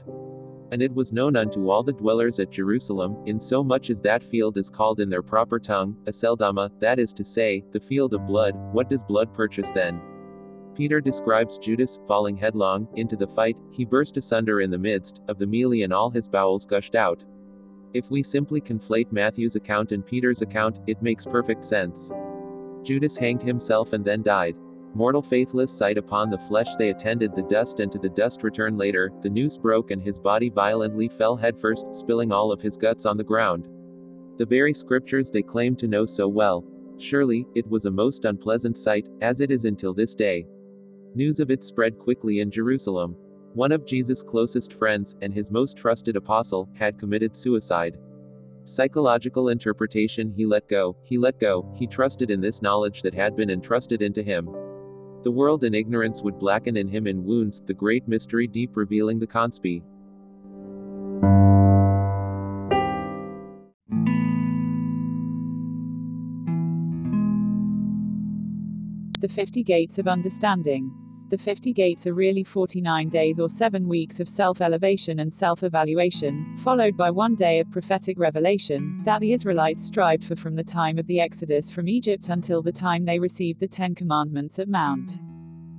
And 0.72 0.82
it 0.82 0.94
was 0.94 1.14
known 1.14 1.36
unto 1.36 1.70
all 1.70 1.84
the 1.84 1.94
dwellers 1.94 2.40
at 2.40 2.52
Jerusalem, 2.52 3.18
in 3.26 3.40
so 3.40 3.64
much 3.64 3.90
as 3.90 4.02
that 4.02 4.24
field 4.24 4.58
is 4.58 4.70
called 4.70 5.00
in 5.00 5.10
their 5.10 5.22
proper 5.22 5.60
tongue, 5.60 5.96
Aceldama, 6.06 6.72
that 6.80 7.00
is 7.00 7.14
to 7.14 7.24
say, 7.24 7.64
the 7.72 7.80
field 7.80 8.14
of 8.14 8.26
blood. 8.26 8.56
What 8.72 8.90
does 8.90 9.04
blood 9.04 9.34
purchase 9.34 9.72
then? 9.72 10.02
Peter 10.76 11.00
describes 11.00 11.58
Judas, 11.58 12.00
falling 12.08 12.36
headlong, 12.36 12.88
into 12.96 13.16
the 13.16 13.28
fight, 13.28 13.56
he 13.72 13.86
burst 13.86 14.18
asunder 14.18 14.60
in 14.60 14.70
the 14.70 14.78
midst, 14.78 15.22
of 15.30 15.38
the 15.38 15.48
melee 15.48 15.84
and 15.84 15.94
all 15.94 16.10
his 16.10 16.28
bowels 16.28 16.66
gushed 16.66 16.96
out. 16.96 17.24
If 17.94 18.12
we 18.12 18.22
simply 18.22 18.60
conflate 18.60 19.12
Matthew's 19.14 19.56
account 19.56 19.94
and 19.94 20.06
Peter's 20.06 20.42
account, 20.42 20.82
it 20.86 21.02
makes 21.02 21.26
perfect 21.26 21.64
sense. 21.64 22.12
Judas 22.84 23.16
hanged 23.16 23.42
himself 23.42 23.94
and 23.94 24.04
then 24.04 24.22
died. 24.22 24.58
Mortal 24.96 25.22
faithless 25.22 25.78
sight 25.78 25.98
upon 25.98 26.30
the 26.30 26.38
flesh 26.38 26.74
they 26.78 26.90
attended 26.90 27.36
the 27.36 27.42
dust 27.42 27.82
and 27.82 27.92
to 27.92 28.00
the 28.00 28.08
dust 28.08 28.44
return 28.44 28.78
later, 28.78 29.12
the 29.22 29.30
noose 29.30 29.58
broke 29.58 29.92
and 29.92 30.02
his 30.02 30.18
body 30.18 30.50
violently 30.50 31.10
fell 31.10 31.36
headfirst, 31.36 31.94
spilling 31.94 32.32
all 32.32 32.50
of 32.50 32.62
his 32.62 32.78
guts 32.78 33.06
on 33.06 33.18
the 33.18 33.24
ground. 33.24 33.68
The 34.38 34.46
very 34.46 34.74
scriptures 34.74 35.30
they 35.30 35.42
claimed 35.42 35.78
to 35.80 35.90
know 35.90 36.06
so 36.06 36.30
well. 36.30 36.64
Surely, 36.98 37.46
it 37.56 37.68
was 37.68 37.84
a 37.84 37.92
most 37.92 38.24
unpleasant 38.24 38.78
sight, 38.78 39.10
as 39.20 39.42
it 39.42 39.52
is 39.52 39.66
until 39.66 39.94
this 39.94 40.16
day. 40.16 40.48
News 41.14 41.42
of 41.42 41.52
it 41.52 41.66
spread 41.66 42.00
quickly 42.00 42.40
in 42.40 42.50
Jerusalem. 42.50 43.18
One 43.54 43.74
of 43.74 43.86
Jesus' 43.86 44.24
closest 44.24 44.72
friends, 44.72 45.18
and 45.22 45.34
his 45.34 45.52
most 45.52 45.78
trusted 45.78 46.16
apostle, 46.16 46.70
had 46.74 46.98
committed 46.98 47.36
suicide. 47.36 47.98
Psychological 48.64 49.50
interpretation 49.50 50.32
He 50.38 50.46
let 50.46 50.70
go, 50.70 50.96
he 51.04 51.18
let 51.18 51.38
go, 51.38 51.70
he 51.76 51.86
trusted 51.86 52.32
in 52.32 52.40
this 52.40 52.62
knowledge 52.62 53.02
that 53.02 53.14
had 53.14 53.36
been 53.36 53.50
entrusted 53.50 54.02
into 54.02 54.24
him. 54.24 54.50
The 55.26 55.32
world 55.32 55.64
in 55.64 55.74
ignorance 55.74 56.22
would 56.22 56.38
blacken 56.38 56.78
in 56.78 56.88
him 56.88 57.08
in 57.08 57.26
wounds, 57.26 57.60
the 57.60 57.74
great 57.74 58.08
mystery 58.08 58.46
deep 58.46 58.78
revealing 58.78 59.18
the 59.18 59.26
conspi. 59.26 59.82
The 69.20 69.28
Fifty 69.28 69.64
Gates 69.64 69.98
of 69.98 70.08
Understanding. 70.08 70.92
The 71.30 71.38
50 71.40 71.74
gates 71.74 72.06
are 72.06 72.14
really 72.14 72.44
49 72.44 73.10
days 73.10 73.40
or 73.40 73.50
7 73.50 73.88
weeks 73.88 74.20
of 74.20 74.30
self 74.30 74.62
elevation 74.62 75.22
and 75.22 75.34
self 75.34 75.64
evaluation, 75.64 76.56
followed 76.58 76.96
by 76.96 77.10
one 77.10 77.34
day 77.34 77.60
of 77.60 77.72
prophetic 77.72 78.20
revelation, 78.20 79.02
that 79.06 79.22
the 79.22 79.34
Israelites 79.34 79.84
strived 79.84 80.24
for 80.24 80.36
from 80.36 80.56
the 80.56 80.64
time 80.64 81.00
of 81.00 81.08
the 81.08 81.20
Exodus 81.20 81.72
from 81.72 81.88
Egypt 81.88 82.30
until 82.30 82.62
the 82.62 82.72
time 82.72 83.06
they 83.06 83.18
received 83.18 83.60
the 83.60 83.68
Ten 83.68 83.96
Commandments 83.96 84.60
at 84.60 84.70
Mount 84.70 85.18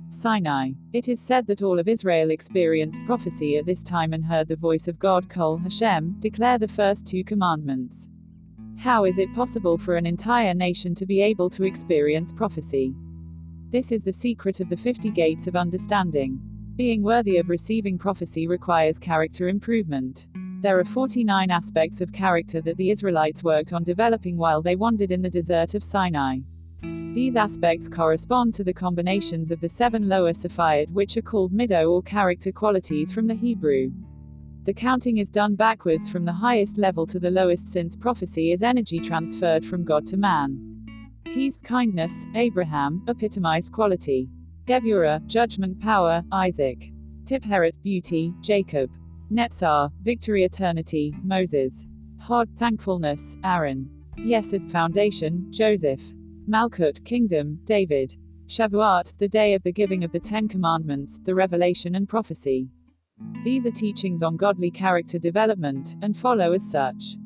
Sinai. 0.09 0.71
It 0.91 1.07
is 1.07 1.21
said 1.21 1.47
that 1.47 1.61
all 1.61 1.79
of 1.79 1.87
Israel 1.87 2.31
experienced 2.31 3.05
prophecy 3.05 3.55
at 3.55 3.65
this 3.65 3.83
time 3.83 4.11
and 4.11 4.25
heard 4.25 4.49
the 4.49 4.57
voice 4.57 4.89
of 4.89 4.99
God, 4.99 5.29
Kol 5.29 5.57
Hashem, 5.57 6.17
declare 6.19 6.57
the 6.57 6.67
first 6.67 7.07
two 7.07 7.23
commandments. 7.23 8.09
How 8.77 9.05
is 9.05 9.17
it 9.17 9.33
possible 9.33 9.77
for 9.77 9.95
an 9.95 10.05
entire 10.05 10.53
nation 10.53 10.93
to 10.95 11.05
be 11.05 11.21
able 11.21 11.49
to 11.51 11.63
experience 11.63 12.33
prophecy? 12.33 12.93
This 13.69 13.91
is 13.91 14.01
the 14.01 14.13
secret 14.13 14.61
of 14.61 14.69
the 14.69 14.77
50 14.77 15.09
gates 15.09 15.45
of 15.45 15.57
understanding. 15.57 16.39
Being 16.77 17.03
worthy 17.03 17.35
of 17.35 17.49
receiving 17.49 17.97
prophecy 17.97 18.47
requires 18.47 18.97
character 18.97 19.49
improvement. 19.49 20.27
There 20.61 20.79
are 20.79 20.85
49 20.85 21.51
aspects 21.51 21.99
of 21.99 22.13
character 22.13 22.61
that 22.61 22.77
the 22.77 22.91
Israelites 22.91 23.43
worked 23.43 23.73
on 23.73 23.83
developing 23.83 24.37
while 24.37 24.61
they 24.61 24.77
wandered 24.77 25.11
in 25.11 25.21
the 25.21 25.29
desert 25.29 25.75
of 25.75 25.83
Sinai. 25.83 26.37
These 26.81 27.35
aspects 27.35 27.89
correspond 27.89 28.53
to 28.53 28.63
the 28.63 28.73
combinations 28.73 29.51
of 29.51 29.59
the 29.59 29.67
seven 29.67 30.07
lower 30.07 30.31
Sephirot, 30.31 30.89
which 30.91 31.17
are 31.17 31.21
called 31.21 31.51
mido 31.51 31.91
or 31.91 32.01
character 32.01 32.53
qualities 32.53 33.11
from 33.11 33.27
the 33.27 33.35
Hebrew. 33.35 33.91
The 34.63 34.73
counting 34.73 35.17
is 35.17 35.29
done 35.29 35.55
backwards 35.55 36.07
from 36.07 36.23
the 36.23 36.31
highest 36.31 36.77
level 36.77 37.05
to 37.07 37.19
the 37.19 37.31
lowest 37.31 37.67
since 37.67 37.97
prophecy 37.97 38.53
is 38.53 38.63
energy 38.63 38.99
transferred 38.99 39.65
from 39.65 39.83
God 39.83 40.07
to 40.07 40.15
man. 40.15 40.76
Hesed 41.33 41.63
kindness, 41.63 42.25
Abraham, 42.35 43.03
epitomized 43.07 43.71
quality. 43.71 44.29
Gevurah, 44.65 45.25
judgment 45.27 45.79
power, 45.79 46.23
Isaac. 46.31 46.91
Tipheret, 47.25 47.73
beauty, 47.83 48.33
Jacob. 48.41 48.89
Netzach, 49.31 49.91
victory 50.01 50.45
eternity, 50.45 51.13
Moses. 51.23 51.85
Hod, 52.19 52.49
thankfulness, 52.57 53.35
Aaron. 53.43 53.89
Yesod, 54.17 54.71
foundation, 54.71 55.47
Joseph. 55.51 56.01
Malchut, 56.49 57.03
kingdom, 57.03 57.59
David. 57.65 58.15
Shavuot, 58.47 59.17
the 59.17 59.27
day 59.27 59.53
of 59.53 59.61
the 59.63 59.73
giving 59.73 60.03
of 60.05 60.11
the 60.13 60.19
Ten 60.19 60.47
Commandments, 60.47 61.19
the 61.25 61.35
revelation 61.35 61.95
and 61.95 62.07
prophecy. 62.07 62.69
These 63.43 63.65
are 63.65 63.71
teachings 63.71 64.23
on 64.23 64.37
godly 64.37 64.71
character 64.71 65.19
development, 65.19 65.97
and 66.01 66.15
follow 66.15 66.53
as 66.53 66.63
such. 66.71 67.17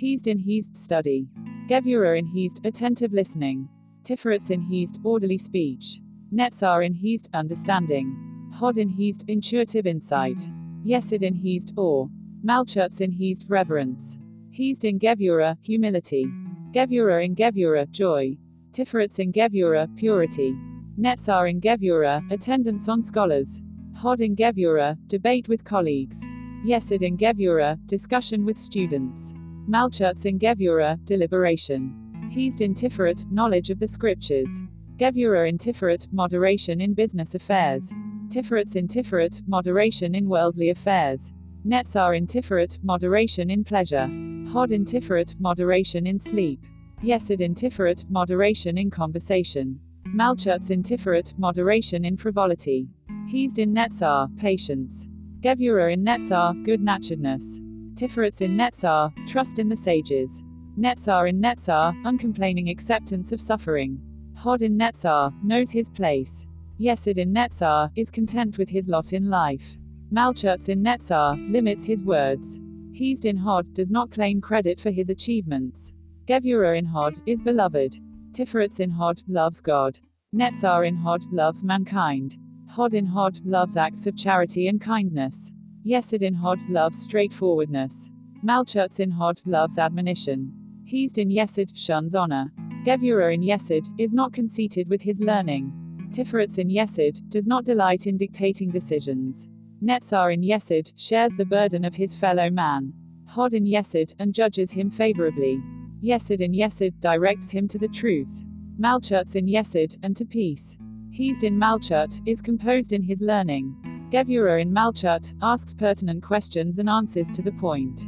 Hesed 0.00 0.26
in 0.26 0.38
Hesed 0.38 0.76
study. 0.76 1.28
Gevurah 1.68 2.16
in 2.16 2.26
Hesed, 2.26 2.64
attentive 2.64 3.12
listening. 3.12 3.68
Tiferets 4.04 4.50
in 4.50 4.62
Hesed, 4.62 5.00
orderly 5.02 5.36
speech. 5.36 6.00
Netzach 6.32 6.86
in 6.86 6.94
Hesed, 6.94 7.28
understanding. 7.34 8.50
Hod 8.54 8.78
in 8.78 8.88
Hesed, 8.88 9.24
intuitive 9.26 9.84
insight. 9.84 10.48
Yesod 10.84 11.24
in 11.24 11.34
Hesed, 11.34 11.72
awe. 11.76 12.06
Malchutz 12.44 13.00
in 13.00 13.10
Hesed, 13.10 13.46
reverence. 13.48 14.16
Hesed 14.56 14.84
in 14.84 15.00
Gevurah, 15.00 15.56
humility. 15.62 16.26
Gevurah 16.72 17.24
in 17.24 17.34
Gevurah, 17.34 17.90
joy. 17.90 18.36
Tiferets 18.70 19.18
in 19.18 19.32
Gevurah, 19.32 19.88
purity. 19.96 20.54
Netzach 20.96 21.50
in 21.50 21.60
Gevurah, 21.60 22.22
attendance 22.30 22.88
on 22.88 23.02
scholars. 23.02 23.60
Hod 23.92 24.20
in 24.20 24.36
Gevurah, 24.36 24.96
debate 25.08 25.48
with 25.48 25.64
colleagues. 25.64 26.24
Yesod 26.64 27.02
in 27.02 27.18
Gevurah, 27.18 27.76
discussion 27.86 28.44
with 28.44 28.56
students. 28.56 29.34
Malchutz 29.68 30.26
in 30.26 30.38
Gevura, 30.38 30.96
deliberation. 31.06 32.30
Hesed 32.32 32.60
in 32.60 32.72
Tiferet, 32.72 33.28
knowledge 33.32 33.70
of 33.70 33.80
the 33.80 33.88
scriptures. 33.88 34.60
Gevura 34.96 35.48
in 35.48 35.58
Tiferet, 35.58 36.06
moderation 36.12 36.80
in 36.80 36.94
business 36.94 37.34
affairs. 37.34 37.92
Tiferets 38.28 38.76
in 38.76 38.86
Tiferet, 38.86 39.42
moderation 39.48 40.14
in 40.14 40.28
worldly 40.28 40.70
affairs. 40.70 41.32
Netzach 41.66 42.16
in 42.16 42.28
Tiferet, 42.28 42.78
moderation 42.84 43.50
in 43.50 43.64
pleasure. 43.64 44.06
Hod 44.52 44.70
in 44.70 44.84
Tiferet, 44.84 45.34
moderation 45.40 46.06
in 46.06 46.20
sleep. 46.20 46.60
Yesod 47.02 47.40
in 47.40 47.52
Tiferet, 47.52 48.08
moderation 48.08 48.78
in 48.78 48.88
conversation. 48.88 49.80
Malchutz 50.06 50.70
in 50.70 50.80
Tiferet, 50.80 51.36
moderation 51.38 52.04
in 52.04 52.16
frivolity. 52.16 52.88
Hesed 53.28 53.58
in 53.58 53.74
Netzach, 53.74 54.34
patience. 54.36 55.08
Gevura 55.40 55.92
in 55.92 56.04
Netzach, 56.04 56.64
good 56.64 56.80
naturedness. 56.80 57.58
Tiferets 57.96 58.42
in 58.42 58.54
Netzach, 58.58 59.10
trust 59.26 59.58
in 59.58 59.70
the 59.70 59.76
sages. 59.76 60.42
Netzach 60.78 61.30
in 61.30 61.40
Netzach, 61.40 61.94
uncomplaining 62.04 62.68
acceptance 62.68 63.32
of 63.32 63.40
suffering. 63.40 63.98
Hod 64.34 64.60
in 64.60 64.76
Netzach, 64.76 65.32
knows 65.42 65.70
his 65.70 65.88
place. 65.88 66.44
Yesod 66.78 67.16
in 67.16 67.32
Netzach, 67.32 67.90
is 67.96 68.10
content 68.10 68.58
with 68.58 68.68
his 68.68 68.86
lot 68.86 69.14
in 69.14 69.30
life. 69.30 69.78
Malchutz 70.12 70.68
in 70.68 70.82
Netzach, 70.82 71.38
limits 71.50 71.86
his 71.86 72.04
words. 72.04 72.60
Hesed 72.98 73.24
in 73.24 73.38
Hod, 73.38 73.72
does 73.72 73.90
not 73.90 74.10
claim 74.10 74.42
credit 74.42 74.78
for 74.78 74.90
his 74.90 75.08
achievements. 75.08 75.94
Gevurah 76.28 76.76
in 76.76 76.84
Hod, 76.84 77.22
is 77.24 77.40
beloved. 77.40 77.98
Tiferets 78.32 78.78
in 78.78 78.90
Hod, 78.90 79.22
loves 79.26 79.62
God. 79.62 79.98
Netzach 80.34 80.86
in 80.86 80.96
Hod, 80.96 81.24
loves 81.32 81.64
mankind. 81.64 82.36
Hod 82.68 82.92
in 82.92 83.06
Hod, 83.06 83.40
loves 83.46 83.78
acts 83.78 84.06
of 84.06 84.18
charity 84.18 84.68
and 84.68 84.82
kindness. 84.82 85.50
Hod 85.88 86.68
loves 86.68 86.98
straightforwardness. 86.98 88.10
Malchutz 88.44 88.98
in 88.98 89.10
Hod 89.10 89.40
loves 89.46 89.78
admonition. 89.78 90.52
Hesed 90.90 91.18
in 91.18 91.28
Yesod 91.28 91.70
shuns 91.74 92.14
honor. 92.14 92.52
Gevurah 92.84 93.34
in 93.34 93.40
Yesod 93.40 93.86
is 93.98 94.12
not 94.12 94.32
conceited 94.32 94.88
with 94.88 95.00
his 95.02 95.20
learning. 95.20 95.72
Tiferets 96.12 96.58
in 96.58 96.68
Yesod 96.68 97.28
does 97.28 97.46
not 97.46 97.64
delight 97.64 98.06
in 98.06 98.16
dictating 98.16 98.70
decisions. 98.70 99.48
Netzach 99.82 100.32
in 100.34 100.42
Yesod 100.42 100.92
shares 100.96 101.34
the 101.36 101.44
burden 101.44 101.84
of 101.84 101.94
his 101.94 102.14
fellow 102.14 102.50
man. 102.50 102.92
Hod 103.26 103.54
in 103.54 103.64
Yesod 103.64 104.14
and 104.18 104.34
judges 104.34 104.70
him 104.70 104.90
favorably. 104.90 105.60
Yesod 106.02 106.40
in 106.40 106.52
Yesod 106.52 106.98
directs 107.00 107.50
him 107.50 107.68
to 107.68 107.78
the 107.78 107.88
truth. 107.88 108.44
Malchutz 108.78 109.36
in 109.36 109.46
Yesod 109.46 109.96
and 110.02 110.16
to 110.16 110.24
peace. 110.24 110.76
Hesed 111.16 111.44
in 111.44 111.56
Malchut 111.56 112.20
is 112.26 112.42
composed 112.42 112.92
in 112.92 113.02
his 113.02 113.20
learning. 113.20 113.74
Gevurah 114.10 114.62
in 114.62 114.72
Malchut 114.72 115.34
asks 115.42 115.74
pertinent 115.74 116.22
questions 116.22 116.78
and 116.78 116.88
answers 116.88 117.28
to 117.32 117.42
the 117.42 117.52
point. 117.52 118.06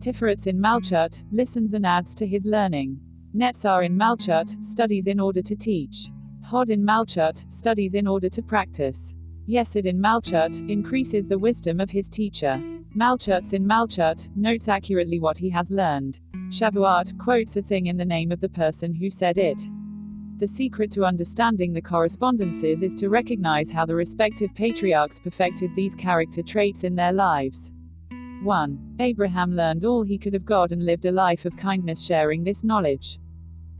Tiferets 0.00 0.46
in 0.46 0.58
Malchut 0.58 1.22
listens 1.30 1.74
and 1.74 1.84
adds 1.84 2.14
to 2.14 2.26
his 2.26 2.46
learning. 2.46 2.98
Netzach 3.36 3.84
in 3.84 3.96
Malchut 3.96 4.64
studies 4.64 5.06
in 5.06 5.20
order 5.20 5.42
to 5.42 5.54
teach. 5.54 6.08
Hod 6.42 6.70
in 6.70 6.82
Malchut 6.82 7.44
studies 7.52 7.92
in 7.92 8.06
order 8.06 8.30
to 8.30 8.42
practice. 8.42 9.12
Yesod 9.46 9.84
in 9.84 10.00
Malchut 10.00 10.66
increases 10.70 11.28
the 11.28 11.38
wisdom 11.38 11.78
of 11.78 11.90
his 11.90 12.08
teacher. 12.08 12.58
Malchutz 12.96 13.52
in 13.52 13.66
Malchut 13.66 14.34
notes 14.34 14.66
accurately 14.66 15.20
what 15.20 15.36
he 15.36 15.50
has 15.50 15.70
learned. 15.70 16.20
Shavuot 16.48 17.18
quotes 17.18 17.56
a 17.56 17.62
thing 17.62 17.86
in 17.86 17.98
the 17.98 18.04
name 18.04 18.32
of 18.32 18.40
the 18.40 18.48
person 18.48 18.94
who 18.94 19.10
said 19.10 19.36
it. 19.36 19.60
The 20.38 20.46
secret 20.46 20.92
to 20.92 21.04
understanding 21.04 21.72
the 21.72 21.82
correspondences 21.82 22.82
is 22.82 22.94
to 22.94 23.08
recognize 23.08 23.72
how 23.72 23.84
the 23.84 23.96
respective 23.96 24.54
patriarchs 24.54 25.18
perfected 25.18 25.74
these 25.74 25.96
character 25.96 26.44
traits 26.44 26.84
in 26.84 26.94
their 26.94 27.12
lives. 27.12 27.72
1. 28.44 28.96
Abraham 29.00 29.56
learned 29.56 29.84
all 29.84 30.04
he 30.04 30.16
could 30.16 30.36
of 30.36 30.44
God 30.44 30.70
and 30.70 30.86
lived 30.86 31.06
a 31.06 31.10
life 31.10 31.44
of 31.44 31.56
kindness 31.56 32.00
sharing 32.00 32.44
this 32.44 32.62
knowledge. 32.62 33.18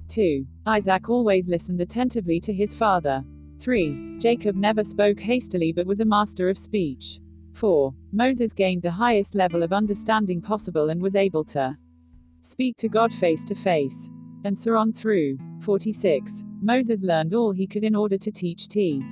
2. 0.08 0.44
Isaac 0.66 1.08
always 1.08 1.46
listened 1.46 1.80
attentively 1.80 2.40
to 2.40 2.52
his 2.52 2.74
father. 2.74 3.24
3. 3.60 4.16
Jacob 4.18 4.56
never 4.56 4.82
spoke 4.82 5.20
hastily 5.20 5.72
but 5.72 5.86
was 5.86 6.00
a 6.00 6.04
master 6.04 6.48
of 6.48 6.58
speech. 6.58 7.20
4. 7.52 7.94
Moses 8.10 8.52
gained 8.52 8.82
the 8.82 8.90
highest 8.90 9.36
level 9.36 9.62
of 9.62 9.72
understanding 9.72 10.42
possible 10.42 10.90
and 10.90 11.00
was 11.00 11.14
able 11.14 11.44
to 11.44 11.78
speak 12.42 12.76
to 12.78 12.88
God 12.88 13.12
face 13.12 13.44
to 13.44 13.54
face. 13.54 14.10
And 14.44 14.58
so 14.58 14.76
on 14.76 14.92
through. 14.92 15.38
46. 15.62 16.44
Moses 16.60 17.02
learned 17.02 17.34
all 17.34 17.52
he 17.52 17.66
could 17.66 17.84
in 17.84 17.94
order 17.94 18.18
to 18.18 18.30
teach 18.30 18.68
T. 18.68 19.02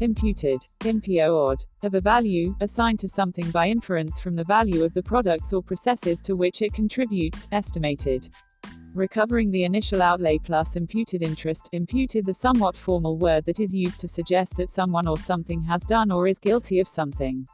Imputed, 0.00 0.66
impioed, 0.80 1.64
of 1.84 1.94
a 1.94 2.00
value, 2.00 2.56
assigned 2.60 2.98
to 2.98 3.08
something 3.08 3.48
by 3.52 3.68
inference 3.68 4.18
from 4.18 4.34
the 4.34 4.42
value 4.42 4.82
of 4.82 4.92
the 4.94 5.02
products 5.02 5.52
or 5.52 5.62
processes 5.62 6.20
to 6.22 6.34
which 6.34 6.60
it 6.60 6.74
contributes, 6.74 7.46
estimated. 7.52 8.28
Recovering 8.94 9.50
the 9.50 9.64
initial 9.64 10.02
outlay 10.02 10.36
plus 10.36 10.76
imputed 10.76 11.22
interest. 11.22 11.70
Impute 11.72 12.14
is 12.14 12.28
a 12.28 12.34
somewhat 12.34 12.76
formal 12.76 13.16
word 13.16 13.46
that 13.46 13.58
is 13.58 13.72
used 13.72 13.98
to 14.00 14.08
suggest 14.08 14.54
that 14.56 14.68
someone 14.68 15.08
or 15.08 15.16
something 15.16 15.62
has 15.62 15.82
done 15.82 16.10
or 16.10 16.28
is 16.28 16.38
guilty 16.38 16.78
of 16.78 16.86
something. 16.86 17.46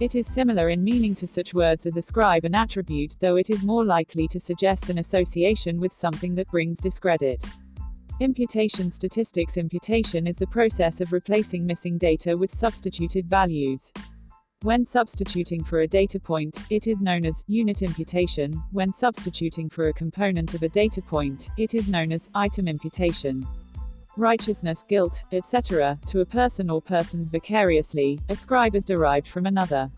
It 0.00 0.14
is 0.14 0.26
similar 0.26 0.68
in 0.68 0.84
meaning 0.84 1.14
to 1.14 1.26
such 1.26 1.54
words 1.54 1.86
as 1.86 1.96
ascribe 1.96 2.44
an 2.44 2.54
attribute, 2.54 3.16
though 3.20 3.36
it 3.36 3.48
is 3.48 3.62
more 3.62 3.86
likely 3.86 4.28
to 4.28 4.38
suggest 4.38 4.90
an 4.90 4.98
association 4.98 5.80
with 5.80 5.94
something 5.94 6.34
that 6.34 6.50
brings 6.50 6.78
discredit. 6.78 7.42
Imputation 8.20 8.90
statistics 8.90 9.56
Imputation 9.56 10.26
is 10.26 10.36
the 10.36 10.46
process 10.46 11.00
of 11.00 11.12
replacing 11.12 11.64
missing 11.64 11.96
data 11.96 12.36
with 12.36 12.50
substituted 12.50 13.30
values. 13.30 13.90
When 14.66 14.84
substituting 14.84 15.62
for 15.62 15.82
a 15.82 15.86
data 15.86 16.18
point, 16.18 16.58
it 16.70 16.88
is 16.88 17.00
known 17.00 17.24
as 17.24 17.44
unit 17.46 17.82
imputation. 17.82 18.52
When 18.72 18.92
substituting 18.92 19.70
for 19.70 19.86
a 19.86 19.92
component 19.92 20.54
of 20.54 20.64
a 20.64 20.68
data 20.68 21.00
point, 21.00 21.50
it 21.56 21.72
is 21.72 21.86
known 21.86 22.10
as 22.10 22.30
item 22.34 22.66
imputation. 22.66 23.46
Righteousness, 24.16 24.82
guilt, 24.82 25.22
etc., 25.30 25.96
to 26.08 26.18
a 26.18 26.26
person 26.26 26.68
or 26.68 26.82
persons 26.82 27.30
vicariously, 27.30 28.18
ascribe 28.28 28.74
as 28.74 28.84
derived 28.84 29.28
from 29.28 29.46
another. 29.46 29.88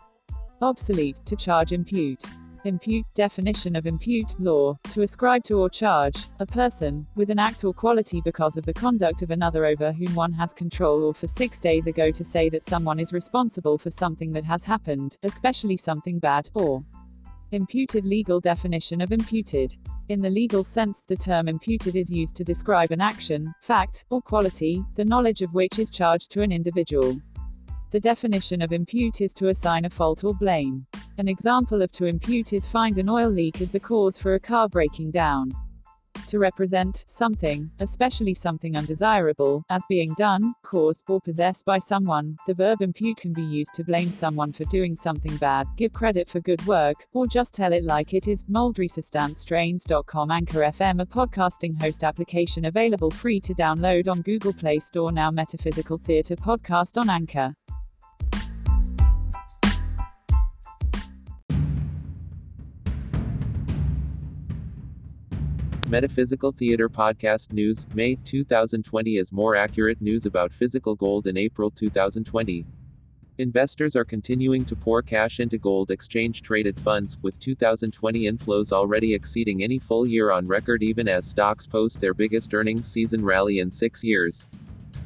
Obsolete, 0.61 1.23
to 1.25 1.35
charge 1.35 1.73
impute. 1.73 2.25
Impute, 2.65 3.07
definition 3.15 3.77
of 3.77 3.87
impute, 3.87 4.35
law, 4.41 4.77
to 4.91 5.03
ascribe 5.03 5.45
to 5.45 5.59
or 5.59 5.71
charge, 5.71 6.27
a 6.41 6.47
person, 6.47 7.07
with 7.15 7.31
an 7.31 7.39
act 7.39 7.63
or 7.63 7.73
quality 7.73 8.21
because 8.21 8.57
of 8.57 8.67
the 8.67 8.75
conduct 8.75 9.23
of 9.23 9.31
another 9.31 9.65
over 9.65 9.93
whom 9.93 10.13
one 10.15 10.33
has 10.33 10.53
control 10.53 11.05
or 11.05 11.15
for 11.15 11.29
six 11.29 11.61
days 11.61 11.87
ago 11.87 12.11
to 12.11 12.25
say 12.25 12.49
that 12.49 12.65
someone 12.65 12.99
is 12.99 13.13
responsible 13.13 13.79
for 13.79 13.91
something 13.91 14.33
that 14.33 14.45
has 14.45 14.65
happened, 14.65 15.17
especially 15.23 15.77
something 15.77 16.19
bad, 16.19 16.51
or 16.55 16.83
imputed 17.53 18.05
legal 18.05 18.41
definition 18.41 19.01
of 19.01 19.13
imputed. 19.13 19.77
In 20.09 20.21
the 20.21 20.31
legal 20.31 20.65
sense, 20.65 21.03
the 21.07 21.17
term 21.17 21.49
imputed 21.49 21.95
is 21.95 22.11
used 22.11 22.35
to 22.37 22.45
describe 22.45 22.91
an 22.91 23.01
action, 23.01 23.55
fact, 23.63 24.05
or 24.11 24.21
quality, 24.21 24.83
the 24.97 25.05
knowledge 25.05 25.43
of 25.43 25.55
which 25.55 25.79
is 25.79 25.91
charged 25.91 26.31
to 26.33 26.43
an 26.43 26.51
individual. 26.51 27.17
The 27.91 28.01
definition 28.01 28.61
of 28.61 28.73
impute 28.73 29.23
is 29.23 29.33
to 29.35 29.49
assign 29.49 29.87
a 29.87 29.91
fault 29.91 30.23
or 30.23 30.35
blame. 30.35 30.87
An 31.17 31.27
example 31.27 31.81
of 31.81 31.91
to 31.93 32.05
impute 32.05 32.53
is 32.53 32.67
find 32.67 32.99
an 32.99 33.09
oil 33.09 33.31
leak 33.31 33.63
as 33.63 33.71
the 33.71 33.81
cause 33.81 34.19
for 34.19 34.35
a 34.35 34.41
car 34.41 34.69
breaking 34.69 35.11
down. 35.11 35.53
To 36.27 36.39
represent 36.39 37.05
something, 37.07 37.71
especially 37.79 38.35
something 38.35 38.77
undesirable, 38.77 39.65
as 39.71 39.83
being 39.89 40.13
done, 40.19 40.53
caused, 40.63 41.03
or 41.09 41.19
possessed 41.23 41.65
by 41.65 41.79
someone, 41.79 42.37
the 42.47 42.53
verb 42.53 42.83
impute 42.83 43.17
can 43.17 43.33
be 43.33 43.41
used 43.41 43.73
to 43.75 43.85
blame 43.85 44.13
someone 44.13 44.53
for 44.53 44.65
doing 44.65 44.95
something 44.95 45.35
bad, 45.39 45.67
give 45.79 45.95
credit 45.95 46.29
for 46.29 46.41
good 46.41 46.65
work, 46.67 47.07
or 47.15 47.27
just 47.27 47.55
tell 47.55 47.73
it 47.73 47.85
like 47.85 48.13
it 48.13 48.29
is. 48.29 48.45
MoldResistantstrains.com 48.45 50.31
Anchor 50.31 50.61
FM 50.61 51.01
a 51.01 51.07
podcasting 51.07 51.81
host 51.81 52.05
application 52.05 52.67
available 52.67 53.11
free 53.11 53.41
to 53.41 53.55
download 53.55 54.09
on 54.09 54.21
Google 54.21 54.53
Play 54.53 54.79
Store 54.79 55.11
now 55.11 55.31
Metaphysical 55.31 55.97
Theatre 55.97 56.37
podcast 56.37 57.01
on 57.01 57.09
Anchor. 57.09 57.55
Metaphysical 65.91 66.53
Theater 66.53 66.91
Podcast 66.91 67.51
News, 67.51 67.87
May 67.95 68.17
2020 68.17 69.17
is 69.17 69.33
more 69.33 69.57
accurate 69.57 70.03
news 70.03 70.27
about 70.27 70.53
physical 70.53 70.95
gold 70.95 71.27
in 71.27 71.39
April 71.39 71.71
2020. 71.71 72.67
Investors 73.39 73.97
are 73.97 74.05
continuing 74.05 74.67
to 74.67 74.77
pour 74.77 75.01
cash 75.01 75.41
into 75.41 75.57
gold 75.57 75.91
exchange 75.91 76.43
traded 76.43 76.79
funds, 76.79 77.17
with 77.23 77.41
2020 77.41 78.31
inflows 78.31 78.71
already 78.71 79.15
exceeding 79.15 79.63
any 79.63 79.79
full 79.79 80.07
year 80.07 80.31
on 80.31 80.47
record, 80.47 80.83
even 80.83 81.09
as 81.09 81.25
stocks 81.25 81.67
post 81.67 82.03
their 82.03 82.13
biggest 82.13 82.53
earnings 82.53 82.87
season 82.87 83.25
rally 83.25 83.61
in 83.61 83.73
six 83.73 84.05
years. 84.05 84.45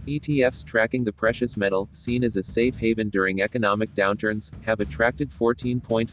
ETFs 0.09 0.65
tracking 0.65 1.05
the 1.05 1.13
precious 1.13 1.57
metal, 1.57 1.89
seen 1.93 2.25
as 2.25 2.35
a 2.35 2.43
safe 2.43 2.77
haven 2.77 3.09
during 3.09 3.41
economic 3.41 3.95
downturns, 3.95 4.51
have 4.65 4.81
attracted 4.81 5.31
14.5 5.31 6.13